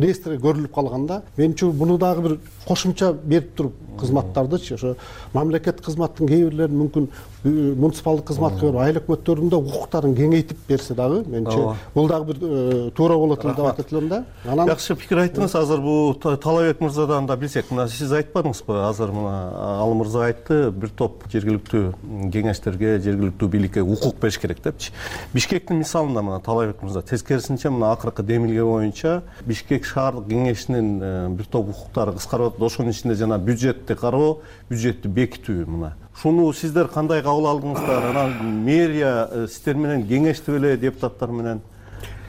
реестрге 0.00 0.40
көрүлүп 0.40 0.74
калган 0.74 1.06
да 1.06 1.22
менимче 1.36 1.66
буну 1.66 1.98
дагы 1.98 2.22
бир 2.22 2.38
кошумча 2.66 3.12
берип 3.12 3.54
туруп 3.54 3.72
кызматтардычы 4.00 4.74
ошо 4.74 4.96
мамлекеттик 5.32 5.84
кызматтын 5.84 6.26
кээ 6.28 6.48
бирлерин 6.48 6.78
мүмкүн 6.82 7.08
муниципалдык 7.46 8.26
кызматка 8.26 8.66
берип 8.66 8.80
айыл 8.80 9.00
өкмөттөрдүн 9.00 9.50
да 9.52 9.56
укуктарын 9.56 10.14
кеңейтип 10.16 10.58
берсе 10.68 10.94
дагы 10.94 11.22
менимче 11.26 11.76
бул 11.94 12.08
дагы 12.08 12.32
бир 12.32 12.90
туура 12.96 13.16
болот 13.16 13.44
эле 13.44 13.54
деп 13.54 13.66
атат 13.66 13.92
элем 13.92 14.08
да. 14.08 14.24
Анан 14.44 14.68
жакшы 14.68 14.96
пикир 14.96 15.22
айттыңыз. 15.24 15.54
Азыр 15.56 15.80
бул 15.80 16.14
талабек 16.14 16.80
мырзадан 16.80 17.26
да 17.26 17.36
билсек 17.36 17.70
мына 17.70 17.88
сиз 17.88 18.12
айтпадыңызбы 18.12 18.78
азыр 18.88 19.12
мына 19.12 19.34
ал 19.80 19.94
мырза 19.94 20.26
айтты 20.26 20.70
бир 20.70 20.90
топ 20.90 21.24
жергиликтүү 21.32 22.30
кеңештерге 22.34 22.96
жергиликтүү 23.04 23.48
бийликке 23.48 23.82
укук 23.82 24.20
бериш 24.20 24.38
керек 24.38 24.62
депчи. 24.64 24.92
Бишкектин 25.34 25.78
мисалында 25.82 26.22
мына 26.22 26.40
талабек 26.40 26.82
мырза 26.82 27.02
тескерисинче 27.02 27.70
мына 27.70 27.92
акыркы 27.92 28.22
демилге 28.22 28.64
боюнча 28.64 29.22
бишкек 29.46 29.84
шаардык 29.84 30.28
кеңешинин 30.30 31.36
бир 31.36 31.46
топ 31.46 31.70
укуктары 31.70 32.16
кыскарып 32.16 32.54
атат 32.54 32.66
ошонун 32.66 32.90
ичинде 32.90 33.14
жана 33.14 33.38
бюджетти 33.38 33.94
кароо 33.94 34.40
бюджетти 34.70 35.08
бекитүү 35.08 35.66
мына 35.66 35.94
ушуну 36.16 36.52
сиздер 36.52 36.88
кандай 36.88 37.22
кабыл 37.22 37.46
алдыңыздар 37.50 38.10
анан 38.10 38.62
мэрия 38.64 39.46
сиздер 39.48 39.76
менен 39.76 40.06
кеңештип 40.08 40.56
эле 40.56 40.76
депутаттар 40.76 41.28
менен. 41.28 41.60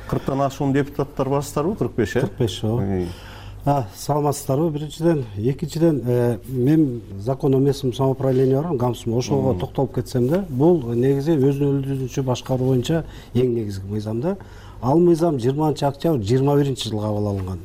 Кырктан 0.09 0.41
ашуун 0.41 0.73
депутаттар 0.73 1.29
барсыздарбы 1.29 1.75
кырк 1.75 1.95
беш 1.95 2.15
э? 2.15 2.21
Кырк 2.21 2.37
беш 2.37 2.63
ооба. 2.63 3.87
Саламатсыздарбы? 3.95 4.71
Биринчиден 4.71 5.25
экинчиден 5.37 6.39
мен 6.47 7.01
законный 7.19 7.59
местном 7.59 7.93
самоуправление 7.93 8.61
бар 8.61 8.75
гамсм 8.75 9.13
ошого 9.13 9.57
токтолуп 9.57 9.95
кетсем 9.95 10.27
да 10.27 10.45
бул 10.49 10.81
негизи 10.93 11.37
өзүн 11.37 11.83
өзүнчө 11.83 12.23
башкаруу 12.23 12.73
боюнча 12.73 13.05
эң 13.33 13.55
негизги 13.55 13.85
мыйзам 13.87 14.21
да. 14.21 14.37
Ал 14.81 14.99
мыйзам 14.99 15.39
жыйырманчы 15.39 15.85
октябрь 15.85 16.23
жыйырма 16.23 16.57
биринчи 16.57 16.89
жылы 16.89 17.01
кабыл 17.01 17.27
алынган 17.27 17.59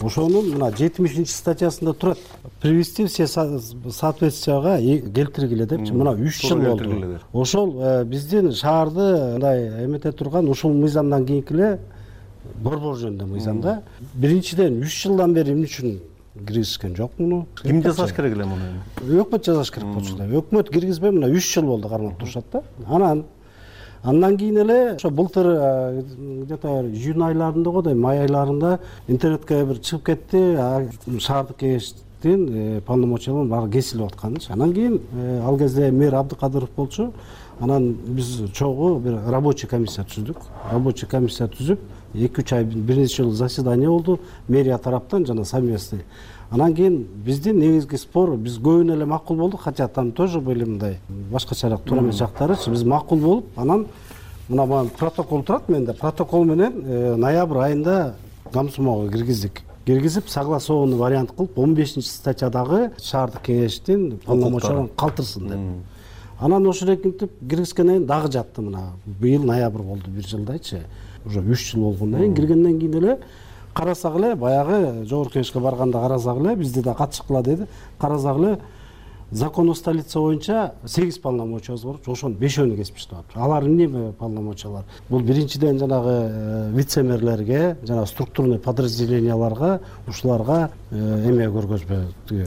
ошонун 0.00 0.50
мына 0.50 0.70
жетимишинчи 0.76 1.30
статьясында 1.30 1.92
турат. 1.94 2.18
Привести 2.60 3.06
все 3.06 3.26
соответствияга 3.26 4.78
келтиргиле 4.78 5.66
депчи. 5.66 5.92
Мына 5.92 6.12
үч 6.14 6.40
жыл 6.48 6.60
болду. 6.60 7.20
ошол 7.32 7.74
э, 7.80 8.04
биздин 8.04 8.52
шаарды 8.52 9.32
мындай 9.34 9.84
эмете 9.84 10.12
турган 10.12 10.48
ушул 10.48 10.72
мыйзамдан 10.72 11.26
кийинки 11.26 11.52
эле 11.52 11.78
борбор 12.62 12.96
жөнүндө 12.96 13.26
мыйзам 13.26 13.60
да 13.60 13.82
биринчиден 14.14 14.80
үч 14.82 15.02
жылдан 15.04 15.34
бери 15.34 15.52
эмне 15.52 15.66
үчүн 15.66 15.98
киргизишкен 16.34 16.96
жок 16.96 17.12
муну 17.18 17.46
ким 17.62 17.82
жасаш 17.82 18.12
керек 18.12 18.36
эле 18.36 18.44
муну? 18.44 18.62
Өкмөт 19.02 19.44
жасаш 19.46 19.70
керек 19.70 19.94
болчу 19.94 20.16
да. 20.16 20.26
Өкмөт 20.26 20.70
киргизбей 20.72 21.10
мына 21.10 21.30
үч 21.32 21.52
жыл 21.54 21.64
болду 21.64 21.88
кармап 21.88 22.18
турушат 22.18 22.44
да. 22.52 22.62
Анан 22.86 23.24
андан 24.04 24.36
кийин 24.36 24.58
эле 24.58 24.94
ошо 24.94 25.10
былтыр 25.10 25.46
где 26.44 26.56
то 26.56 26.68
июнь 26.84 27.22
айларында 27.22 27.70
го 27.70 27.82
дейм 27.82 28.00
май 28.00 28.20
айларында 28.20 28.78
интернетке 29.08 29.64
бир 29.64 29.80
чыгып 29.80 30.04
кетти. 30.04 31.20
Шаардык 31.20 31.56
кеңештин 31.56 32.48
э, 32.50 32.80
полномочияларын 32.84 33.48
баары 33.48 33.70
кесилип 33.70 34.12
атканычы 34.12 34.52
анан 34.52 34.74
кийин 34.74 35.00
э, 35.14 35.40
ал 35.42 35.58
кезде 35.58 35.90
мэр 35.90 36.14
абдыкадыров 36.14 36.70
болчу. 36.76 37.12
Анан 37.60 37.92
биз 37.92 38.42
чогуу 38.52 38.98
бир 38.98 39.20
рабочий 39.26 39.68
комиссия 39.68 40.04
түздүк. 40.04 40.36
Рабочий 40.70 41.06
комиссия 41.06 41.48
түзүп 41.48 41.80
эки 42.14 42.40
үч 42.40 42.52
ай 42.52 42.64
бир 42.64 42.96
нече 42.96 43.22
жолу 43.22 43.32
заседание 43.32 43.88
болду. 43.88 44.20
Мэрия 44.48 44.78
тараптан 44.78 45.24
жана 45.26 45.44
совместный 45.44 46.04
анан 46.54 46.74
кийин 46.74 47.06
биздин 47.26 47.58
негизги 47.58 47.98
спор 47.98 48.36
биз 48.36 48.60
көбүнө 48.62 48.94
эле 48.94 49.06
макул 49.10 49.36
болдук 49.36 49.62
хотя 49.62 49.88
там 49.88 50.12
тоже 50.12 50.40
были 50.40 50.64
мындай 50.64 50.98
башкачараак 51.08 51.82
туура 51.82 52.02
эмес 52.02 52.14
жактарычы 52.14 52.70
биз 52.70 52.84
макул 52.84 53.18
болуп 53.18 53.58
анан 53.58 53.86
мына 54.48 54.66
мына 54.66 54.90
протокол 54.98 55.42
турат 55.42 55.68
менде 55.68 55.94
протокол 55.94 56.44
менен 56.44 56.82
э, 56.84 57.16
ноябрь 57.16 57.58
айында 57.58 58.14
гамсумого 58.52 59.10
киргиздик. 59.10 59.62
Киргизип 59.84 60.28
согласованный 60.28 60.96
вариант 60.96 61.32
кылып 61.32 61.58
он 61.58 61.74
бешинчи 61.74 62.06
статьядагы 62.06 62.92
шаардык 63.02 63.42
кеңештин 63.48 64.20
полномочияларын 64.24 64.88
калтырсын 64.96 65.48
деп. 65.48 65.58
Анан 66.38 66.66
ошол 66.66 66.90
ошентип 66.90 67.32
киргизгенден 67.40 67.96
кийин 67.96 68.06
дагы 68.06 68.30
жатты 68.30 68.62
мына 68.62 68.92
быйыл 69.06 69.42
ноябрь 69.42 69.82
болду 69.82 70.10
бир 70.10 70.26
жылдайчы 70.26 70.84
уже 71.24 71.40
үч 71.40 71.72
жыл 71.72 71.90
болгондон 71.90 72.20
кийин 72.20 72.34
киргенден 72.34 72.78
кийин 72.78 72.94
эле 72.94 73.18
карасак 73.74 74.16
эле 74.16 74.34
баягы 74.34 75.04
жогорку 75.04 75.38
кеңешке 75.38 75.60
барганда 75.60 76.00
карасак 76.00 76.38
эле 76.38 76.56
бизди 76.56 76.82
да 76.82 76.94
катышкыла 76.94 77.42
деди. 77.42 77.66
Карасак 77.98 78.38
эле 78.38 78.58
закон 79.30 79.68
о 79.68 79.74
столице 79.74 80.18
боюнча 80.18 80.74
сегиз 80.86 81.18
полномочиябыз 81.18 81.84
бар. 81.84 81.96
Ошонун 82.06 82.36
бешөөнү 82.38 82.76
кесип 82.76 82.96
таштап 82.96 83.18
атыптыр 83.20 83.42
алар 83.42 83.64
эмне 83.66 84.12
полномочиялар? 84.18 84.84
Бул 85.08 85.20
биринчиден 85.20 85.78
жанагы 85.78 86.12
э, 86.12 86.70
вице 86.72 87.02
мэрлерге 87.02 87.76
жана 87.82 88.06
структурный 88.06 88.58
подразделенияларга 88.58 89.80
ушуларга 90.06 90.70
э, 90.90 91.28
эме 91.28 91.48
көргөзбө? 91.50 92.00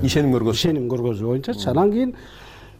Ишеним 0.03 0.33
көргөзүү 0.37 0.53
ишеним 0.53 0.87
көргөзүү 0.89 1.27
боюнчачы. 1.27 1.69
Анан 1.69 1.91
кийин 1.91 2.15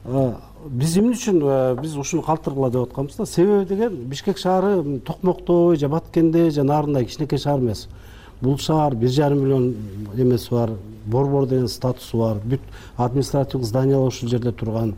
э, 0.05 0.33
биз 0.69 0.97
эмне 0.97 1.17
үчүн 1.17 1.81
биз 1.81 1.97
ушуну 1.97 2.23
калтыргыла 2.23 2.71
деп 2.71 2.87
атканбыз 2.87 3.17
да? 3.17 3.25
Себеби 3.25 3.65
деген 3.65 3.95
бишкек 4.07 4.37
шаары 4.37 4.99
токмоктой 4.99 5.75
же 5.75 5.89
баткенде 5.89 6.49
же 6.49 6.63
нарындай 6.63 7.05
кичинекей 7.05 7.39
шаар 7.39 7.59
эмес 7.59 7.87
бул 8.41 8.57
шаар 8.57 8.95
бир 8.95 9.09
жарым 9.09 9.43
миллион 9.43 9.75
эмеси 10.15 10.51
бар 10.51 10.71
борбор 11.05 11.47
деген 11.47 11.67
статусу 11.67 12.17
бар 12.17 12.37
бүт 12.43 12.61
административдик 12.97 13.67
зданиялар 13.67 14.07
ушул 14.07 14.29
жерде 14.29 14.51
турган. 14.51 14.95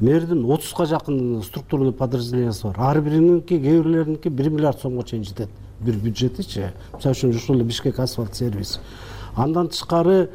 Мэрдин 0.00 0.44
отузга 0.44 0.86
жакын 0.86 1.42
структурный 1.42 1.92
подразделениясы 1.92 2.66
бар. 2.66 2.76
Ар 2.78 3.00
бириники 3.00 3.58
кээ 3.58 3.82
бирлериники 3.82 4.28
бир 4.28 4.50
миллиард 4.50 4.80
сомго 4.80 5.04
чейин 5.04 5.24
жетет. 5.24 5.48
Бир 5.80 5.96
бюджетичи 5.96 6.72
мисалы 6.94 7.14
үчүн 7.14 7.30
ушул 7.34 7.56
эле 7.56 7.64
бишкек 7.64 7.98
асфальт 7.98 8.36
сервис. 8.36 8.78
Андан 9.34 9.68
тышкары 9.68 10.30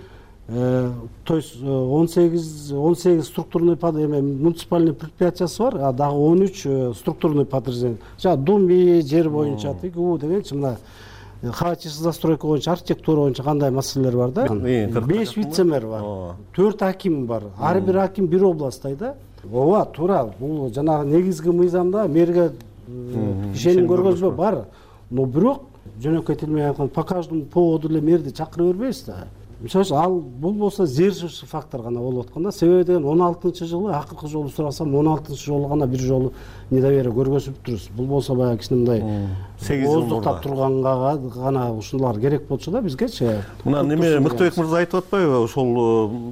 э, 0.47 0.91
то 1.24 1.36
есть 1.36 1.56
э, 1.62 1.68
он 1.68 2.08
сегиз 2.10 2.72
он 2.72 2.95
сегиз 2.95 3.28
структурный 3.28 3.76
эме 3.76 4.22
муниципальный 4.22 4.93
предприятиясы 4.93 5.62
бар 5.62 5.93
дагы 5.93 6.18
он 6.18 6.41
үч 6.41 6.62
э, 6.66 6.93
структурный 6.95 7.45
подразделение. 7.45 7.99
Жанагы 8.20 8.43
думи 8.43 9.02
жер 9.02 9.30
боюнча 9.30 9.76
тигүү 9.82 10.20
дегенчи 10.20 10.54
мына 10.56 10.78
хаотичный 11.43 12.03
застройка 12.03 12.47
боюнча 12.47 12.71
архитектура 12.71 13.21
боюнча 13.21 13.43
кандай 13.43 13.71
маселелер 13.71 14.17
бар 14.17 14.31
да? 14.31 14.47
Беш 15.01 15.35
вице 15.35 15.63
мэр 15.63 15.87
бар 15.87 16.35
төрт 16.55 16.81
аким 16.81 17.25
бар 17.25 17.43
ар 17.59 17.81
бир 17.81 17.97
аким 17.97 18.27
бир 18.27 18.45
областтай 18.45 18.95
да? 18.95 19.15
Ооба 19.51 19.85
туура 19.85 20.33
бул 20.39 20.71
жанагы 20.73 21.09
негизги 21.09 21.49
мыйзамда 21.49 22.07
мэрге 22.07 22.51
ишеним 23.53 23.87
көргөзбө 23.87 24.31
бар. 24.35 24.65
Но 25.09 25.25
бирок 25.25 25.63
жөнөкөй 26.01 26.35
тил 26.35 26.49
менен 26.49 26.69
айтканда 26.69 26.93
по 26.93 27.03
каждому 27.03 27.45
поводу 27.45 27.89
эле 27.89 28.01
мэрди 28.01 28.29
чакыра 28.29 28.67
бербейбиз 28.67 29.03
да 29.07 29.27
мисалы 29.62 29.86
үчүн 29.86 29.97
ал 29.97 30.16
бул 30.20 30.53
болсо 30.53 30.86
сдерживающий 30.86 31.47
фактор 31.47 31.82
гана 31.82 31.99
болуп 31.99 32.28
аткан 32.28 32.43
да. 32.43 32.51
Себеби 32.51 32.86
деген 32.86 33.05
он 33.05 33.22
алтынчы 33.22 33.66
жылы 33.66 33.93
акыркы 33.93 34.28
жолу 34.28 34.49
сурасам 34.49 34.93
он 34.95 35.07
алтынчы 35.07 35.45
жолу 35.45 35.68
гана 35.68 35.88
бир 35.88 35.99
жолу 35.99 36.34
недоверие 36.72 37.14
көргөзүптүрбүз 37.14 37.89
бул 37.95 38.05
болсо 38.07 38.36
баягы 38.36 38.62
кичине 38.62 38.80
мындай 38.80 39.28
сегиз 39.59 39.88
жыл 39.88 40.01
ооздуктап 40.01 40.41
турганга 40.41 41.18
гана 41.36 41.72
ушулар 41.74 42.20
керек 42.20 42.47
болчу 42.47 42.72
да 42.72 42.82
бизгечи 42.82 43.28
мына 43.64 43.84
неме 43.84 44.20
мыктыбек 44.20 44.57
мырза 44.57 44.78
айтып 44.78 45.03
атпайбы 45.03 45.43
ошол 45.43 45.74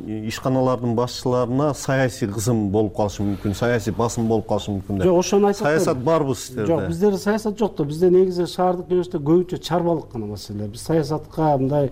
э, 0.08 0.28
ишканалардын 0.28 0.96
башчыларына 0.96 1.74
саясий 1.74 2.28
кызым 2.28 2.70
болуп 2.70 2.96
калышы 2.96 3.24
мүмкүн 3.24 3.54
саясий 3.54 3.94
басым 3.94 4.28
болуп 4.28 4.48
калышы 4.48 4.72
мүмкүн 4.72 5.04
деп 5.04 5.10
жок 5.10 5.20
ошону 5.20 5.52
айтып 5.52 5.68
саясат 5.68 6.04
барбы 6.04 6.36
сиздерде 6.36 6.72
жок 6.72 6.88
биздерде 6.88 7.18
саясат 7.18 7.60
жок 7.60 7.76
да 7.78 7.84
бизде 7.84 8.10
негизи 8.10 8.48
шаардык 8.48 8.90
кеңеште 8.90 9.20
көбүнчө 9.20 9.60
чарбалык 9.60 10.14
гана 10.14 10.32
маселелер 10.34 10.72
биз 10.74 10.88
саясатка 10.88 11.58
мындай 11.58 11.92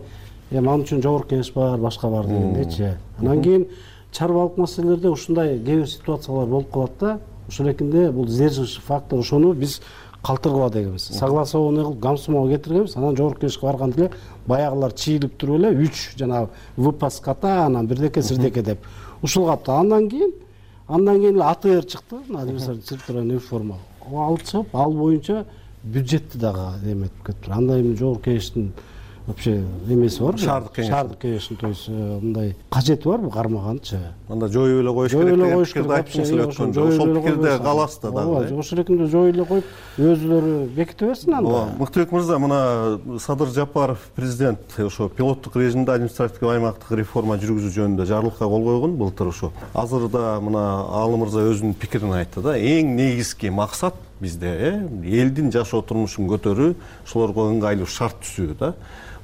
эми 0.52 0.68
ал 0.68 0.82
үчүн 0.82 1.02
жогорку 1.02 1.36
кеңеш 1.36 1.54
бар 1.54 1.78
башка 1.78 2.10
бар 2.10 2.26
дегендейчи 2.26 2.94
анан 3.20 3.42
кийин 3.42 3.68
чарбалык 4.12 4.58
маселелерде 4.58 5.10
ушундай 5.10 5.58
кээ 5.60 5.80
бир 5.80 5.88
ситуациялар 5.88 6.48
болуп 6.48 6.72
калат 6.72 6.92
да 7.00 7.20
ошол 7.48 7.72
экинде 7.72 8.12
бул 8.12 8.28
сдерживающий 8.28 8.82
фактор 8.82 9.20
ошону 9.20 9.54
биз 9.54 9.82
калтыргыла 10.22 10.70
дегенбиз. 10.70 11.04
Согласованный 11.04 11.84
кылып 11.84 12.00
гамсумого 12.00 12.50
кетиргенбиз. 12.50 12.96
Анан 12.98 13.16
жогорку 13.16 13.42
кеңешке 13.42 13.66
барганда 13.66 14.00
эле 14.00 14.12
баягылар 14.48 14.92
чийилип 14.92 15.38
туруп 15.38 15.60
эле 15.60 15.86
үч 15.86 16.18
жанагы 16.18 16.50
выпас 16.76 17.20
кота 17.20 17.66
анан 17.66 17.88
бирдеке 17.88 18.22
сирдеке 18.22 18.62
деп 18.62 18.80
ушул 19.22 19.50
андан 19.50 20.10
кийин 20.10 20.34
андан 20.88 21.20
кийин 21.20 21.36
эле 21.36 21.44
атр 21.44 21.86
чыкты. 21.86 22.18
Административный 22.34 23.36
реформа 23.36 23.78
алып 24.12 24.44
чыгып 24.44 24.76
ал 24.76 24.92
боюнча 24.92 25.46
бюджетти 25.84 26.38
дагы 26.38 26.92
эметип 26.92 27.24
кетиптир 27.26 27.54
анда 27.54 27.80
эми 27.80 27.96
жогорку 27.96 28.30
кеңештин 28.30 28.74
вообще 29.28 29.64
эмеси 29.88 30.22
барбы 30.24 30.40
шаардык 30.40 30.78
кеңеш 30.78 30.90
шаардык 30.90 31.20
кеңештин 31.22 31.58
то 31.60 31.68
есть 31.68 31.90
мындай 31.90 32.56
кажети 32.72 33.08
барбы 33.08 33.30
кармаганчы 33.30 34.00
анда 34.30 34.48
жоюп 34.48 34.80
эле 34.82 34.94
коюш 34.94 35.12
керек 35.12 35.36
деген 35.36 35.64
пикирди 35.66 35.74
керек 35.74 35.92
айттыңыз 35.98 36.32
эле 36.32 36.46
өткөндө 36.48 36.86
ошол 36.88 37.14
пикирде 37.18 37.58
каласыз 37.60 38.00
да 38.06 38.12
дагы 38.12 38.38
ооба 38.38 38.60
ошол 38.64 38.80
эркинде 38.80 39.08
жоюп 39.12 39.36
эле 39.36 39.46
коюп 39.46 39.66
өзүлөрү 39.98 40.54
беките 40.78 41.08
берсин 41.10 41.34
анда. 41.34 41.50
Ооба 41.50 41.76
мыктыбек 41.80 42.12
мырза 42.12 42.40
мына 42.40 43.20
садыр 43.20 43.48
жапаров 43.50 44.00
президент 44.16 44.60
ошо 44.80 45.10
пилоттук 45.10 45.56
режимде 45.56 45.92
административдик 45.92 46.44
аймактык 46.44 46.92
реформа 46.98 47.36
жүргүзүү 47.42 47.74
жөнүндө 47.82 48.06
жарлыкка 48.06 48.48
кол 48.48 48.64
койгон 48.64 48.96
былтыр 48.96 49.34
ошо. 49.34 49.52
Азыр 49.74 50.08
да 50.08 50.40
мына 50.40 50.64
аалы 50.88 51.18
мырза 51.18 51.44
өзүнүн 51.50 51.76
пикирин 51.76 52.14
айтты 52.14 52.46
да 52.46 52.56
эң 52.58 52.96
негизги 52.96 53.50
максат 53.50 53.96
бизде 54.22 54.48
э 54.48 54.88
элдин 55.04 55.52
жашоо 55.52 55.82
турмушун 55.82 56.30
көтөрүү 56.30 56.74
ошолорго 57.06 57.50
ыңгайлуу 57.52 57.90
шарт 57.90 58.22
түзүү 58.24 58.58
да 58.60 58.74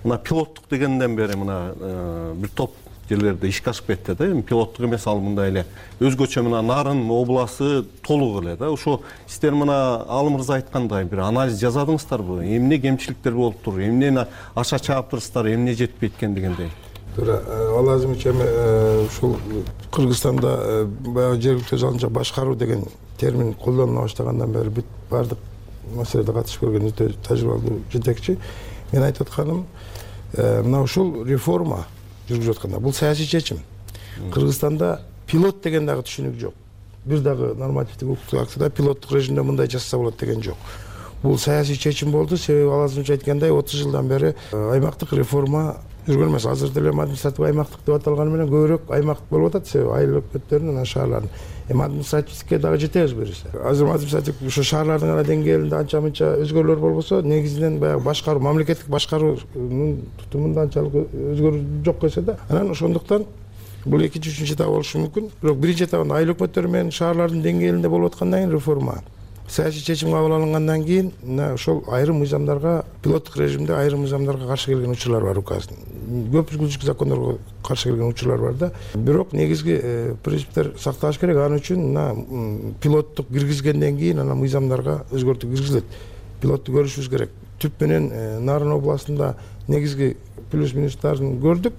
мына 0.04 0.18
пилоттук 0.18 0.66
дегенден 0.70 1.16
бери 1.16 1.36
мына 1.36 1.74
э, 1.80 2.34
бир 2.36 2.50
топ 2.50 2.72
жерлерде 3.10 3.48
ишке 3.48 3.70
ашып 3.70 3.88
кетти 3.88 4.16
да. 4.16 4.26
Эми 4.26 4.42
пилоттук 4.42 4.86
эмес 4.86 5.06
ал 5.08 5.20
мындай 5.20 5.50
эле 5.52 5.66
өзгөчө 6.00 6.44
мына 6.46 6.62
нарын 6.62 7.04
обласы 7.12 7.86
толук 8.06 8.44
эле 8.44 8.56
да. 8.56 8.72
Ошо 8.72 9.02
сиздер 9.28 9.54
мына 9.54 10.04
аалы 10.08 10.32
мырза 10.32 10.56
айткандай 10.56 11.06
бир 11.06 11.24
анализ 11.28 11.60
жасадыңыздарбы 11.62 12.44
эмне 12.44 12.80
кемчиликтер 12.80 13.34
болуптур 13.34 13.80
эмнени 13.80 14.26
аша 14.56 14.80
чааптырсыздар 14.80 15.54
эмне 15.54 15.74
жетпейт 15.74 16.18
экен 16.18 16.36
дегендей. 16.36 16.72
Туура 17.16 17.42
алазимович 17.78 18.26
эми 18.28 18.44
э, 18.44 19.06
ушул 19.06 19.38
кыргызстанда 19.92 20.58
э, 20.60 20.86
баягы 20.86 21.42
жергиликтүү 21.42 21.78
өз 21.78 21.84
алдынча 21.84 22.10
башкаруу 22.10 22.56
деген 22.56 22.86
термин 23.20 23.54
колдонула 23.54 24.08
баштагандан 24.08 24.52
бери 24.52 24.70
бүт 24.70 24.86
баардык 25.12 25.38
маселеде 25.94 26.34
катышып 26.34 26.64
көргөн 26.64 26.90
өтө 26.90 27.12
тажрыйбалуу 27.28 27.82
жетекчи. 27.92 28.40
Менин 28.92 29.06
айтып 29.06 29.28
атканым 29.28 29.62
э, 29.62 29.83
мына 30.38 30.84
ушул 30.84 31.24
реформа 31.26 31.86
жүргүзүп 32.30 32.58
атканда 32.58 32.80
бул 32.80 32.94
саясий 32.94 33.28
чечим. 33.28 33.60
Кыргызстанда 34.34 35.02
пилот 35.28 35.62
деген 35.64 35.86
дагы 35.86 36.06
түшүнүк 36.08 36.40
жок. 36.40 36.54
Бир 37.06 37.20
дагы 37.20 37.54
нормативдик 37.56 38.16
укуктук 38.16 38.42
актыда 38.42 38.70
пилоттук 38.70 39.12
режимде 39.12 39.42
мындай 39.42 39.70
жасаса 39.70 39.98
болот 39.98 40.18
деген 40.20 40.42
жок. 40.44 40.58
Бул 41.22 41.38
саясий 41.38 41.78
чечим 41.78 42.12
болду. 42.12 42.38
Себеби 42.38 42.70
алазымович 42.70 43.10
айткандай 43.10 43.52
отуз 43.52 43.80
жылдан 43.82 44.08
бери 44.08 44.36
аймактык 44.52 45.14
реформа 45.14 45.78
жүргөн 46.08 46.30
эмес 46.30 46.46
азыр 46.46 46.70
деле 46.70 46.90
эми 46.92 47.02
административдик 47.04 47.46
аймактык 47.48 47.86
деп 47.86 47.96
аталганы 47.96 48.32
менен 48.32 48.50
көбүрөөк 48.52 48.90
аймак 48.92 49.20
болуп 49.30 49.54
атат 49.54 49.68
себеби 49.68 49.94
айыл 49.98 50.18
өкмөттөрүн 50.20 50.74
анан 50.74 50.86
шаарлардын 50.86 51.30
эми 51.70 51.84
административдикке 51.84 52.60
дагы 52.60 52.80
жетебиз 52.82 53.14
буюрса 53.14 53.54
азыр 53.64 53.88
административдик 53.94 54.48
ошо 54.48 54.64
шаарлардын 54.64 55.14
гана 55.14 55.24
деңгээлинде 55.30 55.78
анча 55.80 56.02
мынча 56.02 56.34
өзгөрүүлөр 56.44 56.82
болбосо 56.82 57.22
негизинен 57.22 57.80
баягы 57.80 58.04
башкаруу 58.04 58.44
мамлекеттик 58.44 58.88
башкаруунун 58.88 60.02
тутумунда 60.20 60.68
анчалык 60.68 61.08
өзгөрүү 61.14 61.64
жок 61.86 62.02
десе 62.02 62.22
да 62.22 62.38
анан 62.50 62.72
ошондуктан 62.72 63.26
бул 63.86 64.04
экинчи 64.06 64.32
үчүнчү 64.32 64.56
этабы 64.56 64.78
болушу 64.78 65.00
мүмкүн. 65.00 65.32
Бирок 65.42 65.58
биринчи 65.60 65.84
этабында 65.84 66.16
айыл 66.16 66.32
өкмөттөрү 66.34 66.70
менен 66.72 66.92
шаарлардын 66.96 67.44
деңгээлинде 67.44 67.90
болуп 67.92 68.14
аткандан 68.14 68.46
кийин 68.46 68.54
реформа 68.56 69.02
саясий 69.54 69.86
чечим 69.86 70.12
кабыл 70.12 70.34
алынгандан 70.34 70.84
кийин 70.84 71.12
мына 71.22 71.54
ошол 71.54 71.84
айрым 71.88 72.24
мыйзамдарга 72.24 72.86
пилоттук 73.04 73.38
режимде 73.38 73.74
айрым 73.74 74.02
мыйзамдарга 74.02 74.48
каршы 74.48 74.72
келген 74.72 74.92
учурлар 74.92 75.24
бар 75.24 75.38
указдын 75.38 75.78
көп 76.34 76.54
закондорго 76.82 77.38
каршы 77.64 77.90
келген 77.90 78.08
учурлар 78.08 78.40
бар 78.40 78.54
да. 78.54 78.72
Бирок 78.96 79.34
негизги 79.34 79.80
э, 79.82 80.16
принциптер 80.24 80.74
сакталыш 80.80 81.20
керек. 81.20 81.38
Ал 81.38 81.54
үчүн 81.54 81.80
мына 81.94 82.74
пилоттук 82.82 83.28
киргизгенден 83.30 83.98
кийин 83.98 84.20
анан 84.20 84.38
мыйзамдарга 84.38 85.04
өзгөртүү 85.12 85.54
киргизилет. 85.54 85.86
Пилотту 86.42 86.74
көрүшүбүз 86.74 87.10
керек. 87.10 87.30
Түп 87.62 87.80
менен 87.82 88.10
э, 88.12 88.40
нарын 88.40 88.74
областында 88.74 89.36
негизги 89.68 90.16
плюс 90.52 90.74
минустарын 90.74 91.38
көрдүк 91.42 91.78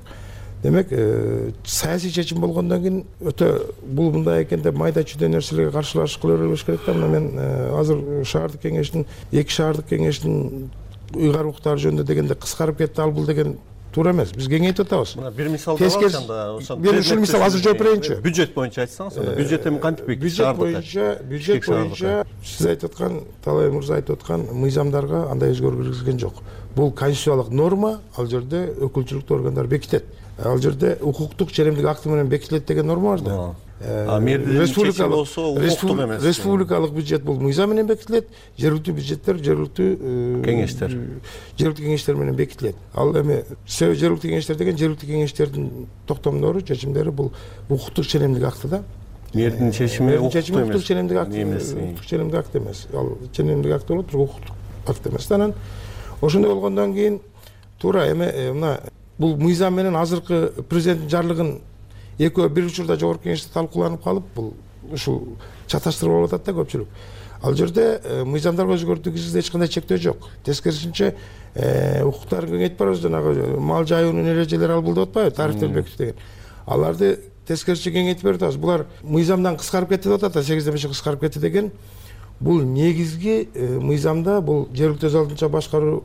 демек 0.64 0.86
э, 0.90 1.50
саясий 1.64 2.10
чечим 2.10 2.40
болгондон 2.40 2.80
кийин 2.80 3.02
өтө 3.20 3.50
бул 3.84 4.10
мындай 4.14 4.46
экен 4.46 4.62
деп 4.64 4.78
майда 4.80 5.04
чүйдө 5.04 5.28
нерселерге 5.28 5.74
каршылашып 5.74 6.22
кыла 6.22 6.38
бербеш 6.40 6.64
керек 6.64 6.86
да. 6.86 6.94
Мына 6.94 7.08
мен 7.12 7.28
э, 7.36 7.80
азыр 7.80 8.24
шаардык 8.24 8.64
кеңештин 8.64 9.04
эки 9.30 9.52
шаардык 9.52 9.90
кеңештин 9.92 10.70
уйгаруу 11.12 11.52
укуктары 11.52 11.84
жөнүндө 11.84 12.08
дегенде 12.08 12.34
кыскарып 12.40 12.80
кетти 12.80 13.04
ал 13.04 13.12
бул 13.12 13.26
деген 13.28 13.58
туура 13.92 14.14
эмес. 14.16 14.32
Биз 14.32 14.48
кеңейтип 14.48 14.86
атабыз. 14.86 15.14
Мына 15.20 15.30
бир 15.36 15.52
мисал 15.52 15.76
алалы 15.76 16.16
анда 16.16 16.78
мен 16.80 16.98
ушул 16.98 17.20
мисал 17.20 17.42
азыр 17.44 17.62
жооп 17.68 17.78
берейинчи 17.84 18.16
бюджет 18.24 18.54
боюнча 18.54 18.86
айтсаңыз 18.86 19.20
анда 19.20 19.36
бюджет 19.36 19.66
эми 19.66 19.78
кантип 19.84 20.08
бекитиш? 20.08 20.38
бюджет 20.38 20.56
боюнча 20.56 21.18
бюджет 21.28 21.68
боюнча 21.68 22.26
сиз 22.42 22.66
айтып 22.66 22.90
аткан 22.90 23.20
талай 23.44 23.70
мырза 23.70 24.00
айтып 24.00 24.16
аткан 24.18 24.48
мыйзамдарга 24.50 25.26
андай 25.30 25.52
өзгөрүү 25.52 25.84
киргизген 25.84 26.18
жок. 26.18 26.42
Бул 26.74 26.90
конституциялык 26.90 27.52
норма 27.52 28.00
ал 28.16 28.26
жерде 28.26 28.66
өкүлчүлүктүү 28.80 29.36
органдар 29.38 29.68
бекитет 29.70 30.08
ал 30.38 30.58
жерде 30.58 30.98
укуктук 31.00 31.52
ченемдик 31.52 31.86
акты 31.86 32.08
менен 32.08 32.28
бекитилет 32.28 32.66
деген 32.66 32.86
норма 32.86 33.16
бар 33.16 33.20
да 33.20 33.54
а 33.80 34.20
мэрдин 34.20 34.66
чечими 34.66 35.08
болсо 35.08 35.48
укуктук 35.48 36.00
эмес 36.00 36.22
республикалык 36.24 36.92
бюджет 36.92 37.22
бул 37.22 37.40
мыйзам 37.40 37.70
менен 37.70 37.86
бекитилет 37.86 38.28
жергиликтүү 38.58 38.94
бюджеттер 38.94 39.38
жергиликтүү 39.38 40.42
кеңештер. 40.44 40.94
жергиликтүү 41.58 41.86
кеңештер 41.86 42.16
менен 42.16 42.36
бекитилет. 42.38 42.76
Ал 42.94 43.12
эми 43.18 43.42
себеби 43.66 43.98
жергиликтүү 43.98 44.30
кеңештер 44.30 44.56
деген 44.56 44.78
жергиликтүү 44.78 45.10
кеңештердин 45.10 45.70
токтомдору 46.06 46.62
чечимдери 46.62 47.10
бул 47.10 47.32
укуктук 47.68 48.06
ченемдик 48.06 48.44
акты 48.44 48.68
да. 48.68 48.82
Мэрдин 49.34 49.72
чечими 49.72 50.30
чечими 50.30 50.62
укуктук 50.62 50.84
ченемдик 50.84 51.18
акт 51.18 51.34
эмес 51.34 51.72
укуктук 51.72 52.06
ченемдик 52.06 52.38
акт 52.38 52.56
эмес. 52.56 52.86
Ал 52.94 53.18
ченемдик 53.32 53.72
акт 53.72 53.88
болот 53.88 54.06
бирок 54.06 54.30
укуктук 54.30 54.56
акт 54.86 55.06
эмес 55.06 55.26
да 55.26 55.34
анан. 55.34 55.54
Ошондой 56.20 56.54
болгондон 56.54 56.94
кийин 56.94 57.20
туура 57.78 58.10
эми 58.10 58.52
мына 58.52 58.80
бул 59.18 59.36
мыйзам 59.36 59.74
менен 59.74 59.96
азыркы 59.96 60.64
президенттин 60.68 61.10
жарлыгын 61.10 61.58
экөө 62.18 62.48
бир 62.48 62.66
учурда 62.70 62.96
жогорку 62.98 63.28
кеңеште 63.28 63.52
талкууланып 63.54 64.02
калып 64.04 64.24
бул 64.34 64.54
ушул 64.92 65.36
чаташтырып 65.66 66.14
алып 66.14 66.32
атат 66.32 66.46
да 66.46 66.52
көпчүлүк. 66.60 66.88
Ал 67.44 67.54
жерде 67.54 68.00
мыйзамдарга 68.24 68.78
өзгөртүү 68.78 69.12
киргизгенде 69.12 69.40
эч 69.40 69.50
кандай 69.52 69.68
чектөө 69.68 69.98
жок. 70.00 70.28
Тескерисинче 70.44 71.14
укуктарын 72.04 72.54
кеңейтип 72.54 72.78
барабыз 72.78 73.02
жанагы 73.04 73.58
мал 73.60 73.84
жайуунун 73.84 74.26
эрежелери 74.32 74.72
ал 74.72 74.82
бул 74.82 74.94
деп 74.94 75.16
атпайбы 75.16 75.84
деген. 75.98 76.14
Аларды 76.66 77.18
тескерисинче 77.46 77.92
кеңейтип 77.98 78.24
берип 78.24 78.40
атабыз. 78.40 78.56
Булар 78.56 78.86
мыйзамдан 79.02 79.58
кыскарып 79.60 79.90
кетти 79.90 80.08
деп 80.08 80.22
атат 80.22 80.34
да 80.34 80.42
сегизден 80.42 80.72
бешке 80.72 80.88
кыскарып 80.88 81.20
кетти 81.20 81.38
деген. 81.38 81.70
Бул 82.40 82.62
негизги 82.62 83.48
мыйзамда 83.54 84.40
бул 84.40 84.68
жергиликтүү 84.72 85.10
өз 85.10 85.18
алдынча 85.20 85.48
башкаруу 85.48 86.02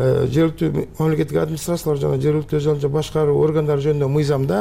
жергиликтүү 0.00 0.86
мамлекеттик 0.98 1.38
администрациялар 1.42 2.00
жана 2.00 2.20
жергиликтүү 2.22 2.58
өз 2.60 2.68
алдынча 2.70 2.88
башкаруу 2.94 3.40
органдары 3.42 3.84
жөнүндө 3.84 4.08
мыйзамда 4.08 4.60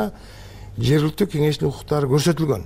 жергиликтүү 0.78 1.28
кеңештин 1.36 1.70
укуктары 1.70 2.10
көрсөтүлгөн. 2.12 2.66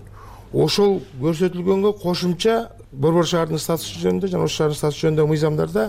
Ошол 0.53 0.99
көрсөтүлгөнгө 1.21 1.93
кошумча 2.01 2.71
борбор 2.91 3.28
шаардын 3.30 3.61
статусу 3.61 3.99
жөнүндө 4.01 4.32
жана 4.34 4.47
ош 4.47 4.57
шаарынын 4.57 4.80
статусу 4.80 5.05
жөнүндөгү 5.07 5.34
мыйзамдарда 5.34 5.86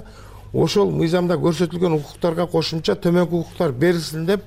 ошол 0.53 0.91
мыйзамда 0.91 1.39
көрсөтүлгөн 1.41 1.99
укуктарга 2.01 2.47
кошумча 2.53 2.97
төмөнкү 2.97 3.41
укуктар 3.45 3.73
берилсин 3.73 4.27
деп 4.27 4.45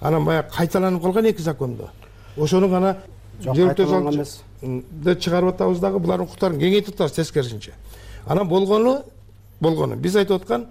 анан 0.00 0.24
баягы 0.24 0.54
кайталанып 0.56 1.02
калган 1.02 1.30
эки 1.30 1.42
закондо 1.42 1.90
ошону 2.36 2.68
гана 2.68 2.96
кайталанган 3.44 4.14
эмес. 4.14 4.40
чыгарып 4.62 5.54
атабыз 5.54 5.80
дагы 5.80 5.98
булардын 5.98 6.26
укуктарын 6.26 6.58
кеңейтип 6.58 6.94
атабыз 6.94 7.12
тескерисинче. 7.12 7.72
Анан 8.26 8.48
болгону 8.48 9.02
болгону. 9.60 9.96
Биз 9.96 10.16
айтып 10.16 10.42
аткан 10.42 10.66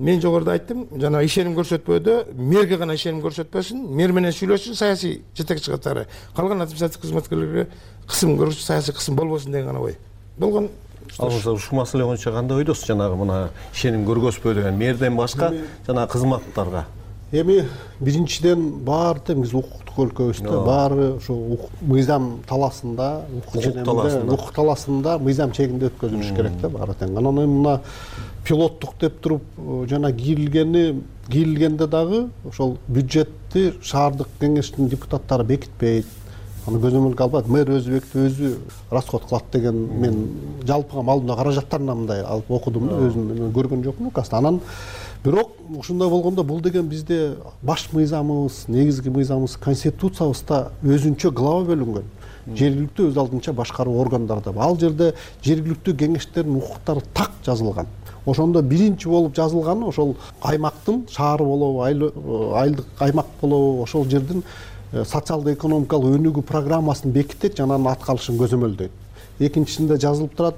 мен 0.00 0.20
жогоруда 0.20 0.54
айттым 0.56 0.86
жанагы 0.96 1.28
ишеним 1.28 1.54
көрсөтпөөдө 1.58 2.14
мэрге 2.34 2.78
гана 2.80 2.96
ишеним 2.96 3.20
көрсөтпөсүн 3.24 3.82
мэр 3.98 4.14
менен 4.16 4.32
сүйлөшсүн 4.32 4.78
саясий 4.78 5.20
жетекчи 5.36 5.74
катары 5.74 6.06
калган 6.36 6.62
административдик 6.64 7.04
кызматкерлерге 7.04 7.66
кысым 8.08 8.38
көрсөтүн 8.40 8.66
саясий 8.66 8.96
кысым 8.96 9.16
болбосун 9.16 9.52
деген 9.52 9.66
гана 9.68 9.80
ой. 9.80 9.98
Болгон 10.38 10.70
ушул 11.18 11.76
маселе 11.76 12.04
боюнча 12.04 12.32
кандай 12.32 12.58
ойдосуз? 12.58 12.86
Жанагы 12.88 13.20
мына 13.20 13.50
ишеним 13.74 14.06
көргөзбөө 14.08 14.54
деген 14.54 14.78
мэрден 14.80 15.16
башка 15.16 15.52
жанагы 15.86 16.12
кызматтарга 16.12 16.86
эми 17.32 17.60
биринчиден 18.02 18.62
баары 18.86 19.20
тең 19.26 19.44
биз 19.44 19.52
укуктук 19.54 20.00
өлкөбүз 20.04 20.40
да 20.42 20.60
баары 20.66 21.06
ушу 21.18 21.36
мыйзам 21.86 22.40
талаасында 22.48 23.10
укук 23.38 24.50
талаасында 24.56 25.16
мыйзам 25.22 25.52
чегинде 25.54 25.90
өткөзүлүш 25.92 26.32
керек 26.36 26.56
да 26.62 26.70
баары 26.74 26.96
тең. 26.98 27.14
Анан 27.18 27.38
эми 27.44 27.60
мына 27.60 27.80
пилоттук 28.46 28.96
деп 29.00 29.20
туруп 29.22 29.42
жана 29.90 30.12
кийилгени 30.12 31.02
кийилгенде 31.28 31.86
дагы 31.86 32.24
ошол 32.48 32.78
бюджетти 32.88 33.74
шаардык 33.82 34.28
кеңештин 34.40 34.88
депутаттары 34.90 35.44
бекитпейт. 35.44 36.06
Аны 36.66 36.80
көзөмөлгө 36.82 37.22
албайт. 37.24 37.46
Мэр 37.48 37.70
өзү 37.78 37.94
бекитип 37.94 38.16
өзү 38.26 38.50
расход 38.90 39.22
кылат 39.28 39.46
деген 39.52 39.78
мен 40.00 40.18
жалпыга 40.66 41.02
малымдоо 41.02 41.36
каражаттарына 41.36 41.94
мындай 41.94 42.24
алып 42.24 42.50
окудум 42.50 42.88
да. 42.90 42.98
Өзүм 43.06 43.52
көргөн 43.54 43.84
жокмун 43.86 44.10
указды 44.10 44.36
анан 44.36 44.60
бирок 45.24 45.50
ушундай 45.76 46.08
болгондо 46.08 46.44
бул 46.44 46.60
деген 46.60 46.88
бизде 46.88 47.36
баш 47.62 47.88
мыйзамыбыз 47.92 48.64
негизги 48.68 49.10
мыйзамыбыз 49.12 49.56
конституциябызда 49.60 50.70
өзүнчө 50.82 51.30
глава 51.30 51.66
бөлүнгөн. 51.68 52.06
Жергиликтүү 52.56 53.10
өз 53.10 53.18
алдынча 53.20 53.52
башкаруу 53.52 53.98
органдары 54.00 54.40
бар. 54.52 54.64
Ал 54.64 54.78
жерде 54.80 55.12
жергиликтүү 55.44 55.94
кеңештердин 55.96 56.56
укуктары 56.56 57.02
так 57.14 57.32
жазылган. 57.44 57.86
Ошондо 58.26 58.62
биринчи 58.62 59.08
болуп 59.08 59.36
жазылганы 59.36 59.86
ошол 59.86 60.16
аймактын 60.40 61.04
шаар 61.10 61.42
болобу 61.44 61.82
айылдык 61.82 62.86
аймак 62.98 63.26
болобу 63.42 63.82
ошол 63.82 64.06
жердин 64.08 64.42
э, 64.92 65.04
социалдык 65.04 65.58
экономикалык 65.58 66.16
өнүгүү 66.16 66.42
программасын 66.48 67.12
бекитет 67.12 67.56
жана 67.56 67.74
анын 67.74 67.92
аткарылышын 67.92 68.40
көзөмөлдөйт. 68.40 68.90
Экинчисинде 69.40 70.00
жазылып 70.00 70.34
турат 70.36 70.56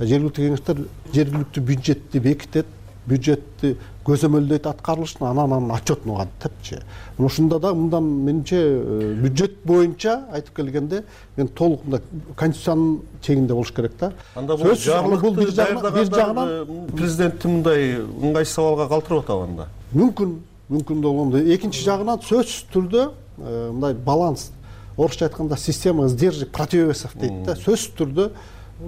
жергиликтүү 0.00 0.46
кеңештер 0.46 0.86
жергиликтүү 1.12 1.64
бюджетти 1.64 2.20
бекитет 2.20 2.66
бюджетти 3.06 3.76
көзөмөлдөйт 4.06 4.66
аткарылышын 4.66 5.26
анан 5.26 5.52
анын 5.52 5.70
отчетун 5.74 6.14
угат 6.14 6.28
депчи 6.42 6.78
ушунда 7.18 7.58
да 7.58 7.72
мындан 7.74 8.04
менимче 8.04 8.56
э, 8.58 9.14
бюджет 9.22 9.64
боюнча 9.64 10.24
айтып 10.32 10.56
келгенде 10.56 11.02
мен 11.36 11.48
толук 11.48 11.84
мындай 11.84 12.00
конституциянын 12.36 13.00
чегинде 13.22 13.54
болуш 13.54 13.72
керек 13.72 13.92
да. 14.00 14.12
Анда 14.34 14.56
бул 14.56 15.20
бул 15.20 15.34
бир 15.34 15.50
жагынан 15.52 16.48
э, 16.48 16.64
президентти 16.96 17.48
мындай 17.48 18.00
ыңгайсыз 18.00 18.58
абалга 18.58 18.88
калтырып 18.88 19.24
атабы 19.24 19.46
анда? 19.50 19.68
Мүмкүн 19.94 20.38
мүмкүн 20.70 21.02
болгондо 21.02 21.42
экинчи 21.54 21.84
жагынан 21.84 22.22
сөзсүз 22.22 22.66
түрдө 22.72 23.06
э, 23.10 23.70
мындай 23.70 23.94
баланс. 23.94 24.50
Орусча 24.96 25.26
айтканда 25.26 25.56
система 25.56 26.08
сдержек 26.08 26.50
противовесов 26.52 27.14
дейт 27.16 27.44
да. 27.46 27.54
Сөзсүз 27.56 27.94
түрдө 27.98 28.30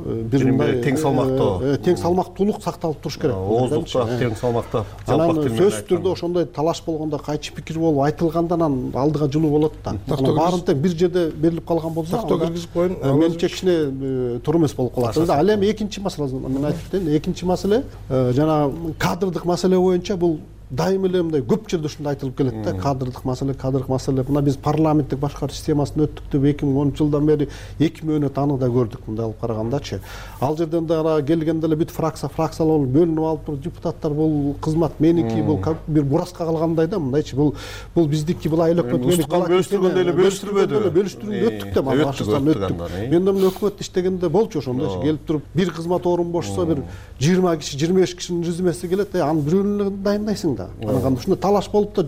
бир 0.03 0.45
мындай 0.49 0.79
тең 0.85 0.99
салмактоо 1.01 1.51
э, 1.63 1.75
э, 1.75 1.79
тең 1.85 1.99
салмактуулук 2.01 2.63
сакталып 2.65 3.01
туруш 3.03 3.19
керек. 3.23 3.37
Ооздукту 3.37 4.05
тең 4.21 4.35
салмактап 4.39 4.87
анан 5.07 5.41
сөзсүз 5.45 5.85
түрдө 5.89 6.15
ошондой 6.15 6.47
талаш 6.47 6.83
болгондо 6.87 7.19
кайчы 7.23 7.55
пикир 7.55 7.79
болуп 7.83 8.03
айтылганда 8.07 8.59
анан 8.59 8.79
алдыга 8.95 9.29
жылуу 9.33 9.51
болот 9.57 9.77
да. 9.85 9.95
Баарын 10.09 10.65
тең 10.67 10.81
бир 10.83 10.97
жерде 10.99 11.27
берилип 11.31 11.67
калган 11.69 11.95
болсо 11.95 12.17
тактоо 12.17 12.41
киргизип 12.43 12.73
коеюн 12.73 12.97
э, 13.01 13.13
менимче 13.13 13.49
кичине 13.49 14.41
туура 14.41 14.59
эмес 14.59 14.75
болуп 14.75 14.95
калат. 14.95 15.19
Ал 15.19 15.55
эми 15.55 15.71
экинчи 15.71 16.01
маселе 16.01 16.29
мен 16.33 16.65
айтып 16.65 16.91
кетейин 16.91 17.17
экинчи 17.17 17.45
маселе 17.45 17.85
жанагы 18.11 18.95
кадрдык 18.99 19.45
маселе 19.45 19.79
боюнча 19.79 20.17
бул 20.17 20.41
дайыма 20.77 21.09
эле 21.09 21.23
мындай 21.23 21.43
көп 21.43 21.69
жерде 21.71 21.87
ушундай 21.87 22.15
айтылып 22.15 22.37
келет 22.39 22.63
да. 22.65 22.75
Кадрдык 22.75 23.25
маселе 23.25 23.55
кадрдык 23.55 23.89
маселе. 23.89 24.25
Мына 24.29 24.43
биз 24.43 24.57
парламенттик 24.57 25.19
башкаруу 25.19 25.55
системасына 25.55 26.09
өттүк 26.09 26.31
деп 26.33 26.45
эки 26.51 26.65
миң 26.67 26.81
онунчу 26.85 27.05
жылдан 27.05 27.27
бери 27.27 27.49
эки 27.79 28.05
мөөнөт 28.07 28.39
аны 28.41 28.59
да 28.59 28.69
көрдүк 28.73 29.07
мындай 29.07 29.27
алып 29.27 29.41
карагандачы 29.41 30.01
ал 30.41 30.57
жерден 30.57 30.87
дагы 30.87 31.23
келгенде 31.27 31.67
эле 31.69 31.77
бүт 31.81 31.93
фракция 31.95 32.29
фракциялар 32.33 32.87
бөлүнүп 32.87 33.29
алып 33.29 33.45
туруп 33.47 33.63
депутаттар 33.65 34.15
бул 34.15 34.55
кызмат 34.63 35.01
меники 35.01 35.43
бул 35.43 35.61
бир 35.87 36.05
бураска 36.05 36.45
калгандай 36.45 36.87
да 36.89 36.99
мындайчы 36.99 37.37
бул 37.37 37.55
бул 37.95 38.09
биздики 38.09 38.49
бул 38.49 38.63
айыл 38.65 38.83
өкмөт 38.85 39.05
бөлүштүргөндөй 39.05 40.05
эле 40.05 40.17
бөлүштүрбөдүбү 40.21 40.93
бөлүштүрүп 40.99 41.49
өттүк 41.51 41.75
да 41.75 41.83
башкысынан 41.91 42.53
өттүк 42.55 42.97
мен 43.11 43.25
да 43.25 43.37
мына 43.37 43.51
өкмөттө 43.51 43.87
иштегенде 43.87 44.29
болчу 44.29 44.63
ошондойчу 44.63 45.03
келип 45.03 45.27
туруп 45.27 45.51
бир 45.55 45.73
кызмат 45.75 46.07
орун 46.07 46.33
бошсо 46.33 46.67
бир 46.67 46.83
жыйырма 47.21 47.57
киши 47.59 47.79
жыйырма 47.79 48.05
беш 48.05 48.15
кишинин 48.15 48.45
резюмеси 48.45 48.89
келет 48.89 49.15
анын 49.15 49.45
бирөөнү 49.47 49.89
эле 49.89 49.97
дайындайсың 50.05 50.57
да 50.59 50.64
анан 50.83 51.03
кандай 51.03 51.21
ушундай 51.21 51.41
талаш 51.41 51.71
болуп 51.71 51.95
да 51.95 52.07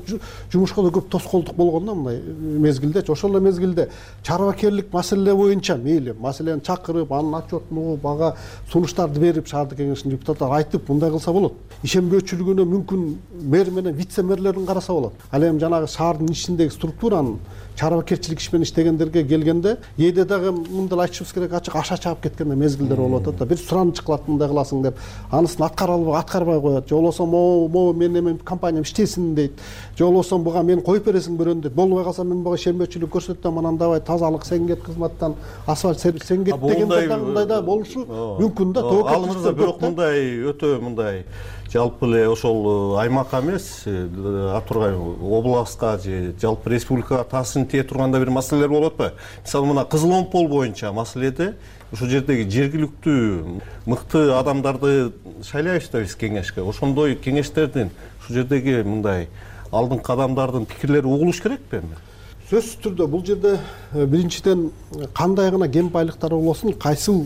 жумушка 0.53 0.83
да 0.83 0.89
көп 0.89 1.09
тоскоолдук 1.11 1.57
болгон 1.57 1.87
да 1.87 1.95
мындай 1.95 2.21
мезгилдечи 2.67 3.11
ошол 3.11 3.37
эле 3.37 3.41
мезгилде 3.41 3.89
чарбакерлик 4.23 4.93
маселе 4.93 5.35
боюнча 5.35 5.77
мейли 5.77 6.15
маселени 6.19 6.61
чакырып 6.61 7.13
анын 7.13 7.35
отчетун 7.41 7.79
угуп 7.79 8.07
ага 8.07 8.35
сунуштарды 8.73 9.21
берип 9.21 9.47
шаардык 9.47 9.79
кеңештин 9.79 10.11
депутаттары 10.11 10.63
айтып 10.63 10.89
мындай 10.89 11.11
кылса 11.11 11.33
болот. 11.33 11.55
Ишенбөөчүлүгүнө 11.83 12.65
мүмкүн 12.65 13.07
мэр 13.51 13.71
менен 13.71 13.95
вице 13.95 14.23
мэрлерин 14.23 14.67
караса 14.67 14.93
болот. 14.93 15.13
Ал 15.31 15.43
эми 15.43 15.61
жанагы 15.61 15.89
шаардын 15.89 16.33
ичиндеги 16.33 16.73
структуранын 16.75 17.39
чарбакерчилик 17.77 18.41
иш 18.41 18.53
менен 18.53 18.65
иштегендерге 18.65 19.25
келгенде 19.25 19.77
кээде 19.97 20.25
дагы 20.25 20.53
мындай 20.53 21.07
айтышыбыз 21.07 21.33
керек 21.35 21.53
ачык 21.53 21.77
аша 21.77 21.99
чаап 21.99 22.23
кеткен 22.23 22.49
мезгилдер 22.57 22.97
болуп 22.97 23.29
атат 23.29 23.39
да 23.39 23.47
бир 23.47 23.59
сураныч 23.59 24.01
кылат 24.01 24.29
мындай 24.29 24.49
кыласың 24.49 24.83
деп 24.83 24.99
анысын 25.31 25.65
аткара 25.65 25.93
албай 25.93 26.21
аткарбай 26.21 26.61
коет. 26.61 26.89
Же 26.89 26.95
болбосо 26.95 27.27
могу 27.27 27.69
могу 27.69 27.93
менин 27.93 28.17
эме 28.17 28.39
компаниям 28.45 28.83
иштесин 28.83 29.35
дейт. 29.35 29.53
Же 29.99 30.05
болбосо 30.05 30.39
буга 30.39 30.63
мени 30.63 30.81
коюп 30.81 31.07
бересиң 31.07 31.37
бирөөнү 31.37 31.63
дейт 31.63 31.75
болбой 31.75 32.05
калса 32.05 32.25
мен 32.25 32.43
буга 32.43 32.57
ишенбөөчүлүк 32.57 33.13
көрсөтөм 33.13 33.59
анан 33.59 33.77
давай 33.77 34.01
тазалык 34.01 34.47
сен 34.47 34.67
кет 34.67 34.83
кызматтан 34.83 35.35
асфальт 35.67 36.01
сервис 36.01 36.27
сен 36.27 36.45
кет 36.45 36.61
дегенде 36.61 37.09
дагы 37.09 37.23
мындай 37.25 37.47
да 37.47 37.63
болушу 37.63 38.07
мүмкүн 38.07 38.73
да 38.73 38.81
ал 38.81 39.27
мырза 39.27 39.53
бирок 39.53 39.81
мындай 39.81 40.41
өтө 40.51 40.81
мындай 40.81 41.25
жалпы 41.73 42.07
эле 42.07 42.29
ошол 42.29 42.97
аймакка 42.99 43.41
эмес 43.41 43.85
атургай 43.87 44.95
областка 44.95 45.99
же 45.99 46.35
жалпы 46.41 46.71
республикага 46.71 47.25
таасирин 47.25 47.67
тие 47.67 47.83
турган 47.83 48.13
да 48.13 48.19
бир 48.19 48.31
маселелер 48.31 48.69
болуп 48.69 48.93
атпайбы. 48.95 49.17
Мисалы 49.45 49.67
мына 49.67 49.85
кызыл 49.85 50.13
омпол 50.13 50.49
боюнча 50.49 50.93
маселеде 50.93 51.55
ушул 51.93 52.09
жердеги 52.09 52.49
жергиликтүү 52.51 53.61
мыкты 53.87 54.31
адамдарды 54.39 55.13
шайлайбыз 55.43 55.91
да 55.91 56.01
биз 56.01 56.17
кеңешке. 56.17 56.63
Ошондой 56.63 57.17
кеңештердин 57.17 57.91
ушул 58.21 58.37
жердеги 58.37 58.83
мындай 58.83 59.29
алдыңкы 59.73 60.13
адамдардын 60.13 60.67
пикирлери 60.67 61.07
угулуш 61.07 61.43
керекпи 61.43 61.83
эми? 61.83 61.99
Сөзсүз 62.47 62.79
түрдө 62.85 63.09
бул 63.11 63.25
жерде 63.27 63.57
биринчиден 63.93 64.71
кандай 65.15 65.51
гана 65.51 65.67
кен 65.69 65.89
байлыктары 65.91 66.37
болбосун 66.37 66.77
кайсыл 66.79 67.25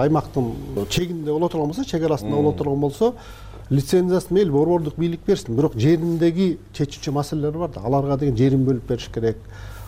аймактын 0.00 0.54
чегинде 0.88 1.30
боло 1.30 1.50
турган 1.52 1.68
болсо 1.68 1.84
чек 1.84 2.02
арасында 2.08 2.36
боло 2.36 2.52
турган 2.56 2.80
болсо 2.80 3.12
лицензиясын 3.70 4.34
мейли 4.34 4.50
борбордук 4.50 4.96
бийлик 4.96 5.20
берсин. 5.26 5.56
Бирок 5.56 5.76
жериндеги 5.76 6.58
чечүүчү 6.76 7.12
маселелер 7.12 7.58
бар 7.58 7.70
да. 7.74 7.84
Аларга 7.84 8.16
деген 8.20 8.36
жерин 8.36 8.64
бөлүп 8.66 8.88
бериш 8.88 9.08
керек. 9.12 9.36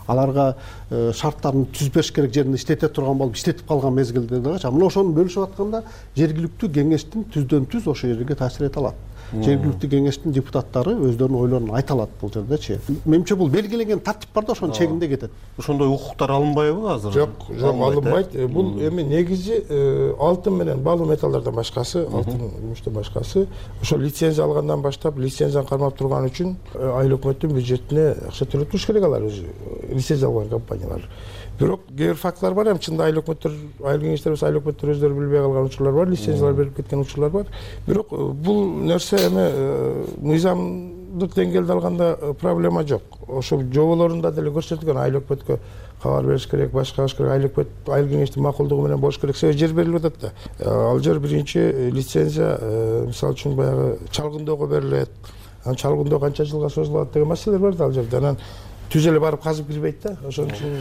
Аларга 0.06 0.54
э, 0.90 1.12
шарттарын 1.16 1.66
түзүп 1.72 1.94
бериш 1.98 2.12
керек 2.12 2.34
жеринде 2.34 2.58
иштете 2.60 2.88
турган 2.88 3.18
болуп 3.18 3.38
иштетип 3.38 3.66
калган 3.68 3.94
мезгилде 3.96 4.40
дагычы 4.44 4.70
мына 4.70 4.90
ошону 4.90 5.14
бөлүшүп 5.16 5.46
атканда 5.48 5.80
жергиликтүү 6.18 6.70
кеңештин 6.76 7.24
түздөн 7.32 7.64
түз 7.72 7.88
ошол 7.88 8.12
жерге 8.12 8.36
таасир 8.36 8.66
эте 8.68 8.82
алат 8.82 8.98
жергиликтүү 9.32 9.90
кеңештин 9.90 10.34
депутаттары 10.34 10.94
өздөрүнүн 11.08 11.40
ойлорун 11.40 11.70
айта 11.74 11.94
алат 11.94 12.12
бул 12.20 12.32
жердечи 12.32 12.78
менимче 13.04 13.36
бул 13.36 13.48
белгиленген 13.50 14.00
тартип 14.04 14.30
бар 14.34 14.44
да 14.44 14.52
ошонун 14.52 14.74
чегинде 14.74 15.08
кетет. 15.08 15.30
Ошондой 15.58 15.88
укуктар 15.88 16.30
алынбайбы 16.30 16.90
азыр? 16.92 17.12
Жок 17.12 17.46
жок 17.50 17.82
алынбайт 17.88 18.34
э? 18.34 18.46
бул 18.46 18.78
эми 18.80 19.02
негизи 19.02 19.64
э, 19.68 20.14
алтын 20.18 20.58
менен 20.58 20.82
баалуу 20.82 21.06
металлдардан 21.10 21.54
башкасы 21.54 22.06
алтын 22.06 22.38
күмүштөн 22.38 22.94
башкасы. 22.94 23.46
Ошол 23.82 24.00
лицензия 24.00 24.44
алгандан 24.44 24.82
баштап 24.82 25.18
лицензияны 25.18 25.68
кармап 25.68 25.96
турган 25.98 26.28
үчүн 26.28 26.56
э, 26.74 26.90
айыл 26.98 27.18
өкмөттүн 27.18 27.54
бюджетине 27.58 28.10
акча 28.28 28.46
төлөп 28.46 28.74
туруш 28.74 28.86
керек 28.86 29.08
алар 29.08 29.26
өзү 29.30 29.48
лицензия 29.92 30.28
алган 30.28 30.48
компаниялар 30.48 31.08
бирок 31.58 31.80
кээ 31.88 32.08
бир 32.08 32.14
фактылар 32.14 32.54
бар 32.54 32.70
эми 32.72 32.82
чынында 32.82 33.06
айыл 33.06 33.20
өкмөттөр 33.20 33.54
айыл 33.86 34.00
кеңештер 34.02 34.34
болсо 34.34 34.46
айыл 34.48 34.58
өкмөттөр 34.60 34.90
өздөрү 34.94 35.18
билбей 35.18 35.42
калган 35.44 35.68
учурлар 35.68 35.94
бар 35.94 36.10
лицензиялар 36.10 36.54
берип 36.54 36.76
кеткен 36.76 37.04
учурлар 37.04 37.30
бар. 37.30 37.46
Бирок 37.86 38.12
э, 38.12 38.16
бул 38.16 38.64
нерсе 38.82 39.16
эми 39.28 39.44
э, 39.44 40.04
мыйзамдык 40.18 41.34
деңгээлде 41.36 41.72
алганда 41.72 42.18
э, 42.20 42.32
проблема 42.40 42.82
жок. 42.86 43.02
Ошол 43.28 43.62
жоболорунда 43.72 44.32
деле 44.32 44.50
көрсөтүлгөн 44.50 45.00
айыл 45.04 45.20
өкмөткө 45.20 45.58
кабар 46.02 46.26
бериш 46.26 46.48
керек 46.50 46.72
башка 46.72 47.02
кылыш 47.04 47.16
керек 47.16 47.30
айыл 47.36 47.48
өкмөт 47.50 47.94
айыл 47.94 48.10
кеңештин 48.10 48.42
макулдугу 48.42 48.88
менен 48.88 49.00
болуш 49.00 49.20
керек 49.22 49.36
себеби 49.36 49.58
жер 49.58 49.72
берилип 49.78 50.04
атат 50.04 50.20
да. 50.20 50.32
Ал 50.90 50.98
жер 51.00 51.20
биринчи 51.22 51.62
лицензия 51.94 52.58
мисалы 53.06 53.38
үчүн 53.38 53.54
баягы 53.54 53.96
чалгындоого 54.10 54.66
берилет. 54.66 55.10
Анан 55.64 55.76
чалгындоо 55.76 56.20
канча 56.20 56.44
жылга 56.44 56.68
созулат 56.68 57.12
деген 57.12 57.28
маселелер 57.28 57.60
бар 57.60 57.74
да 57.74 57.84
ал 57.84 57.92
жерде. 57.92 58.16
Анан 58.16 58.36
түз 58.94 59.08
эле 59.10 59.18
барып 59.18 59.42
казып 59.42 59.66
кирбейт 59.68 60.04
да 60.04 60.12
ошон 60.28 60.52
үчүн. 60.54 60.74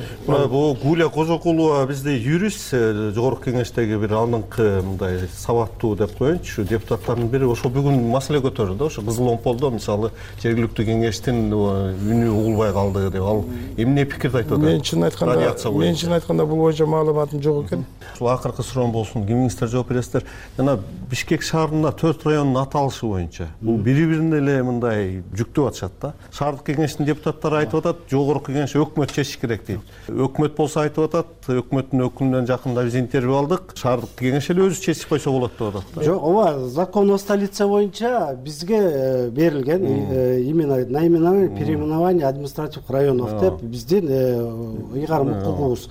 Бул 0.49 0.75
гуля 0.77 1.07
кожокулова 1.09 1.85
бизде 1.89 2.13
юрист 2.13 2.73
э, 2.77 3.11
жогорку 3.15 3.49
кеңештеги 3.49 3.97
бир 3.97 4.13
алдыңкы 4.19 4.67
мындай 4.85 5.25
сабаттуу 5.33 5.95
деп 5.97 6.13
коеюнчу 6.19 6.63
депутаттардын 6.69 7.31
бири 7.33 7.49
ошол 7.49 7.73
бүгүн 7.73 7.97
маселе 8.11 8.37
көтөрдү 8.43 8.77
да 8.77 8.89
ошо 8.91 9.01
кызыл 9.01 9.31
омполдо 9.33 9.71
мисалы 9.73 10.11
жергиликтүү 10.43 10.85
кеңештин 10.91 11.49
үнү 11.49 12.29
угулбай 12.29 12.73
калды 12.75 13.07
деп. 13.09 13.23
Ал 13.23 13.43
эмне 13.77 14.05
пикирди 14.05 14.43
айтып 14.43 14.59
атат? 14.59 14.67
Мен 14.67 14.85
чынын 14.85 15.09
айтканда 15.09 15.55
мен 15.79 15.97
чынын 15.97 16.19
айтканда 16.19 16.45
бул 16.45 16.61
боюнча 16.67 16.85
маалыматым 16.85 17.41
жок 17.41 17.65
экен. 17.65 17.85
Ушул 18.13 18.29
акыркы 18.29 18.63
суроом 18.63 18.91
болсун 18.91 19.25
кимиңиздер 19.25 19.73
жооп 19.73 19.89
бересиздер. 19.89 20.27
Жана 20.57 20.77
бишкек 21.09 21.41
шаарында 21.41 21.91
төрт 21.97 22.27
райондун 22.27 22.61
аталышы 22.61 23.07
боюнча 23.07 23.49
бул 23.61 23.77
бири 23.81 24.05
бирине 24.05 24.37
эле 24.37 24.61
мындай 24.63 25.23
жүктөп 25.33 25.71
атышат 25.71 25.99
да. 26.01 26.13
Шаардык 26.31 26.67
кеңештин 26.73 27.07
депутаттары 27.07 27.63
айтып 27.63 27.81
атат 27.81 28.02
жогорку 28.11 28.51
кеңеш 28.51 28.75
өкмөт 28.79 29.11
чечиш 29.13 29.37
керек 29.41 29.65
дейт. 29.67 29.93
Өкмөт 30.07 30.55
болсо 30.57 30.81
айтып 30.83 31.07
атат 31.07 31.49
өкмөттүн 31.53 32.05
өкүлүнөн 32.07 32.47
жакында 32.49 32.83
биз 32.87 32.95
интервью 32.99 33.35
алдык. 33.37 33.73
Шаардык 33.79 34.15
кеңеш 34.19 34.49
эле 34.53 34.67
өзү 34.67 34.81
чечип 34.83 35.09
койсо 35.13 35.31
болот 35.31 35.55
деп 35.57 35.69
атат 35.69 35.95
да. 35.95 36.03
Жок 36.03 36.23
ооба 36.23 36.67
закон 36.69 37.11
о 37.11 37.17
столице 37.17 37.67
боюнча 37.67 38.35
бизге 38.35 38.79
э, 38.79 39.29
берилген 39.29 39.85
э, 39.85 40.41
именно 40.41 40.85
наименование 40.85 41.49
переименование 41.49 42.27
административных 42.27 42.89
районов 42.89 43.39
деп 43.39 43.61
биздин 43.61 44.07
э, 44.09 44.95
ыйгарым 44.95 45.37
укугубуз 45.41 45.89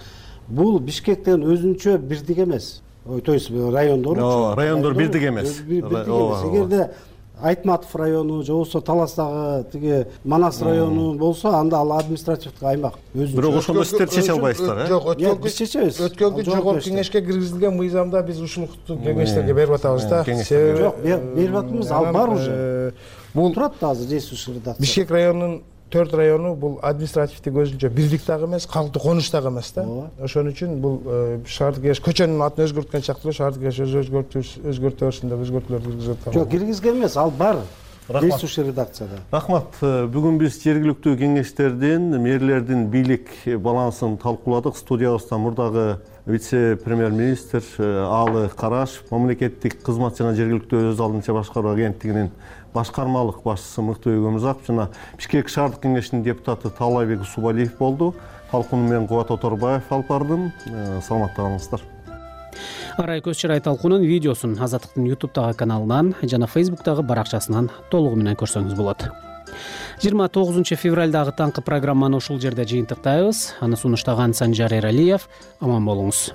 бул 0.48 0.78
бишкек 0.80 1.24
деген 1.24 1.44
өзүнчө 1.44 1.98
бирдик 1.98 2.38
эмес. 2.38 2.82
То 3.24 3.34
есть 3.34 3.50
райондор 3.50 4.18
ооба 4.18 4.54
райондор 4.56 4.94
бирдик 4.94 5.22
эмес. 5.22 5.60
Бирдик 5.60 6.06
эмес. 6.06 6.44
Эгерде 6.44 6.90
айтматов 7.42 7.94
району 7.96 8.42
же 8.42 8.52
болбосо 8.52 8.80
таластагы 8.80 9.64
тиги 9.72 10.06
манас 10.24 10.62
району 10.62 11.14
болсо 11.14 11.48
анда 11.58 11.78
ал 11.78 11.92
административдик 11.92 12.62
аймак. 12.62 12.94
Өзүнчө. 13.14 13.36
Бирок 13.36 13.56
ошондо 13.56 13.84
сиздер 13.84 14.08
чече 14.08 14.32
албайсыздар 14.32 14.84
э? 14.84 14.86
жок 14.86 15.08
өткөнкү 15.12 15.42
биз 15.42 15.56
чечебиз. 15.58 16.00
өткөнкү 16.06 16.44
жогорку 16.44 16.84
кеңешке 16.86 17.20
киргизилген 17.20 17.76
мыйзамда 17.76 18.22
биз 18.22 18.40
ушулукту 18.40 18.96
кеңештерге 18.96 19.54
берип 19.54 19.74
атабыз 19.76 20.06
да. 20.06 20.24
Себеби 20.24 20.78
жок 20.78 21.02
берип 21.02 21.56
атпайбыз 21.56 21.90
ал 21.90 22.12
бар 22.12 22.28
уже. 22.30 22.94
Бул 23.34 23.52
турат 23.52 23.74
да 23.80 23.90
азыр 23.90 24.06
действующий 24.06 24.54
редакция. 24.54 24.82
Бишкек 24.82 25.10
районунун 25.10 25.62
төрт 25.92 26.14
району 26.16 26.54
бул 26.56 26.78
административдик 26.82 27.60
өзүнчө 27.64 27.90
бирдик 27.92 28.24
дагы 28.26 28.48
эмес 28.48 28.66
калктуу 28.66 29.02
конуш 29.02 29.30
дагы 29.30 29.52
эмес 29.52 29.72
да. 29.76 29.84
Ошон 30.20 30.48
үчүн 30.50 30.80
бул 30.80 30.98
шаардык 31.46 31.84
кеңеш 31.84 32.02
көчөнүн 32.02 32.42
атын 32.48 32.66
өзгөрткөн 32.66 33.04
сыяктуу 33.04 33.30
эле 33.30 33.36
шаардык 33.36 33.62
кеңеш 33.68 33.84
өзү 33.84 34.02
өзгөртө 34.72 35.06
берсин 35.06 35.30
деп 35.30 35.46
өзгөртүүлөрдү 35.46 35.92
киргизип 35.92 36.18
атабыз 36.18 36.40
жок 36.40 36.50
киргизген 36.56 37.00
эмес 37.02 37.16
ал 37.16 37.30
бар. 37.30 37.62
Действующий 38.08 38.64
редакцияда. 38.66 39.20
Рахмат. 39.30 39.76
Бүгүн 39.80 40.34
биз 40.40 40.56
жергиликтүү 40.58 41.14
кеңештердин 41.20 42.08
мэрлердин 42.20 42.88
бийлик 42.90 43.30
балансын 43.46 44.16
талкууладык. 44.18 44.76
Студиябызда 44.76 45.38
мурдагы 45.38 46.00
вице 46.26 46.76
премьер 46.82 47.10
министр 47.14 47.62
аалы 47.78 48.50
карашев 48.58 49.06
мамлекеттик 49.10 49.78
кызмат 49.86 50.18
жана 50.18 50.34
жергиликтүү 50.34 50.90
өз 50.90 51.00
алдынча 51.00 51.32
башкаруу 51.32 51.72
агенттигинин 51.72 52.32
башкармалык 52.74 53.42
башчысы 53.44 53.82
мыктыбек 53.84 54.26
өмүрзаков 54.28 54.66
жана 54.66 54.88
бишкек 55.16 55.48
шаардык 55.48 55.82
кеңешинин 55.84 56.22
депутаты 56.24 56.70
таалайбек 56.70 57.22
усубалиев 57.22 57.76
болду. 57.78 58.14
Талкууну 58.50 58.88
мен 58.88 59.08
кубат 59.08 59.30
оторбаев 59.30 59.90
алып 59.90 60.08
бардым. 60.08 60.52
Э, 60.66 61.00
саламатта 61.00 61.42
калыңыздар 61.42 61.82
арай 62.98 63.22
көз 63.24 63.40
чырай 63.40 63.60
талкуунун 63.64 64.04
видеосун 64.04 64.56
азаттыктын 64.60 65.06
ютубтагы 65.08 65.56
каналынан 65.56 66.14
жана 66.22 66.46
фейсбуктагы 66.46 67.02
баракчасынан 67.02 67.70
толугу 67.90 68.20
менен 68.20 68.36
көрсөңүз 68.36 68.76
болот. 68.76 69.08
Жыйырма 70.02 70.28
тогузунчу 70.32 70.76
февралдагы 70.76 71.34
таңкы 71.38 71.64
программаны 71.64 72.18
ушул 72.18 72.40
жерде 72.40 72.66
жыйынтыктайбыз. 72.68 73.44
Аны 73.60 73.76
сунуштаган 73.76 74.34
санжар 74.34 74.74
эралиев 74.80 75.28
аман 75.60 75.86
болуңуз 75.86 76.30